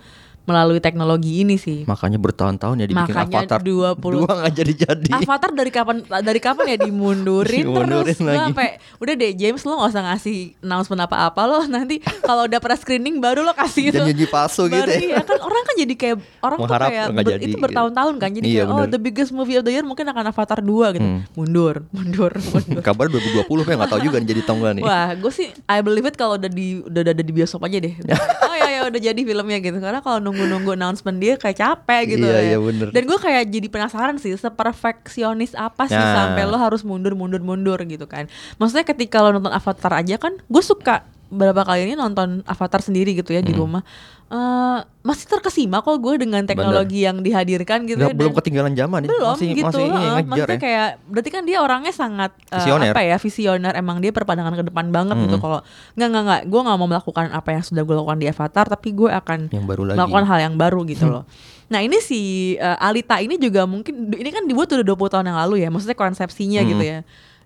melalui 0.44 0.76
teknologi 0.76 1.40
ini 1.40 1.56
sih. 1.56 1.82
makanya 1.84 2.16
bertahun-tahun 2.16 2.76
ya 2.76 2.86
dibikin 2.86 3.10
Makanya 3.10 3.38
Avatar 3.40 3.60
20 3.60 3.96
dua 4.14 4.30
nggak 4.34 4.52
jadi-jadi 4.54 5.10
Avatar 5.14 5.50
dari 5.50 5.70
kapan 5.70 5.96
dari 6.04 6.36
kapan 6.38 6.64
ya 6.66 6.78
dimundurin, 6.78 7.64
Dimundurin 7.64 8.04
terus 8.06 8.20
lagi. 8.20 8.38
sampai 8.44 8.68
udah 8.98 9.14
deh 9.14 9.32
James 9.32 9.62
lo 9.62 9.72
nggak 9.74 9.90
usah 9.90 10.02
ngasih 10.06 10.36
announcement 10.60 11.02
apa-apa 11.02 11.40
lo 11.42 11.58
nanti 11.66 11.96
kalau 12.20 12.44
udah 12.44 12.58
pernah 12.58 12.76
screening 12.76 13.18
baru 13.18 13.40
lo 13.40 13.52
kasih 13.52 13.88
itu 13.88 13.98
janji 13.98 14.26
palsu 14.26 14.66
gitu 14.66 14.78
baru, 14.78 14.90
ya. 14.90 15.00
iya 15.02 15.18
kan 15.20 15.38
orang 15.38 15.62
kan 15.62 15.74
jadi 15.76 15.94
kayak 15.94 16.16
orang 16.38 16.58
tuh 16.58 16.64
Mengharap 16.66 16.88
kayak 16.88 17.06
nggak 17.06 17.24
ber- 17.24 17.32
jadi 17.32 17.42
itu 17.42 17.48
gitu. 17.50 17.64
bertahun-tahun 17.64 18.14
kan 18.16 18.30
jadi 18.30 18.44
Iya, 18.44 18.54
kayak 18.58 18.68
oh 18.70 18.78
bener. 18.78 18.90
the 18.90 19.00
biggest 19.00 19.30
movie 19.30 19.54
of 19.54 19.62
the 19.62 19.72
year 19.72 19.82
mungkin 19.82 20.04
akan 20.04 20.24
Avatar 20.26 20.58
2 20.58 20.68
gitu 20.92 21.02
Hmm. 21.04 21.20
mundur 21.34 21.74
mundur 21.94 22.32
mundur 22.36 22.80
kabar 22.80 23.08
2020 23.08 23.44
ya 23.64 23.76
nggak 23.76 23.90
tahu 23.90 24.02
juga 24.02 24.16
nih 24.16 24.28
jadi 24.28 24.40
tahun 24.42 24.60
nih 24.74 24.84
Wah, 24.84 25.08
gue 25.14 25.30
sih 25.30 25.48
I 25.64 25.80
believe 25.80 26.04
it 26.04 26.14
kalau 26.14 26.36
udah 26.36 26.48
di 26.48 26.66
udah 26.80 27.00
ada 27.02 27.16
di 27.16 27.30
bioskop 27.30 27.60
aja 27.62 27.78
deh. 27.78 27.94
oh 28.42 28.54
ya 28.54 28.63
udah 28.88 29.00
jadi 29.00 29.16
filmnya 29.16 29.58
gitu. 29.58 29.78
Karena 29.78 30.00
kalau 30.00 30.18
nunggu-nunggu 30.18 30.74
announcement 30.74 31.16
dia 31.16 31.34
kayak 31.34 31.56
capek 31.56 32.16
gitu 32.16 32.26
Iya, 32.26 32.34
ya. 32.34 32.42
iya, 32.54 32.58
bener. 32.58 32.86
Dan 32.90 33.02
gue 33.04 33.18
kayak 33.18 33.44
jadi 33.48 33.66
penasaran 33.68 34.16
sih 34.16 34.34
seperfeksionis 34.34 35.52
apa 35.54 35.86
sih 35.86 35.94
Nah. 35.94 36.14
sampai 36.14 36.44
lo 36.44 36.56
harus 36.56 36.82
mundur-mundur-mundur 36.82 37.78
gitu 37.84 38.04
kan. 38.04 38.26
Maksudnya 38.56 38.84
ketika 38.84 39.20
lo 39.20 39.32
nonton 39.32 39.50
Avatar 39.50 39.92
aja 39.96 40.16
kan, 40.16 40.36
gue 40.40 40.62
suka 40.62 41.04
beberapa 41.34 41.66
kali 41.66 41.84
ini 41.84 41.94
nonton 41.94 42.46
Avatar 42.46 42.78
sendiri 42.78 43.12
gitu 43.12 43.30
ya 43.30 43.42
di 43.42 43.50
rumah. 43.50 43.82
Eh, 44.24 44.78
masih 45.04 45.28
terkesima 45.28 45.78
kok 45.78 46.00
gue 46.00 46.16
dengan 46.16 46.42
teknologi 46.42 47.04
yang 47.04 47.20
dihadirkan 47.20 47.84
gitu 47.84 48.00
Nggak- 48.00 48.10
ya. 48.10 48.18
belum 48.18 48.32
ketinggalan 48.34 48.72
zaman 48.72 48.98
ya. 49.04 49.08
belum 49.12 49.30
masih, 49.30 49.48
gitu 49.52 49.66
masih 49.68 49.78
ini 49.78 49.92
heeh. 49.92 50.00
ngejar 50.00 50.24
maksudnya 50.24 50.56
ya. 50.56 50.62
kayak 50.64 50.88
berarti 51.06 51.30
kan 51.30 51.42
dia 51.44 51.58
orangnya 51.60 51.92
sangat 51.92 52.30
Visioner. 52.48 52.90
apa 52.90 53.00
ya 53.04 53.16
visioner 53.20 53.72
emang 53.76 54.00
dia 54.00 54.10
berpandangan 54.10 54.56
ke 54.56 54.64
depan 54.64 54.86
banget 54.88 55.16
gitu 55.20 55.36
kalau 55.38 55.60
nggak 55.92 56.08
nggak 56.08 56.22
nggak 56.24 56.40
gue 56.48 56.60
nggak 56.66 56.78
mau 56.80 56.88
melakukan 56.88 57.24
apa 57.30 57.48
yang 57.52 57.62
sudah 57.62 57.82
gue 57.84 57.94
lakukan 57.94 58.18
di 58.18 58.26
Avatar 58.26 58.64
tapi 58.66 58.88
gue 58.90 59.10
akan 59.12 59.38
Yang 59.52 59.64
baru 59.68 59.82
lagi. 59.84 59.96
melakukan 60.00 60.24
hal 60.24 60.38
yang 60.40 60.54
baru 60.56 60.80
gitu 60.82 61.04
loh 61.06 61.24
nah 61.64 61.78
ini 61.78 61.96
si 62.00 62.20
eh, 62.56 62.78
Alita 62.80 63.20
ini 63.20 63.36
juga 63.36 63.68
mungkin 63.68 64.08
ini 64.08 64.30
kan 64.32 64.48
dibuat 64.48 64.66
udah 64.66 64.82
20 64.82 65.14
tahun 65.14 65.26
yang 65.30 65.38
lalu 65.46 65.62
ya 65.62 65.68
maksudnya 65.68 65.94
konsepsinya 65.94 66.64
gitu 66.64 66.80
ya 66.82 66.98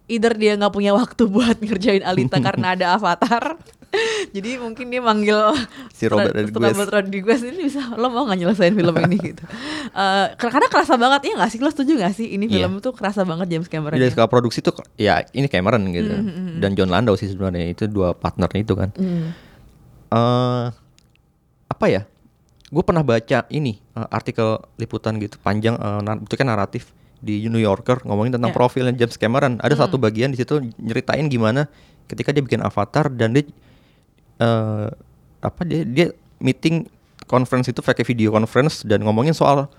either 0.07 0.33
dia 0.33 0.55
nggak 0.55 0.73
punya 0.73 0.95
waktu 0.95 1.27
buat 1.35 1.59
ngerjain 1.59 2.01
Alita 2.01 2.39
karena 2.39 2.73
ada 2.73 2.95
Avatar 2.95 3.59
jadi 4.37 4.61
mungkin 4.61 4.87
dia 4.87 5.01
manggil 5.01 5.39
Si 5.91 6.05
Robert 6.05 6.31
Rodriguez. 6.31 6.77
Robert 6.77 6.91
Rodriguez 6.93 7.41
ini 7.41 7.61
bisa 7.65 7.81
lo 7.93 8.07
mau 8.07 8.23
nggak 8.23 8.39
nyelesain 8.39 8.73
film 8.73 8.95
ini 9.03 9.17
gitu 9.33 9.45
Eh, 9.89 10.27
karena 10.37 10.69
kerasa 10.69 10.95
banget 10.95 11.21
ya 11.25 11.35
nggak 11.35 11.49
sih 11.49 11.59
lo 11.59 11.69
setuju 11.69 11.97
nggak 11.97 12.13
sih 12.13 12.29
ini 12.31 12.45
Iya. 12.47 12.63
film 12.63 12.73
tuh 12.79 12.93
kerasa 12.93 13.23
banget 13.23 13.49
James 13.49 13.67
Cameron 13.67 13.97
Dari 13.97 14.09
skala 14.09 14.27
produksi 14.27 14.61
tuh 14.61 14.77
ya 14.95 15.25
ini 15.31 15.47
Cameron 15.47 15.89
gitu. 15.89 16.13
Hmm, 16.13 16.59
Dan 16.59 16.73
John 16.73 16.89
Landau 16.89 17.15
sih 17.15 17.27
sebenarnya 17.27 17.65
itu 17.67 17.85
dua 17.85 18.13
partnernya 18.13 18.61
itu 18.61 18.75
kan. 18.75 18.93
Hmm. 18.93 19.33
eh 20.09 20.67
apa 21.67 21.87
ya? 21.87 22.05
Gue 22.67 22.83
pernah 22.83 23.01
baca 23.01 23.49
ini 23.49 23.81
eh, 23.91 24.09
artikel 24.11 24.47
liputan 24.77 25.17
gitu 25.17 25.37
panjang 25.39 25.75
nar- 25.99 26.21
itu 26.21 26.35
kan 26.35 26.47
naratif 26.47 26.93
di 27.19 27.43
New 27.43 27.59
Yorker 27.59 28.05
ngomongin 28.05 28.31
tentang. 28.31 28.51
Hmm. 28.51 28.59
profilnya 28.59 28.93
James 28.95 29.17
Cameron. 29.17 29.57
Ada 29.59 29.81
satu 29.81 29.97
bagian 29.97 30.29
di 30.29 30.37
situ 30.37 30.61
nyeritain 30.77 31.25
gimana 31.27 31.65
ketika 32.05 32.31
dia 32.31 32.41
bikin 32.41 32.61
Avatar 32.61 33.09
dan 33.09 33.33
dia 33.33 33.49
eh 34.39 34.89
apa 35.39 35.63
dia 35.63 35.83
dia 35.87 36.07
meeting 36.43 36.87
conference 37.29 37.71
itu 37.71 37.79
pakai 37.85 38.03
video 38.03 38.35
conference 38.35 38.83
dan 38.83 39.03
ngomongin 39.05 39.37
soal 39.37 39.71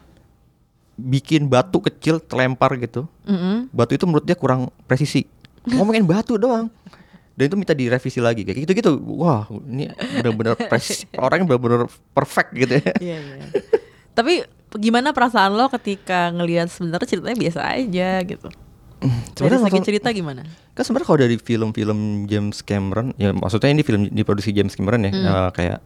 bikin 1.00 1.48
batu 1.48 1.80
kecil 1.80 2.20
terlempar 2.20 2.76
gitu. 2.76 3.08
Mm-mm. 3.24 3.72
Batu 3.72 3.96
itu 3.96 4.04
menurut 4.04 4.28
dia 4.28 4.36
kurang 4.36 4.68
presisi. 4.84 5.24
Ngomongin 5.76 6.04
batu 6.04 6.36
doang. 6.36 6.68
Dan 7.40 7.48
itu 7.48 7.56
minta 7.56 7.72
direvisi 7.72 8.20
lagi 8.20 8.44
kayak 8.44 8.68
gitu-gitu. 8.68 9.00
Wah, 9.16 9.48
ini 9.64 9.88
benar-benar 10.20 10.60
presisi. 10.72 11.08
Orangnya 11.16 11.56
benar-benar 11.56 11.88
perfect 12.12 12.52
gitu 12.52 12.74
ya. 12.84 12.94
Iya 13.00 13.18
iya. 13.24 13.48
Tapi 14.12 14.44
gimana 14.76 15.16
perasaan 15.16 15.56
lo 15.56 15.72
ketika 15.72 16.36
ngelihat 16.36 16.68
sebenarnya 16.68 17.08
ceritanya 17.08 17.38
biasa 17.40 17.62
aja 17.80 18.10
gitu? 18.28 18.50
Dari 19.00 19.32
Sebenarnya 19.34 19.60
segi 19.62 19.72
nonton- 19.72 19.88
cerita 19.88 20.10
gimana? 20.12 20.42
Kan 20.76 20.84
sebenarnya 20.84 21.08
kalau 21.08 21.20
dari 21.20 21.36
film-film 21.36 22.00
James 22.26 22.60
Cameron, 22.60 23.16
ya 23.16 23.32
maksudnya 23.32 23.72
ini 23.72 23.82
film 23.82 24.06
diproduksi 24.06 24.52
James 24.52 24.76
Cameron 24.76 25.04
ya, 25.04 25.12
eh, 25.12 25.50
kayak 25.54 25.80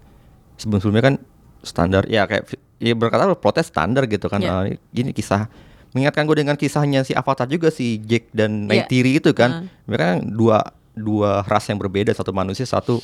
sebelum-sebelumnya 0.58 1.04
kan 1.04 1.16
standar, 1.62 2.04
ya 2.06 2.26
kayak 2.26 2.50
ya 2.78 2.94
berkata 2.94 3.24
lo 3.24 3.38
protes 3.38 3.70
standar 3.70 4.06
gitu 4.06 4.26
kan. 4.28 4.42
Iya. 4.42 4.74
Eh, 4.74 4.82
ini 4.96 5.12
kisah 5.12 5.46
mengingatkan 5.94 6.26
gue 6.26 6.38
dengan 6.38 6.58
kisahnya 6.58 7.02
si 7.02 7.14
Avatar 7.14 7.46
juga 7.46 7.70
si 7.70 8.02
Jake 8.02 8.34
dan 8.34 8.66
Iya. 8.66 8.90
Neytiri 8.90 9.22
itu 9.22 9.30
kan. 9.32 9.70
Mereka 9.86 10.04
kan 10.04 10.20
dua 10.26 10.58
dua 10.92 11.42
ras 11.44 11.66
yang 11.66 11.78
berbeda, 11.78 12.10
satu 12.12 12.30
manusia, 12.30 12.66
satu 12.66 12.98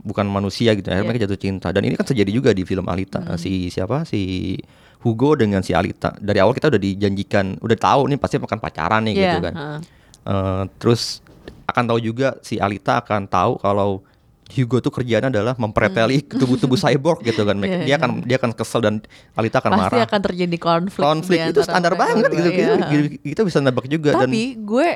bukan 0.00 0.24
manusia 0.24 0.72
gitu. 0.72 0.86
Akhirnya 0.86 1.02
Iya. 1.02 1.10
mereka 1.10 1.24
jatuh 1.26 1.40
cinta. 1.40 1.68
Dan 1.70 1.84
ini 1.84 1.94
kan 1.94 2.06
terjadi 2.06 2.30
juga 2.30 2.50
di 2.50 2.62
film 2.62 2.86
Alita. 2.86 3.20
Si 3.34 3.66
siapa? 3.68 4.06
Si 4.06 4.54
Hugo 5.00 5.32
dengan 5.32 5.64
si 5.64 5.72
Alita. 5.72 6.12
Dari 6.16 6.38
awal 6.38 6.52
kita 6.52 6.68
udah 6.68 6.76
dijanjikan, 6.76 7.56
udah 7.56 7.78
tahu 7.78 8.04
nih 8.08 8.18
pasti 8.20 8.36
akan 8.36 8.60
pacaran 8.60 9.00
nih 9.08 9.14
gitu 9.16 9.38
Iya, 9.38 9.44
kan. 9.48 9.54
heeh. 9.56 9.80
Eh, 10.20 10.62
terus 10.76 11.24
akan 11.64 11.84
tahu 11.88 11.98
juga 12.02 12.36
si 12.44 12.60
Alita 12.60 13.00
akan 13.00 13.24
tahu 13.24 13.56
kalau 13.56 14.04
Hugo 14.50 14.78
tuh 14.78 14.90
kerjaan 14.90 15.26
adalah 15.26 15.54
mempreteli 15.54 16.20
tubuh-tubuh 16.20 16.74
cyborg 16.82 17.22
gitu 17.22 17.42
kan. 17.42 17.56
Hmm. 17.56 17.64
Iya, 17.64 17.78
dia 17.78 17.86
iya. 17.86 17.96
akan 17.96 18.10
dia 18.22 18.36
akan 18.36 18.50
kesel 18.52 18.80
dan 18.80 18.94
Alita 19.32 19.58
akan 19.58 19.70
Pasti 19.72 19.82
marah. 19.94 20.06
akan 20.06 20.20
terjadi 20.20 20.56
konflik. 20.56 21.02
Konflik 21.02 21.38
itu 21.46 21.60
standar 21.60 21.94
banget 21.94 22.28
gitu. 22.28 22.50
iya. 22.50 22.74
Kita, 22.76 22.94
kita 23.22 23.42
bisa 23.42 23.58
nebak 23.58 23.86
juga 23.86 24.10
dan 24.14 24.26
Tapi 24.26 24.42
gue 24.56 24.88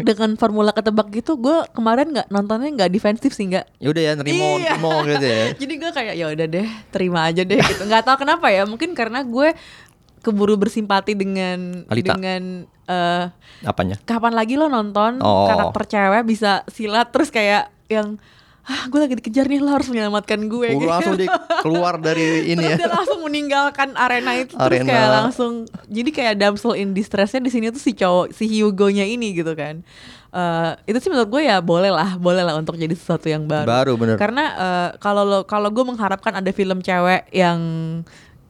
dengan 0.00 0.30
formula 0.34 0.70
ketebak 0.70 1.10
gitu, 1.12 1.34
gue 1.36 1.66
kemarin 1.70 2.06
nggak 2.10 2.28
nontonnya 2.28 2.70
nggak 2.72 2.90
defensif 2.90 3.30
sih 3.30 3.46
nggak. 3.46 3.66
ya 3.76 3.88
udah 3.88 4.02
ya 4.02 4.12
nerimo 4.14 4.46
Iya. 4.56 4.74
nerimo 4.74 4.92
gitu 5.04 5.26
ya. 5.26 5.44
Jadi 5.62 5.74
gue 5.76 5.90
kayak 5.90 6.14
ya 6.14 6.26
udah 6.28 6.46
deh, 6.46 6.68
terima 6.88 7.20
aja 7.24 7.42
deh 7.42 7.58
gitu. 7.58 7.82
Nggak 7.84 8.02
tahu 8.04 8.16
kenapa 8.20 8.46
ya, 8.48 8.62
mungkin 8.64 8.94
karena 8.94 9.20
gue 9.20 9.52
keburu 10.20 10.54
bersimpati 10.54 11.16
dengan 11.16 11.88
Alita. 11.88 12.12
dengan 12.12 12.68
eh, 12.84 13.24
Apanya? 13.64 13.96
kapan 14.02 14.36
lagi 14.36 14.54
lo 14.54 14.68
nonton 14.68 15.16
Oh. 15.18 15.48
karakter 15.48 15.88
cewek 15.88 16.28
bisa 16.28 16.60
silat 16.68 17.08
terus 17.08 17.32
kayak 17.32 17.72
yang 17.88 18.20
ah 18.70 18.86
gue 18.86 19.00
lagi 19.02 19.14
dikejar 19.18 19.50
nih 19.50 19.58
lo 19.58 19.74
harus 19.74 19.90
menyelamatkan 19.90 20.46
gue 20.46 20.78
Udah 20.78 20.88
langsung 20.94 21.18
dia 21.18 21.26
keluar 21.58 21.98
dari 21.98 22.22
ini 22.54 22.62
terus 22.62 22.70
ya. 22.70 22.76
dia 22.80 22.90
langsung 22.90 23.20
meninggalkan 23.26 23.98
arena 23.98 24.38
itu 24.38 24.54
terus 24.54 24.62
Arena. 24.62 24.86
kayak 24.86 25.08
langsung 25.10 25.52
jadi 25.90 26.10
kayak 26.14 26.34
damsel 26.38 26.78
in 26.78 26.94
distressnya 26.94 27.42
di 27.42 27.50
sini 27.50 27.68
tuh 27.68 27.82
si 27.82 27.92
cowok 27.92 28.30
si 28.30 28.46
Hugo-nya 28.46 29.02
ini 29.02 29.34
gitu 29.34 29.52
kan 29.52 29.82
Eh, 30.30 30.70
itu 30.86 31.02
sih 31.02 31.10
menurut 31.10 31.26
gue 31.26 31.42
ya 31.42 31.58
boleh 31.58 31.90
lah 31.90 32.14
boleh 32.14 32.46
lah 32.46 32.54
untuk 32.54 32.78
jadi 32.78 32.94
sesuatu 32.94 33.26
yang 33.26 33.50
baru 33.50 33.66
Baru, 33.66 33.92
bener. 33.98 34.14
karena 34.14 34.44
eh, 34.54 34.88
kalau 35.02 35.26
lo 35.26 35.42
kalau 35.42 35.74
gue 35.74 35.82
mengharapkan 35.82 36.38
ada 36.38 36.54
film 36.54 36.78
cewek 36.78 37.26
yang 37.34 37.58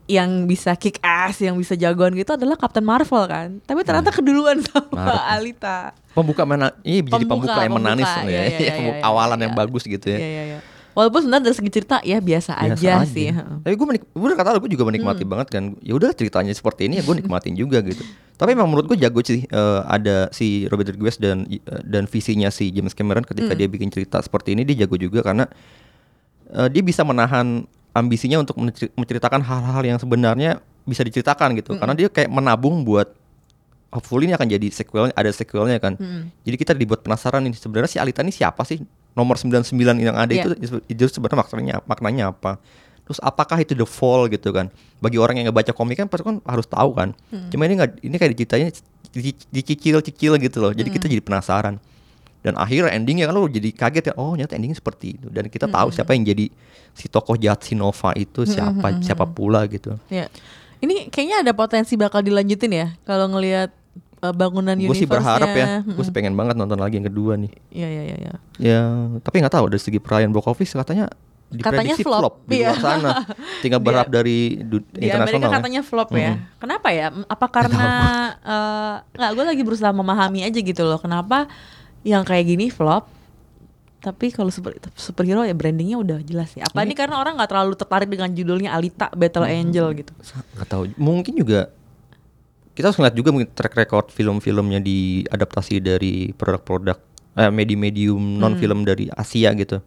yang 0.05 0.45
bisa 0.45 0.77
kick 0.77 1.01
ass 1.01 1.41
yang 1.41 1.57
bisa 1.57 1.81
jagoan 1.81 2.13
gitu 2.13 2.37
adalah 2.37 2.61
Captain 2.61 2.85
Marvel 2.85 3.25
kan 3.25 3.65
tapi 3.65 3.81
ternyata 3.81 4.13
keduluan 4.13 4.61
sama 4.61 4.93
Marvel. 4.93 5.25
Alita 5.25 5.97
Pembuka 6.11 6.43
mana? 6.43 6.75
Iya 6.83 7.07
jadi 7.07 7.23
Pembuka, 7.23 7.55
pembuka, 7.55 7.61
yang 7.63 7.75
menanis 7.75 8.05
pembuka, 8.05 8.27
ya. 8.27 8.31
iya, 8.31 8.43
iya, 8.51 8.67
Yang 8.67 8.81
iya, 8.83 8.95
iya, 8.99 9.07
awalan 9.07 9.39
iya. 9.39 9.45
yang 9.47 9.55
bagus 9.55 9.83
gitu 9.85 10.07
ya. 10.11 10.19
Iya, 10.19 10.29
iya, 10.29 10.45
iya. 10.45 10.59
Walaupun 10.91 11.23
sebenarnya 11.23 11.45
dari 11.47 11.55
segi 11.55 11.71
cerita 11.71 11.97
ya 12.03 12.19
biasa, 12.19 12.53
Biasa 12.59 12.83
aja, 12.83 12.95
sih. 13.07 13.31
heeh. 13.31 13.57
Tapi 13.63 13.75
gue 13.79 13.87
menik, 13.87 14.03
udah 14.11 14.35
kata 14.35 14.59
gue 14.59 14.71
juga 14.75 14.85
menikmati 14.85 15.23
Hmm. 15.23 15.31
banget 15.31 15.49
kan. 15.49 15.65
Ya 15.79 15.95
udah 15.95 16.11
ceritanya 16.11 16.51
seperti 16.51 16.91
ini 16.91 16.99
ya 16.99 17.07
gue 17.07 17.15
nikmatin 17.15 17.55
juga 17.55 17.79
gitu. 17.79 18.03
Tapi 18.35 18.59
emang 18.59 18.67
menurut 18.67 18.91
gue 18.91 18.99
jago 18.99 19.23
sih 19.23 19.47
eh, 19.47 19.81
ada 19.87 20.27
si 20.31 20.67
Robert 20.67 20.91
Rodriguez 20.91 21.15
dan 21.17 21.47
eh, 21.47 21.63
dan 21.87 22.11
visinya 22.11 22.51
si 22.51 22.75
James 22.75 22.91
Cameron 22.91 23.23
Hmm. 23.23 23.31
ketika 23.31 23.55
dia 23.55 23.71
bikin 23.71 23.87
cerita 23.89 24.19
seperti 24.19 24.53
ini 24.53 24.67
dia 24.67 24.83
jago 24.83 24.99
juga 24.99 25.23
karena 25.23 25.47
eh, 26.51 26.69
dia 26.69 26.83
bisa 26.83 27.07
menahan 27.07 27.63
ambisinya 27.91 28.39
untuk 28.39 28.59
mencer- 28.59 28.91
menceritakan 28.93 29.41
hal-hal 29.41 29.83
yang 29.85 29.99
sebenarnya 29.99 30.59
bisa 30.83 31.03
diceritakan 31.03 31.55
gitu. 31.55 31.79
Karena 31.79 31.95
dia 31.95 32.11
kayak 32.11 32.27
menabung 32.27 32.83
buat 32.83 33.15
hopefully 33.91 34.25
ini 34.25 34.35
akan 34.35 34.47
jadi 34.47 34.67
sequelnya 34.71 35.13
ada 35.13 35.31
sequelnya 35.31 35.79
kan. 35.79 35.95
Jadi 36.43 36.57
kita 36.57 36.73
dibuat 36.73 37.03
penasaran 37.03 37.43
nih 37.43 37.55
sebenarnya 37.55 37.91
si 37.91 37.99
Alita 37.99 38.23
ini 38.23 38.31
siapa 38.31 38.63
sih? 38.63 38.79
Nomor 39.11 39.35
99 39.35 39.75
yang 39.99 40.15
ada 40.15 40.31
Iya. 40.31 40.55
itu 40.55 40.79
itu 40.87 41.03
sebenarnya 41.11 41.39
maknanya 41.41 41.75
maknanya 41.85 42.25
apa? 42.31 42.63
Terus 43.03 43.19
apakah 43.19 43.59
itu 43.59 43.75
the 43.75 43.83
fall 43.83 44.27
gitu 44.27 44.55
kan? 44.55 44.71
Bagi 44.99 45.19
orang 45.19 45.35
yang 45.37 45.51
nggak 45.51 45.59
baca 45.67 45.73
komik 45.75 45.99
kan 45.99 46.07
pasti 46.07 46.23
kan 46.23 46.39
harus 46.47 46.65
tahu 46.65 46.95
kan. 46.95 47.11
Cuma 47.51 47.67
ini 47.67 47.75
nggak 47.77 47.91
ini 48.01 48.15
kayak 48.15 48.31
diceritain 48.33 48.71
di- 49.11 49.35
dicicil-cicil 49.51 50.39
gitu 50.39 50.59
loh. 50.61 50.71
Jadi 50.71 50.89
kita 50.89 51.07
jadi 51.07 51.19
penasaran. 51.19 51.83
Dan 52.41 52.55
akhir 52.57 52.89
endingnya 52.89 53.27
kan 53.27 53.35
lo 53.35 53.45
jadi 53.45 53.69
kaget 53.69 54.05
ya. 54.07 54.15
Oh 54.15 54.33
ternyata 54.33 54.55
endingnya 54.55 54.79
seperti 54.79 55.19
itu. 55.19 55.27
Dan 55.27 55.51
kita 55.51 55.67
tahu 55.67 55.91
siapa 55.91 56.15
yang 56.15 56.23
jadi 56.25 56.47
si 56.95 57.11
tokoh 57.11 57.35
jahat 57.35 57.61
si 57.61 57.75
Nova 57.75 58.15
itu 58.15 58.47
siapa 58.47 58.95
siapa 59.03 59.27
pula 59.27 59.67
gitu. 59.67 59.99
Ya. 60.07 60.31
Ini 60.79 61.11
kayaknya 61.11 61.45
ada 61.45 61.53
potensi 61.53 61.93
bakal 61.93 62.23
dilanjutin 62.23 62.73
ya 62.73 62.87
kalau 63.03 63.29
ngelihat 63.29 63.75
uh, 64.21 64.35
bangunan 64.37 64.77
Gue 64.77 64.97
sih 64.97 65.09
berharap 65.09 65.51
ya. 65.53 65.81
Gue 65.85 66.05
sih 66.05 66.15
pengen 66.15 66.37
banget 66.37 66.57
nonton 66.57 66.79
lagi 66.79 67.01
yang 67.01 67.09
kedua 67.09 67.37
nih. 67.41 67.51
Iya 67.73 67.89
iya 67.89 68.03
iya 68.05 68.17
iya. 68.17 68.35
Ya, 68.61 68.81
tapi 69.25 69.41
nggak 69.41 69.55
tahu 69.57 69.73
dari 69.73 69.81
segi 69.81 69.99
perayaan 69.99 70.33
box 70.33 70.47
office 70.49 70.73
katanya 70.77 71.09
Katanya 71.51 71.99
flop, 71.99 72.23
flop, 72.23 72.35
di 72.47 72.63
iya. 72.63 72.71
luar 72.71 72.79
sana. 72.79 73.11
Tinggal 73.67 73.83
berharap 73.83 74.07
dari 74.07 74.63
du- 74.63 74.87
Di 74.95 75.11
Amerika 75.11 75.27
internasional. 75.27 75.51
ya. 75.51 75.57
katanya 75.59 75.81
flop 75.83 76.09
ya. 76.15 76.33
Kenapa 76.63 76.89
ya? 76.95 77.07
Apa 77.27 77.47
karena 77.51 77.89
eh, 78.39 78.95
nggak 79.19 79.31
gue 79.35 79.45
lagi 79.51 79.63
berusaha 79.67 79.91
memahami 79.91 80.47
aja 80.47 80.59
gitu 80.63 80.83
loh. 80.87 81.03
Kenapa 81.03 81.51
yang 82.07 82.23
kayak 82.23 82.55
gini 82.55 82.71
flop? 82.71 83.11
Tapi 83.99 84.31
kalau 84.31 84.49
super, 84.55 84.79
superhero 84.95 85.43
ya 85.43 85.53
brandingnya 85.53 85.99
udah 85.99 86.23
jelas 86.23 86.55
ya. 86.55 86.71
Apa 86.71 86.87
ini, 86.87 86.95
karena 86.95 87.19
orang 87.19 87.35
nggak 87.35 87.51
terlalu 87.51 87.75
tertarik 87.75 88.07
dengan 88.09 88.31
judulnya 88.31 88.71
Alita 88.73 89.11
Battle. 89.13 89.45
Angel 89.45 89.91
gitu. 89.93 90.13
nggak 90.55 90.69
tahu 90.71 90.83
mungkin 90.97 91.35
juga 91.35 91.75
kita 92.81 92.89
harus 92.89 92.97
ngeliat 92.97 93.13
juga 93.13 93.29
mungkin 93.37 93.53
track 93.53 93.77
record 93.77 94.09
film-filmnya 94.09 94.81
diadaptasi 94.81 95.85
dari 95.85 96.33
produk-produk 96.33 96.97
eh, 97.37 97.53
medium-medium 97.53 98.41
non 98.41 98.57
film 98.57 98.89
dari 98.89 99.13
Asia 99.13 99.53
gitu. 99.53 99.85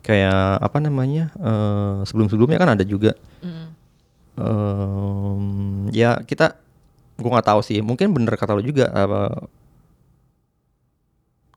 Kayak 0.00 0.62
apa 0.62 0.78
namanya 0.78 1.34
eh, 1.34 2.06
sebelum-sebelumnya 2.06 2.56
kan 2.62 2.78
ada 2.78 2.86
juga. 2.86 3.18
Em, 4.40 5.90
ya 5.90 6.22
kita 6.22 6.54
gua 7.18 7.30
nggak 7.36 7.48
tahu 7.50 7.60
sih. 7.66 7.82
Mungkin 7.82 8.14
bener 8.14 8.38
kata 8.38 8.54
lo 8.54 8.62
juga 8.62 8.88
apa 8.94 9.50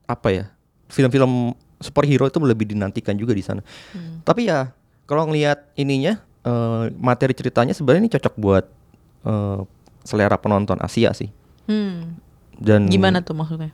apa 0.04 0.28
ya 0.34 0.46
film-film 0.92 1.56
superhero 1.80 2.28
itu 2.28 2.42
lebih 2.44 2.74
dinantikan 2.74 3.14
juga 3.14 3.32
di 3.38 3.46
sana. 3.46 3.62
Tapi 4.26 4.50
ya 4.50 4.74
kalau 5.06 5.30
ngelihat 5.30 5.70
ininya 5.78 6.18
eh, 6.44 6.90
materi 6.98 7.38
ceritanya 7.38 7.78
sebenarnya 7.78 8.02
ini 8.04 8.12
cocok 8.12 8.34
buat 8.42 8.66
eh, 9.30 9.60
selera 10.04 10.36
penonton 10.36 10.78
Asia 10.78 11.12
sih. 11.12 11.32
Hmm. 11.64 12.20
dan 12.54 12.86
Gimana 12.86 13.20
tuh 13.20 13.34
maksudnya? 13.34 13.72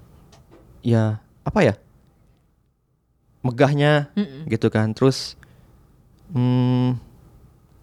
ya 0.80 1.20
apa 1.44 1.60
ya? 1.62 1.74
Megahnya 3.40 4.12
gitu 4.46 4.68
kan. 4.68 4.92
Terus 4.92 5.40
hmm, 6.30 7.00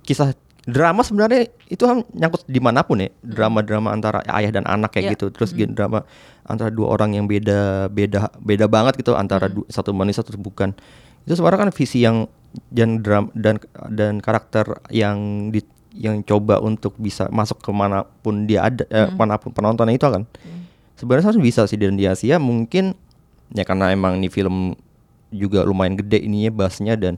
kisah 0.02 0.36
drama 0.62 1.00
sebenarnya 1.00 1.46
itu 1.66 1.80
kan 1.80 2.02
nyangkut 2.10 2.44
di 2.44 2.60
mana 2.60 2.82
pun 2.82 3.00
ya. 3.00 3.08
Drama-drama 3.20 3.88
antara 3.90 4.20
ayah 4.30 4.52
dan 4.52 4.64
anak 4.64 4.92
kayak 4.92 5.04
Iya. 5.04 5.12
gitu. 5.16 5.26
Terus 5.30 5.50
gen- 5.52 5.72
drama 5.72 6.04
antara 6.42 6.68
dua 6.68 6.92
orang 6.92 7.14
yang 7.14 7.24
beda 7.24 7.88
beda 7.88 8.30
beda 8.36 8.66
banget 8.66 8.96
gitu. 8.96 9.12
Antara 9.12 9.48
du- 9.48 9.66
satu 9.66 9.90
manusia 9.90 10.20
satu 10.20 10.36
bukan. 10.36 10.76
Itu 11.24 11.34
sebenarnya 11.34 11.66
kan 11.66 11.72
visi 11.72 11.98
yang 12.00 12.28
dan 12.68 13.00
dram 13.00 13.28
dan 13.32 13.56
dan 13.90 14.20
karakter 14.20 14.80
yang 14.88 15.48
di 15.50 15.60
yang 15.96 16.20
coba 16.20 16.58
untuk 16.58 16.94
bisa 16.96 17.26
masuk 17.28 17.58
ke 17.58 17.70
mana 17.70 18.04
pun 18.04 18.44
dia 18.44 18.64
ada 18.64 18.84
eh, 18.86 19.08
mana 19.10 19.36
pun 19.36 19.50
penontonnya 19.50 19.92
itu 19.92 20.04
kan 20.04 20.22
sebenarnya 20.94 21.26
harus 21.26 21.40
bisa 21.40 21.64
sih 21.64 21.76
dan 21.76 21.94
di 21.94 22.04
Asia 22.04 22.36
mungkin 22.36 22.92
ya 23.48 23.62
karena 23.62 23.90
emang 23.90 24.16
ini 24.16 24.26
film 24.26 24.76
juga 25.28 25.62
lumayan 25.62 25.94
gede 25.94 26.20
ininya 26.20 26.52
bassnya 26.54 26.94
dan 26.94 27.16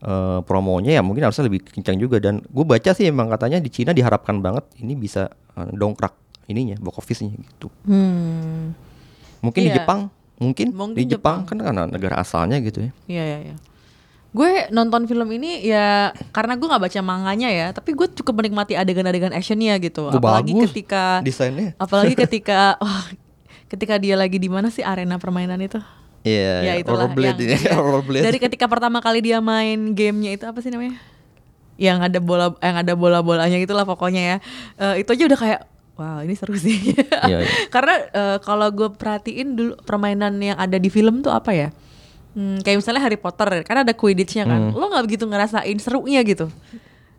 eh, 0.00 0.38
promonya 0.42 0.92
ya 0.92 1.02
mungkin 1.02 1.22
harusnya 1.22 1.44
lebih 1.44 1.64
kencang 1.66 1.96
juga 1.96 2.16
dan 2.18 2.40
gue 2.42 2.64
baca 2.64 2.90
sih 2.90 3.04
emang 3.04 3.28
katanya 3.28 3.58
di 3.58 3.68
Cina 3.68 3.90
diharapkan 3.90 4.38
banget 4.38 4.64
ini 4.78 4.94
bisa 4.94 5.28
eh, 5.54 5.68
dongkrak 5.70 6.12
ininya 6.44 6.76
box 6.76 6.96
office-nya 6.98 7.32
gitu 7.32 7.68
Hmm. 7.84 8.76
mungkin 9.40 9.60
di 9.62 9.70
Iya. 9.70 9.80
Jepang 9.80 10.08
mungkin, 10.34 10.66
Mungkin 10.70 10.96
di 10.96 11.04
Jepang, 11.06 11.44
Jepang. 11.44 11.56
kan 11.62 11.64
karena 11.64 11.82
negara 11.86 12.18
asalnya 12.18 12.58
gitu 12.58 12.82
ya 12.82 12.90
Iya 13.06 13.22
iya 13.24 13.38
iya. 13.48 13.56
Gue 14.34 14.66
nonton 14.74 15.06
film 15.06 15.30
ini 15.30 15.62
ya 15.62 16.10
karena 16.34 16.58
gue 16.58 16.66
nggak 16.66 16.82
baca 16.90 17.00
manganya 17.06 17.48
ya, 17.54 17.66
tapi 17.70 17.94
gue 17.94 18.10
cukup 18.18 18.42
menikmati 18.42 18.74
adegan-adegan 18.74 19.30
actionnya 19.30 19.78
gitu. 19.78 20.10
Oh, 20.10 20.18
apalagi 20.18 20.58
bagus 20.58 20.74
ketika 20.74 21.22
desainnya 21.22 21.78
apalagi 21.78 22.18
ketika 22.26 22.74
wah, 22.82 23.06
ketika 23.70 23.94
dia 24.02 24.18
lagi 24.18 24.42
di 24.42 24.50
mana 24.50 24.74
sih 24.74 24.82
arena 24.82 25.22
permainan 25.22 25.62
itu? 25.62 25.78
Iya, 26.24 26.54
ya 26.64 26.72
itulah 26.80 27.06
rollerblade 27.06 27.36
yang, 27.36 27.52
ini, 27.52 27.68
ya, 27.68 27.76
rollerblade. 27.84 28.24
dari 28.24 28.38
ketika 28.40 28.66
pertama 28.66 28.98
kali 29.04 29.20
dia 29.20 29.38
main 29.44 29.92
gamenya 29.92 30.34
itu 30.34 30.44
apa 30.48 30.58
sih 30.64 30.72
namanya? 30.72 30.96
Yang 31.76 31.98
ada 32.10 32.18
bola 32.18 32.46
yang 32.58 32.76
ada 32.80 32.92
bola-bolanya 32.96 33.58
itulah 33.60 33.84
pokoknya 33.86 34.22
ya. 34.24 34.36
Eh, 34.80 35.04
itu 35.04 35.14
aja 35.14 35.24
udah 35.30 35.38
kayak 35.38 35.60
wow 35.94 36.18
ini 36.24 36.34
seru 36.34 36.56
sih. 36.56 36.96
Iya, 37.28 37.38
iya. 37.44 37.50
Karena 37.74 37.94
eh, 38.08 38.38
kalau 38.40 38.66
gue 38.72 38.88
perhatiin 38.98 39.54
dulu 39.54 39.72
permainan 39.84 40.40
yang 40.40 40.56
ada 40.56 40.80
di 40.80 40.88
film 40.88 41.20
tuh 41.20 41.30
apa 41.30 41.52
ya? 41.52 41.68
Hmm, 42.34 42.58
kayak 42.60 42.82
misalnya 42.82 43.00
Harry 43.00 43.14
Potter 43.14 43.62
kan 43.62 43.80
ada 43.80 43.94
Quidditch-nya 43.94 44.44
kan. 44.44 44.60
Hmm. 44.68 44.74
Lo 44.74 44.90
nggak 44.90 45.04
begitu 45.06 45.24
ngerasain 45.24 45.78
serunya 45.78 46.20
gitu. 46.20 46.50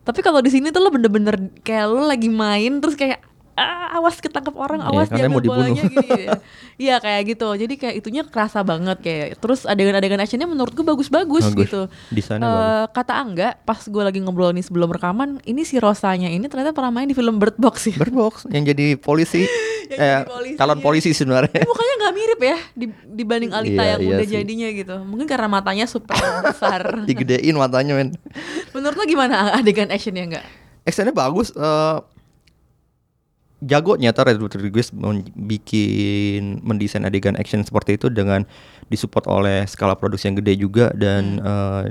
Tapi 0.03 0.19
kalau 0.19 0.37
di 0.37 0.51
sini 0.51 0.69
tuh 0.69 0.79
lo 0.79 0.91
bener-bener 0.91 1.33
kayak 1.59 1.85
lo 1.87 2.03
lagi 2.03 2.27
main 2.27 2.77
terus 2.77 2.93
kayak 2.93 3.23
ah, 3.55 3.95
awas 3.95 4.19
ketangkep 4.19 4.51
orang, 4.51 4.83
Iya, 4.83 4.91
awas 4.91 5.07
mau 5.07 5.39
dibunuh. 5.39 5.63
bolanya 5.71 5.81
gini. 5.81 6.27
Iya 6.75 6.99
kayak 6.99 7.21
gitu. 7.31 7.47
Jadi 7.55 7.73
kayak 7.73 7.95
itunya 7.95 8.21
kerasa 8.21 8.59
banget 8.59 8.99
kayak. 8.99 9.39
Terus 9.39 9.63
adegan-adegan 9.63 10.19
actionnya 10.19 10.43
menurut 10.43 10.75
gue 10.75 10.83
bagus-bagus 10.83 11.47
Bagus. 11.47 11.63
gitu. 11.63 11.81
Desainnya 12.11 12.43
Eh, 12.43 12.51
bagus. 12.51 12.91
Kata 12.91 13.13
Angga 13.15 13.49
pas 13.63 13.79
gue 13.79 14.03
lagi 14.03 14.19
ngobrol 14.19 14.51
nih 14.51 14.59
sebelum 14.61 14.91
rekaman, 14.91 15.39
ini 15.41 15.63
si 15.63 15.79
Rosanya 15.79 16.27
ini 16.27 16.43
ternyata 16.45 16.75
pernah 16.75 16.91
main 16.91 17.07
di 17.07 17.15
film 17.15 17.39
Bird 17.39 17.55
Box 17.55 17.87
ya. 17.87 17.95
Berbox 17.95 18.43
yang 18.51 18.67
jadi 18.67 18.99
polisi 18.99 19.47
Yang 19.87 19.99
eh 19.99 20.21
polisi, 20.23 20.55
calon 20.55 20.75
iya. 20.75 20.83
polisi 20.83 21.09
sebenarnya 21.11 21.53
Tapi 21.55 21.65
mukanya 21.65 21.93
nggak 21.95 22.13
mirip 22.13 22.39
ya 22.41 22.57
di- 22.71 22.97
dibanding 23.13 23.51
Alita 23.51 23.73
Iya, 23.77 23.91
yang 23.91 24.01
iya 24.01 24.09
udah 24.11 24.25
sih. 24.25 24.33
jadinya 24.35 24.67
gitu. 24.69 24.95
Mungkin 25.01 25.25
karena 25.25 25.47
matanya 25.47 25.85
super 25.85 26.17
besar. 26.41 26.81
digedein 27.09 27.53
matanya 27.53 27.93
men 27.93 28.09
Menurut 28.71 28.95
lo 28.95 29.03
gimana 29.03 29.53
adegan 29.53 29.87
actionnya 29.87 30.25
enggak? 30.25 30.45
actionnya 30.81 31.11
bagus 31.11 31.49
eh 31.49 31.97
jago 33.59 33.95
nyata 33.95 34.21
Red 34.23 34.37
Rodriguez 34.37 34.93
bikin 35.33 36.61
mendesain 36.61 37.01
adegan 37.01 37.33
action 37.33 37.61
seperti 37.61 37.95
itu 37.95 38.07
dengan 38.07 38.45
disupport 38.85 39.25
oleh 39.27 39.65
skala 39.65 39.95
produksi 39.95 40.27
yang 40.27 40.37
gede 40.37 40.53
juga 40.59 40.93
dan 40.93 41.39
eh, 41.39 41.83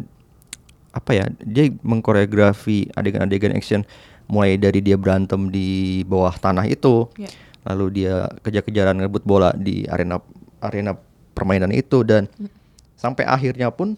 apa 0.92 1.10
ya 1.12 1.26
dia 1.40 1.74
mengkoreografi 1.80 2.86
adegan-adegan 2.92 3.50
action 3.50 3.82
mulai 4.24 4.54
dari 4.54 4.78
dia 4.78 4.94
berantem 4.94 5.50
di 5.50 5.68
bawah 6.04 6.32
tanah 6.32 6.64
itu 6.64 7.10
Iya. 7.16 7.28
Lalu 7.64 8.04
dia 8.04 8.28
kejar-kejaran 8.44 8.96
ngebut 9.00 9.24
bola 9.24 9.50
di 9.56 9.88
arena 9.88 10.20
arena 10.60 10.96
permainan 11.32 11.72
itu 11.72 12.04
dan 12.04 12.28
sampai 12.94 13.24
akhirnya 13.26 13.68
pun 13.72 13.96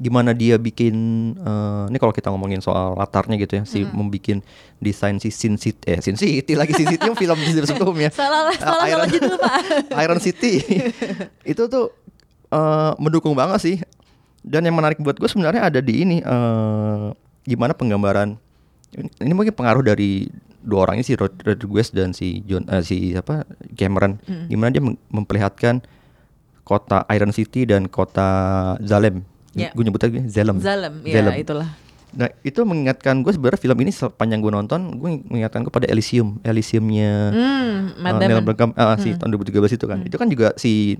gimana 0.00 0.32
dia 0.32 0.56
bikin 0.56 0.94
eh, 1.36 1.84
ini 1.92 1.96
kalau 2.00 2.10
kita 2.10 2.32
ngomongin 2.32 2.64
soal 2.64 2.96
latarnya 2.96 3.36
gitu 3.38 3.60
ya 3.60 3.64
si 3.68 3.84
membikin 3.84 4.40
desain 4.80 5.20
si 5.20 5.28
Sin 5.28 5.60
City 5.60 5.84
eh 5.84 6.00
Sin 6.00 6.18
City 6.18 6.56
lagi 6.56 6.72
Sin 6.74 6.88
City 6.90 7.06
film 7.12 7.38
di 7.38 7.62
sebelumnya. 7.62 8.10
Salah 8.18 8.50
salah 8.56 8.88
salah 8.88 9.06
judul 9.06 9.36
Pak. 9.36 9.54
Iron 10.02 10.18
City. 10.18 10.58
Itu 11.52 11.68
tuh 11.68 11.92
eh, 12.50 12.92
mendukung 12.98 13.36
banget 13.36 13.60
sih. 13.62 13.76
Dan 14.42 14.66
yang 14.66 14.74
menarik 14.74 14.98
buat 14.98 15.14
gue 15.14 15.28
sebenarnya 15.30 15.70
ada 15.70 15.78
di 15.78 16.02
ini 16.02 16.18
eh, 16.18 17.06
gimana 17.46 17.76
penggambaran 17.76 18.34
ini 19.22 19.32
mungkin 19.32 19.54
pengaruh 19.56 19.80
dari 19.80 20.28
dua 20.62 20.86
orang 20.86 20.96
ini 20.96 21.04
si 21.04 21.14
Rod- 21.14 21.38
Rodriguez 21.38 21.90
dan 21.90 22.10
si 22.10 22.40
John 22.42 22.64
eh, 22.66 22.80
si 22.80 23.12
apa 23.12 23.42
Cameron 23.72 24.18
gimana 24.46 24.70
dia 24.70 24.80
mem- 24.80 24.98
memperlihatkan 25.08 25.82
kota 26.62 27.02
Iron 27.10 27.30
City 27.30 27.64
dan 27.64 27.86
kota 27.86 28.28
Zalem 28.80 29.26
Ya. 29.52 29.68
gue 29.68 29.84
nyebutnya 29.84 30.08
gini, 30.08 30.26
Zalem 30.32 30.56
Zalem, 30.64 31.04
ya 31.04 31.20
Zalem. 31.20 31.32
itulah. 31.36 31.68
Nah 32.12 32.28
itu 32.40 32.56
mengingatkan 32.64 33.20
gue 33.20 33.32
sebenarnya 33.32 33.60
film 33.60 33.76
ini 33.80 33.92
sepanjang 33.92 34.40
gue 34.40 34.48
nonton 34.48 34.96
gue 34.96 35.20
mengingatkan 35.28 35.60
gue 35.60 35.68
pada 35.68 35.84
Elysium 35.84 36.40
Elysiumnya 36.40 37.12
Hmm, 37.28 37.76
Matt 38.00 38.16
uh, 38.16 38.20
Neil 38.20 38.40
ah, 38.74 38.96
si 38.96 39.12
tahun 39.12 39.28
2013 39.30 39.76
itu 39.76 39.84
kan. 39.84 39.98
Itu 40.04 40.16
kan 40.16 40.28
juga 40.28 40.56
si 40.56 40.96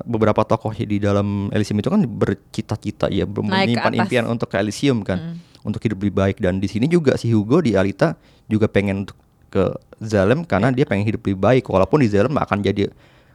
beberapa 0.00 0.42
tokoh 0.42 0.72
di 0.72 0.96
dalam 0.96 1.52
Elysium 1.52 1.78
itu 1.78 1.92
kan 1.92 2.00
bercita-cita 2.02 3.12
ya 3.12 3.28
menyimpan 3.28 3.92
impian 3.94 4.24
untuk 4.26 4.48
ke 4.48 4.56
Elysium 4.56 5.04
kan. 5.04 5.36
Untuk 5.64 5.80
hidup 5.80 5.96
lebih 5.98 6.12
baik 6.14 6.36
dan 6.38 6.60
di 6.60 6.68
sini 6.68 6.84
juga 6.84 7.16
si 7.16 7.32
Hugo 7.32 7.58
di 7.58 7.72
Alita 7.72 8.20
juga 8.46 8.68
pengen 8.68 9.02
untuk 9.02 9.16
ke 9.48 9.64
Zalem 9.98 10.44
karena 10.44 10.68
dia 10.68 10.84
pengen 10.84 11.06
hidup 11.06 11.24
lebih 11.24 11.40
baik 11.40 11.64
walaupun 11.66 11.98
di 11.98 12.08
Zalem 12.08 12.34
akan 12.34 12.60
jadi 12.60 12.92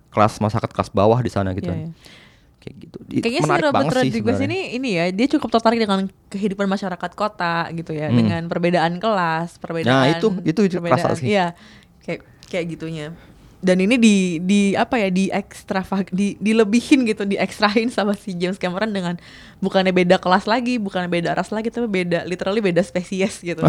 kelas 0.10 0.38
masyarakat 0.38 0.70
kelas 0.70 0.90
bawah 0.90 1.18
di 1.18 1.28
sana 1.28 1.52
gitu 1.52 1.66
Iya, 1.66 1.74
kan. 1.74 1.80
iya. 1.80 1.92
Kayak 2.60 2.76
gitu. 2.78 2.98
Kayaknya 3.02 3.40
si 3.40 3.46
menarik 3.46 3.64
Robert 3.64 3.76
banget 3.80 3.94
sih 3.96 4.00
Rodriguez 4.12 4.40
ini 4.44 4.60
ini 4.76 4.90
ya 4.92 5.06
dia 5.10 5.28
cukup 5.32 5.50
tertarik 5.50 5.80
dengan 5.80 6.00
kehidupan 6.28 6.68
masyarakat 6.68 7.12
kota 7.14 7.72
gitu 7.72 7.92
ya, 7.92 8.08
Hmm. 8.08 8.18
dengan 8.20 8.42
perbedaan 8.46 9.00
kelas, 9.00 9.56
perbedaan. 9.58 9.96
Nah, 9.96 10.06
itu- 10.12 10.36
itu- 10.44 10.64
itu 10.68 10.76
perbedaan- 10.78 11.16
sih. 11.16 11.32
Iya, 11.32 11.56
kayak 12.04 12.20
kayak 12.46 12.66
gitunya. 12.70 13.06
Dan 13.60 13.84
ini 13.84 14.00
di 14.00 14.16
di 14.40 14.72
apa 14.72 14.96
ya 14.96 15.12
di 15.12 15.28
ekstra 15.28 15.84
di 16.10 16.40
dilebihin 16.40 17.04
gitu, 17.04 17.28
diekstrahin 17.28 17.92
sama 17.92 18.16
si 18.16 18.32
James 18.32 18.56
Cameron 18.56 18.88
dengan 18.90 19.20
bukannya 19.60 19.92
beda 19.92 20.16
kelas 20.16 20.48
lagi, 20.48 20.80
bukannya 20.80 21.12
beda 21.12 21.36
ras 21.36 21.52
lagi, 21.52 21.68
tapi 21.68 21.92
beda 21.92 22.24
literally 22.24 22.64
beda 22.64 22.80
spesies 22.80 23.44
gitu. 23.44 23.60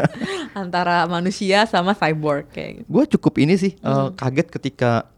Antara 0.52 1.08
manusia 1.08 1.64
sama 1.64 1.96
cyborg 1.96 2.52
kayak 2.52 2.84
gitu. 2.84 2.88
gue 2.88 3.04
cukup 3.16 3.34
ini 3.40 3.56
sih 3.56 3.72
eh, 3.74 3.88
Hmm. 3.88 4.12
kaget 4.12 4.52
ketika 4.52 5.08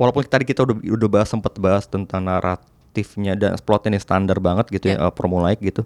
walaupun 0.00 0.24
tadi 0.24 0.48
kita 0.48 0.64
udah 0.64 0.76
udah 0.80 1.08
bahas 1.12 1.28
sempat 1.28 1.52
bahas 1.60 1.84
tentang 1.84 2.24
naratifnya 2.24 3.36
dan 3.36 3.52
plotnya 3.60 3.94
ini 3.94 4.00
standar 4.00 4.40
banget 4.40 4.72
gitu 4.72 4.88
ya, 4.88 4.96
Ya. 4.96 5.06
eh, 5.06 5.12
formulaic 5.12 5.60
gitu. 5.60 5.84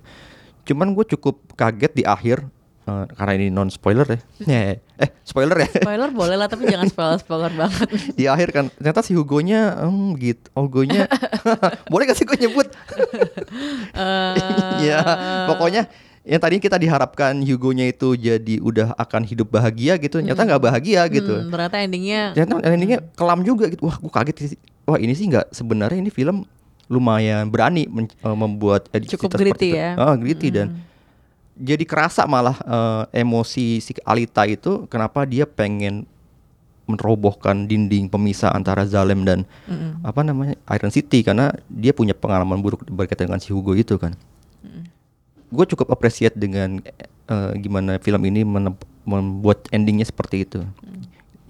Cuman 0.62 0.94
gue 0.94 1.04
cukup 1.14 1.42
kaget 1.54 1.92
di 1.94 2.04
akhir 2.06 2.46
eh, 2.86 3.04
karena 3.12 3.32
ini 3.34 3.46
non 3.50 3.68
spoiler 3.68 4.06
ya. 4.06 4.18
Eh, 4.46 4.78
eh 5.04 5.10
spoiler 5.22 5.66
ya. 5.66 5.70
Spoiler 5.82 6.10
boleh 6.10 6.36
lah, 6.38 6.46
tapi 6.46 6.66
jangan 6.72 6.86
spoiler 6.86 7.18
spoiler 7.18 7.52
banget. 7.52 7.88
di 8.14 8.24
akhir 8.24 8.48
kan 8.50 8.64
ternyata 8.72 9.02
si 9.02 9.12
Hugonya 9.12 9.74
hmm, 9.84 10.14
gitu. 10.16 10.46
Hugonya 10.54 11.10
boleh 11.92 12.04
gak 12.06 12.16
sih 12.16 12.24
gue 12.24 12.38
nyebut? 12.38 12.66
Iya, 14.80 15.00
pokoknya 15.50 15.90
yang 16.26 16.42
tadi 16.42 16.58
kita 16.58 16.74
diharapkan 16.74 17.38
Hugonya 17.38 17.86
itu 17.86 18.18
jadi 18.18 18.58
udah 18.58 18.98
akan 18.98 19.22
hidup 19.22 19.46
bahagia 19.46 19.94
gitu, 19.94 20.18
ternyata 20.18 20.42
nggak 20.42 20.62
bahagia 20.62 21.06
gitu. 21.06 21.46
Hmm, 21.46 21.54
ternyata 21.54 21.76
endingnya 21.78 22.34
ternyata 22.34 22.66
endingnya 22.66 22.98
kelam 23.14 23.46
juga 23.46 23.70
gitu 23.70 23.86
wah 23.86 23.94
gue 23.94 24.10
kaget 24.10 24.36
sih 24.42 24.58
wah 24.82 24.98
ini 24.98 25.14
sih 25.14 25.30
nggak 25.30 25.54
sebenarnya 25.54 26.02
ini 26.02 26.10
film 26.10 26.42
lumayan 26.86 27.46
berani 27.50 27.86
men- 27.86 28.10
eh, 28.10 28.36
membuat 28.38 28.90
edit 28.90 29.10
Cukup 29.14 29.34
seperti 29.34 29.42
gritty 29.54 29.68
itu. 29.70 29.78
ya. 29.78 29.90
Ah, 29.98 30.14
gritty 30.18 30.48
dan 30.50 30.66
jadi 31.56 31.84
kerasa 31.88 32.28
malah 32.28 32.56
eh, 32.62 33.24
emosi 33.24 33.80
si 33.80 33.92
Alita 34.04 34.44
itu 34.44 34.84
kenapa 34.92 35.24
dia 35.24 35.48
pengen 35.48 36.04
merobohkan 36.86 37.66
dinding 37.66 38.06
pemisah 38.06 38.54
antara 38.54 38.86
Zalem 38.86 39.26
dan 39.26 39.42
apa 40.06 40.22
namanya 40.22 40.54
Iron 40.70 40.94
City 40.94 41.26
karena 41.26 41.50
dia 41.66 41.90
punya 41.90 42.14
pengalaman 42.14 42.62
buruk 42.62 42.86
berkaitan 42.86 43.26
dengan 43.26 43.42
si 43.42 43.50
Hugo 43.50 43.74
itu 43.74 43.98
kan. 43.98 44.14
Gue 45.50 45.66
cukup 45.66 45.90
appreciate 45.90 46.38
dengan 46.38 46.78
eh, 47.26 47.52
gimana 47.58 47.98
film 47.98 48.22
ini 48.30 48.46
membuat 49.02 49.66
endingnya 49.74 50.06
seperti 50.06 50.46
itu. 50.46 50.62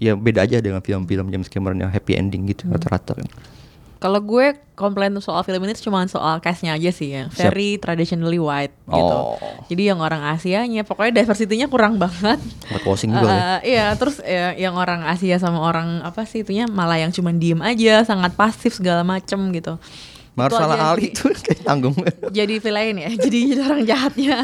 Ya 0.01 0.17
beda 0.17 0.45
aja 0.45 0.57
dengan 0.57 0.81
film-film 0.81 1.29
James 1.29 1.49
Cameron 1.49 1.85
yang 1.85 1.93
happy 1.93 2.17
ending 2.17 2.49
gitu 2.49 2.65
rata-rata 2.73 3.17
kan. 3.17 3.29
Kalau 3.97 4.21
gue 4.21 4.53
komplain 4.77 5.09
soal 5.17 5.41
film 5.41 5.65
ini 5.65 5.73
cuma 5.81 6.05
soal 6.05 6.37
castnya 6.37 6.77
aja 6.77 6.93
sih 6.93 7.09
ya, 7.09 7.23
Siap. 7.33 7.49
very 7.49 7.81
traditionally 7.81 8.37
white 8.37 8.73
gitu. 8.85 9.17
Oh. 9.17 9.37
Jadi 9.67 9.89
yang 9.89 9.99
orang 9.99 10.21
Asianya, 10.21 10.85
pokoknya 10.85 11.21
diversity-nya 11.21 11.65
kurang 11.65 11.97
banget. 11.97 12.37
Buat 12.69 12.83
juga 13.01 13.25
ya. 13.25 13.41
Eh, 13.61 13.73
Iya, 13.73 13.87
terus 13.97 14.21
ya, 14.21 14.53
yang 14.53 14.77
orang 14.77 15.01
Asia 15.01 15.41
sama 15.41 15.59
orang 15.65 16.05
apa 16.05 16.23
sih 16.29 16.45
itunya 16.45 16.69
malah 16.69 17.01
yang 17.01 17.09
cuma 17.09 17.33
diem 17.33 17.57
aja, 17.59 18.05
sangat 18.05 18.37
pasif 18.37 18.77
segala 18.77 19.01
macem 19.01 19.37
gitu. 19.49 19.81
Marsala 20.37 20.75
Ali 20.93 21.09
sih. 21.09 21.17
tuh 21.17 21.33
kayak 21.45 21.65
tanggung. 21.65 21.97
jadi 22.29 22.61
villain 22.61 22.95
ya 22.95 23.09
jadi 23.25 23.39
jadi 23.49 23.61
orang 23.65 23.83
jahatnya 23.83 24.35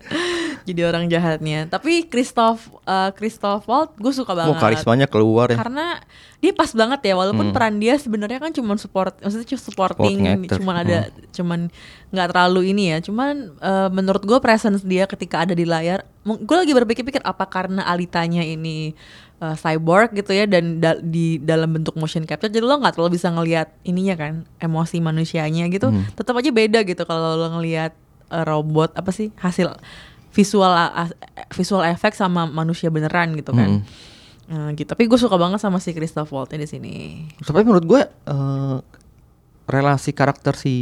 jadi 0.68 0.80
orang 0.82 1.04
jahatnya 1.06 1.58
tapi 1.68 2.08
Christoph 2.08 2.72
eh, 2.82 3.10
Christoph 3.12 3.68
Waltz 3.68 3.94
gue 3.94 4.12
suka 4.12 4.32
banget 4.32 4.50
Oh 4.50 4.58
karismanya 4.58 5.06
keluar 5.06 5.52
ya. 5.52 5.60
karena 5.60 6.00
dia 6.36 6.52
pas 6.52 6.68
banget 6.68 7.00
ya 7.02 7.14
walaupun 7.14 7.46
Hmm. 7.46 7.54
peran 7.54 7.76
dia 7.76 7.96
sebenarnya 7.96 8.38
kan 8.38 8.50
cuma 8.50 8.74
support 8.76 9.14
maksudnya 9.20 9.46
cuma 9.46 9.62
supporting 9.62 10.16
cuman 10.48 10.74
ada 10.78 10.98
cuman 11.30 11.60
nggak 12.08 12.28
terlalu 12.28 12.72
ini 12.72 12.92
ya 12.92 12.98
cuman 13.00 13.34
eh, 13.56 13.88
menurut 13.92 14.22
gue 14.22 14.38
presence 14.40 14.82
dia 14.82 15.04
ketika 15.04 15.44
ada 15.44 15.52
di 15.52 15.62
layar 15.62 16.02
gue 16.26 16.56
lagi 16.56 16.72
berpikir-pikir 16.72 17.22
apa 17.22 17.46
karena 17.46 17.86
Alitanya 17.86 18.42
ini 18.42 18.96
eh, 19.38 19.54
cyborg 19.54 20.12
gitu 20.12 20.30
ya 20.30 20.44
dan 20.44 20.78
da- 20.78 20.96
di 20.96 21.36
dalam 21.38 21.70
bentuk 21.70 21.94
motion 21.94 22.24
capture 22.24 22.48
jadi 22.48 22.62
lo 22.62 22.76
nggak 22.76 22.94
terlalu 22.94 23.14
bisa 23.14 23.28
ngelihat 23.28 23.68
ininya 23.82 24.14
kan 24.14 24.32
emosi 24.58 24.98
manusianya 24.98 25.68
gitu 25.68 25.88
Hmm. 25.88 26.08
tetap 26.10 26.34
aja 26.34 26.48
beda 26.50 26.80
gitu 26.82 27.02
kalau 27.02 27.34
lo 27.34 27.48
ngelihat 27.52 27.92
eh, 28.26 28.42
robot 28.42 28.92
apa 28.92 29.10
sih 29.10 29.30
hasil 29.36 29.76
visual 30.30 30.68
a- 30.68 31.12
visual 31.50 31.80
efek 31.82 32.12
sama 32.12 32.44
manusia 32.44 32.88
beneran 32.88 33.32
gitu 33.32 33.52
kan 33.52 33.80
Hmm. 33.80 34.14
Nah, 34.46 34.70
gitu. 34.70 34.86
Tapi 34.86 35.04
gue 35.04 35.18
suka 35.18 35.34
banget 35.34 35.58
sama 35.58 35.82
si 35.82 35.90
Christoph 35.90 36.30
Waltz 36.30 36.54
di 36.54 36.70
sini. 36.70 36.94
Tapi 37.36 37.66
menurut 37.66 37.82
gue 37.82 37.98
eh, 38.06 38.76
relasi 39.66 40.10
karakter 40.10 40.54
si 40.54 40.74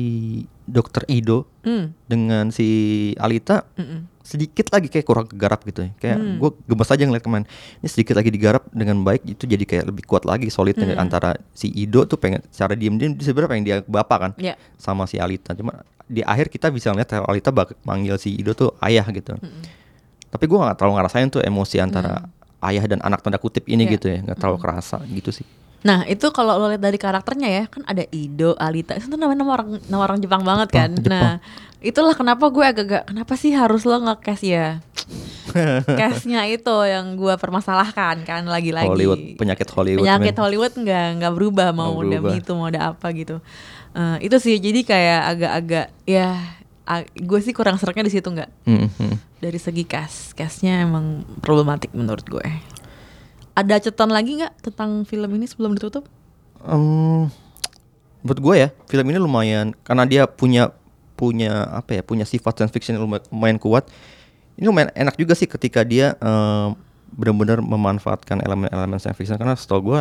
Dokter 0.65 1.05
Ido 1.07 1.49
Hmm. 1.61 1.93
dengan 2.05 2.49
si 2.49 2.69
Alita 3.17 3.65
Mm-mm. 3.75 4.09
sedikit 4.21 4.69
lagi 4.69 4.89
kayak 4.89 5.05
kurang 5.05 5.25
kegarap 5.25 5.65
gitu 5.65 5.85
ya. 5.85 5.91
Kayak 5.99 6.19
Hmm. 6.19 6.37
gue 6.37 6.51
gemes 6.67 6.89
aja 6.89 7.03
ngeliat 7.03 7.21
kemarin. 7.21 7.47
Ini 7.81 7.89
sedikit 7.89 8.15
lagi 8.15 8.29
digarap 8.29 8.69
dengan 8.71 9.01
baik 9.01 9.25
itu 9.27 9.45
jadi 9.45 9.61
kayak 9.61 9.85
lebih 9.89 10.05
kuat 10.05 10.25
lagi 10.25 10.49
solidnya 10.49 10.93
Hmm. 10.93 11.01
antara 11.01 11.37
si 11.51 11.69
Ido 11.69 12.05
tuh 12.05 12.17
pengen 12.17 12.45
secara 12.49 12.73
diem-diem 12.73 13.17
sebenarnya 13.17 13.51
pengen 13.51 13.65
dia 13.65 13.77
bapak 13.83 14.19
kan 14.21 14.33
Ya. 14.37 14.57
sama 14.77 15.05
si 15.05 15.17
Alita. 15.17 15.53
Cuma 15.53 15.81
di 16.05 16.21
akhir 16.21 16.49
kita 16.49 16.69
bisa 16.69 16.93
ngeliat 16.93 17.09
Alita 17.25 17.49
bak 17.49 17.77
manggil 17.83 18.17
si 18.17 18.33
Ido 18.33 18.53
tuh 18.53 18.73
ayah 18.81 19.05
gitu. 19.09 19.37
Hmm. 19.37 19.65
Tapi 20.29 20.45
gue 20.45 20.59
gak 20.59 20.77
terlalu 20.77 20.95
ngerasain 20.99 21.29
tuh 21.31 21.41
emosi 21.41 21.77
antara 21.79 22.29
ayah 22.61 22.85
dan 22.85 23.01
anak 23.01 23.21
tanda 23.21 23.37
kutip 23.37 23.65
ini 23.67 23.85
Ya. 23.85 23.97
gitu 23.97 24.07
ya. 24.09 24.21
Gak 24.25 24.37
terlalu 24.37 24.59
kerasa 24.61 25.01
gitu 25.07 25.31
sih. 25.31 25.47
Nah 25.85 26.03
itu 26.05 26.27
kalau 26.33 26.57
lo 26.57 26.67
lihat 26.67 26.81
dari 26.81 26.97
karakternya 26.97 27.49
ya 27.53 27.65
kan 27.69 27.85
ada 27.85 28.03
Ido, 28.09 28.57
Alita 28.57 28.97
itu 28.97 29.13
nama 29.13 29.37
nama 29.37 29.51
orang 29.53 29.69
nama 29.85 30.03
orang 30.03 30.19
Jepang 30.19 30.43
banget 30.43 30.69
kan. 30.73 30.91
Jepang, 30.91 31.05
Jepang. 31.05 31.13
Nah 31.13 31.33
itulah 31.85 32.17
kenapa 32.17 32.49
gue 32.49 32.65
agak-agak 32.65 33.03
kenapa 33.05 33.37
sih 33.37 33.53
harus 33.53 33.85
lo 33.85 34.01
nge-cast 34.01 34.41
ya 34.41 34.81
castnya 36.01 36.49
itu 36.49 36.73
yang 36.89 37.13
gue 37.15 37.37
permasalahkan 37.37 38.25
kan 38.25 38.49
lagi-lagi 38.49 38.89
Hollywood 38.89 39.21
penyakit 39.37 39.69
Hollywood. 39.69 40.01
penyakit 40.01 40.33
men. 40.33 40.41
Hollywood 40.41 40.73
nggak 40.75 41.07
nggak 41.21 41.33
berubah 41.37 41.77
mau 41.77 41.93
udah 41.93 42.25
itu 42.33 42.51
mau 42.57 42.73
ada 42.73 42.91
apa 42.91 43.13
gitu 43.13 43.39
Eh, 43.95 44.27
itu 44.27 44.37
sih 44.43 44.59
jadi 44.59 44.83
kayak 44.83 45.21
agak-agak 45.23 45.87
ya 46.03 46.35
gue 47.15 47.39
sih 47.39 47.55
kurang 47.55 47.79
seraknya 47.79 48.03
di 48.03 48.13
situ 48.13 48.27
nggak 48.27 48.51
Hmm, 48.67 48.91
hmm. 48.91 49.15
dari 49.39 49.55
segi 49.55 49.87
cast 49.87 50.35
castnya 50.35 50.83
emang 50.83 51.23
problematik 51.39 51.95
menurut 51.95 52.27
gue 52.27 52.43
ada 53.55 53.79
catatan 53.79 54.11
lagi 54.11 54.43
nggak 54.43 54.55
tentang 54.71 55.07
film 55.07 55.31
ini 55.39 55.47
sebelum 55.47 55.79
ditutup? 55.79 56.05
Em, 56.67 57.31
menurut 58.27 58.41
gue 58.43 58.55
ya 58.67 58.69
film 58.91 59.07
ini 59.15 59.19
lumayan 59.23 59.71
karena 59.87 60.05
dia 60.05 60.23
punya 60.27 60.75
punya 61.15 61.71
apa 61.71 61.95
ya 61.95 62.03
punya 62.03 62.27
sifat 62.27 62.59
science 62.59 62.75
fiction 62.75 62.99
yang 62.99 63.07
lumayan, 63.07 63.59
kuat. 63.63 63.87
Ini 64.59 64.67
lumayan 64.67 64.91
enak 64.95 65.15
juga 65.15 65.39
sih 65.39 65.47
ketika 65.47 65.87
dia 65.87 66.19
em, 66.19 66.75
benar-benar 67.15 67.63
memanfaatkan 67.63 68.43
elemen-elemen 68.43 68.99
science 68.99 69.19
fiction. 69.19 69.39
Karena 69.39 69.55
setahu 69.55 69.95
gue 69.95 70.01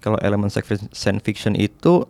kalau 0.00 0.16
elemen 0.24 0.48
science 0.48 1.22
fiction 1.22 1.52
itu 1.52 2.08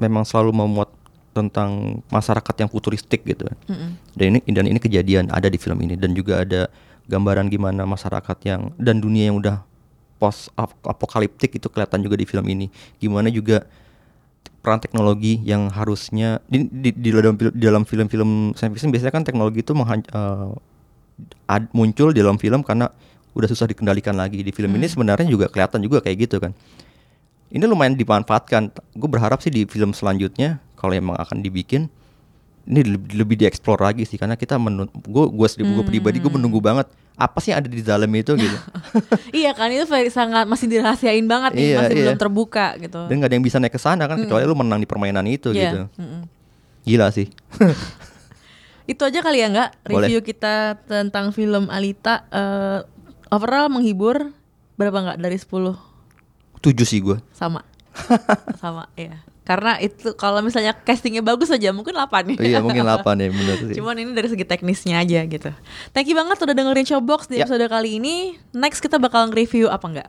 memang 0.00 0.24
selalu 0.24 0.56
memuat 0.56 0.88
tentang 1.34 1.98
masyarakat 2.14 2.54
yang 2.62 2.70
futuristik 2.70 3.26
gitu 3.26 3.50
dan 4.14 4.24
ini 4.30 4.38
dan 4.46 4.70
ini 4.70 4.78
kejadian 4.78 5.28
ada 5.34 5.50
di 5.50 5.58
film 5.60 5.76
ini. 5.84 5.98
Dan 5.98 6.16
juga 6.16 6.40
ada 6.40 6.70
gambaran 7.10 7.52
gimana 7.52 7.84
masyarakat 7.84 8.38
yang 8.48 8.72
dan 8.80 9.02
dunia 9.02 9.28
yang 9.28 9.36
udah 9.36 9.73
post 10.18 10.50
ap- 10.54 10.78
apokaliptik 10.86 11.56
itu 11.56 11.66
kelihatan 11.68 12.00
juga 12.02 12.16
di 12.18 12.26
film 12.28 12.46
ini. 12.48 12.66
Gimana 12.98 13.28
juga 13.30 13.66
peran 14.64 14.80
teknologi 14.80 15.44
yang 15.44 15.68
harusnya 15.68 16.40
di, 16.48 16.64
di, 16.68 16.90
di 16.96 17.10
dalam 17.12 17.36
di 17.36 17.60
dalam 17.60 17.84
film-film 17.84 18.56
science 18.56 18.80
fiction 18.80 18.88
biasanya 18.88 19.12
kan 19.12 19.24
teknologi 19.24 19.60
itu 19.60 19.76
menghan- 19.76 20.08
ad- 21.44 21.72
muncul 21.76 22.16
di 22.16 22.24
dalam 22.24 22.40
film 22.40 22.64
karena 22.64 22.88
udah 23.36 23.48
susah 23.50 23.68
dikendalikan 23.68 24.16
lagi. 24.16 24.40
Di 24.40 24.54
film 24.54 24.72
ini 24.78 24.88
sebenarnya 24.88 25.28
juga 25.28 25.52
kelihatan 25.52 25.84
juga 25.84 26.00
kayak 26.00 26.16
gitu 26.28 26.40
kan. 26.40 26.56
Ini 27.54 27.68
lumayan 27.68 27.94
dimanfaatkan. 27.94 28.72
Gue 28.96 29.08
berharap 29.10 29.38
sih 29.44 29.52
di 29.52 29.68
film 29.68 29.94
selanjutnya 29.94 30.58
kalau 30.74 30.96
emang 30.96 31.18
akan 31.20 31.44
dibikin 31.44 31.92
ini 32.64 32.80
lebih, 32.96 33.12
lebih 33.20 33.36
dieksplor 33.44 33.76
lagi 33.76 34.08
sih 34.08 34.16
karena 34.16 34.40
kita 34.40 34.56
menun 34.56 34.88
gue 34.88 35.24
gue 35.28 35.48
sendiri 35.48 35.76
gue 35.76 35.84
pribadi 35.84 36.16
gue 36.16 36.32
menunggu 36.32 36.64
banget 36.64 36.88
apa 37.14 37.38
sih 37.38 37.52
yang 37.52 37.60
ada 37.62 37.70
di 37.70 37.84
dalam 37.84 38.08
itu 38.10 38.34
gitu. 38.34 38.58
Iya 39.44 39.54
kan 39.54 39.70
itu 39.70 39.84
sangat 40.10 40.48
masih 40.48 40.66
dirahasiain 40.66 41.22
banget 41.28 41.54
nih 41.54 41.62
Iya, 41.70 41.76
masih 41.78 41.94
iya. 41.94 42.02
belum 42.08 42.18
terbuka 42.18 42.66
gitu. 42.80 43.00
Dan 43.06 43.22
gak 43.22 43.28
ada 43.30 43.34
yang 43.36 43.44
bisa 43.46 43.56
naik 43.62 43.76
ke 43.76 43.80
sana 43.80 44.08
kan 44.10 44.18
kecuali 44.18 44.42
lu 44.48 44.56
menang 44.56 44.80
di 44.82 44.88
permainan 44.88 45.28
itu 45.28 45.52
Iya, 45.54 45.60
gitu. 45.60 45.80
mm-mm. 46.00 46.20
gila 46.88 47.08
sih. 47.14 47.28
Itu 48.90 49.00
aja 49.08 49.24
kali 49.24 49.40
ya 49.40 49.48
nggak 49.48 49.70
Boleh. 49.88 50.12
review 50.12 50.20
kita 50.20 50.76
tentang 50.84 51.32
film 51.32 51.72
Alita 51.72 52.28
eh, 52.28 52.80
overall 53.32 53.72
menghibur 53.72 54.28
berapa 54.76 54.98
nggak 55.00 55.18
dari 55.24 55.40
10 55.40 55.72
tujuh 56.60 56.86
sih 56.88 57.00
gue 57.00 57.16
sama. 57.32 57.64
Sama 58.60 58.88
ya 58.96 59.20
karena 59.44 59.76
itu 59.76 60.16
kalau 60.16 60.40
misalnya 60.40 60.72
castingnya 60.74 61.20
bagus 61.20 61.48
aja 61.48 61.68
mungkin 61.68 61.92
8 61.92 62.32
ya 62.32 62.36
iya 62.40 62.58
mungkin 62.58 62.80
8 62.80 63.04
ya 63.04 63.28
bener 63.28 63.54
sih 63.60 63.76
Cuman 63.76 63.92
ini 63.94 64.10
dari 64.10 64.26
segi 64.26 64.42
teknisnya 64.42 64.98
aja 64.98 65.22
gitu. 65.22 65.50
Thank 65.92 66.08
you 66.08 66.14
banget 66.14 66.38
udah 66.38 66.50
dengerin 66.50 66.82
Showbox 66.82 67.26
di 67.26 67.36
Ya. 67.36 67.44
episode 67.44 67.60
kali 67.66 67.96
ini. 67.96 68.36
Next 68.50 68.80
kita 68.80 68.96
bakal 68.96 69.28
nge-review 69.28 69.68
apa 69.68 69.84
enggak? 69.84 70.08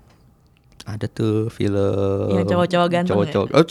ada 0.85 1.09
tuh 1.09 1.49
film 1.49 2.29
Yang 2.29 2.45
cowok-cowok 2.45 2.87
ganteng 2.87 3.17
ya? 3.17 3.25
cowok-cowok. 3.33 3.47
Cowok 3.49 3.67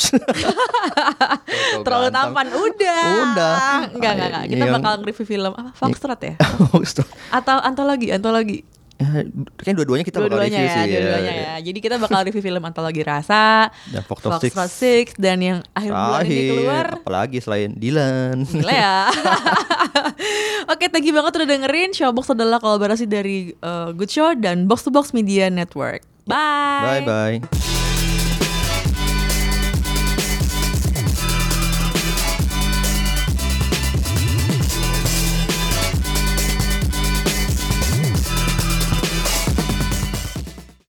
Terlalu 1.86 2.08
tampan 2.10 2.46
udah. 2.50 3.02
Udah. 3.22 3.54
Enggak 3.88 4.10
enggak 4.18 4.28
enggak. 4.28 4.44
Kita 4.50 4.58
Yang- 4.60 4.74
bakal 4.76 4.92
nge-review 4.98 5.26
film 5.26 5.50
apa? 5.54 5.70
Foxtrot 5.72 6.20
ya? 6.20 6.34
Foxtrot. 6.74 7.08
Atau 7.30 7.56
antologi, 7.62 8.10
antologi. 8.10 8.58
Ya, 8.94 9.26
Kayaknya 9.58 9.74
dua-duanya 9.82 10.04
kita 10.06 10.18
bakal 10.22 10.38
Dua-duanya 10.38 10.58
review 10.62 10.70
ya, 10.70 10.74
sih 10.76 10.92
dua-duanya 10.94 11.32
ya. 11.34 11.54
Jadi 11.64 11.78
kita 11.82 11.96
bakal 11.98 12.18
review 12.22 12.42
film 12.44 12.62
antologi 12.62 13.02
rasa, 13.02 13.68
Dan 13.90 14.02
Foxtrot 14.06 14.38
Six. 14.38 14.54
Foxtrot 14.54 14.70
Six 14.70 15.06
dan 15.18 15.38
yang 15.42 15.58
akhir 15.74 15.90
bulan 15.90 16.22
ini 16.24 16.42
keluar. 16.54 16.86
apalagi 17.02 17.38
selain 17.42 17.74
Dylan 17.74 18.46
Gila 18.46 18.72
ya. 18.72 18.98
Oke, 20.72 20.86
thank 20.88 21.04
you 21.04 21.14
banget 21.14 21.42
udah 21.42 21.48
dengerin. 21.48 21.90
Showbox 21.90 22.32
adalah 22.32 22.62
kolaborasi 22.62 23.10
dari 23.10 23.52
uh, 23.60 23.90
Good 23.90 24.10
Show 24.10 24.38
dan 24.38 24.70
Box 24.70 24.86
to 24.86 24.90
Box 24.94 25.10
Media 25.10 25.50
Network. 25.50 26.06
Bye. 26.24 27.04
bye 27.04 27.40
bye 27.40 27.73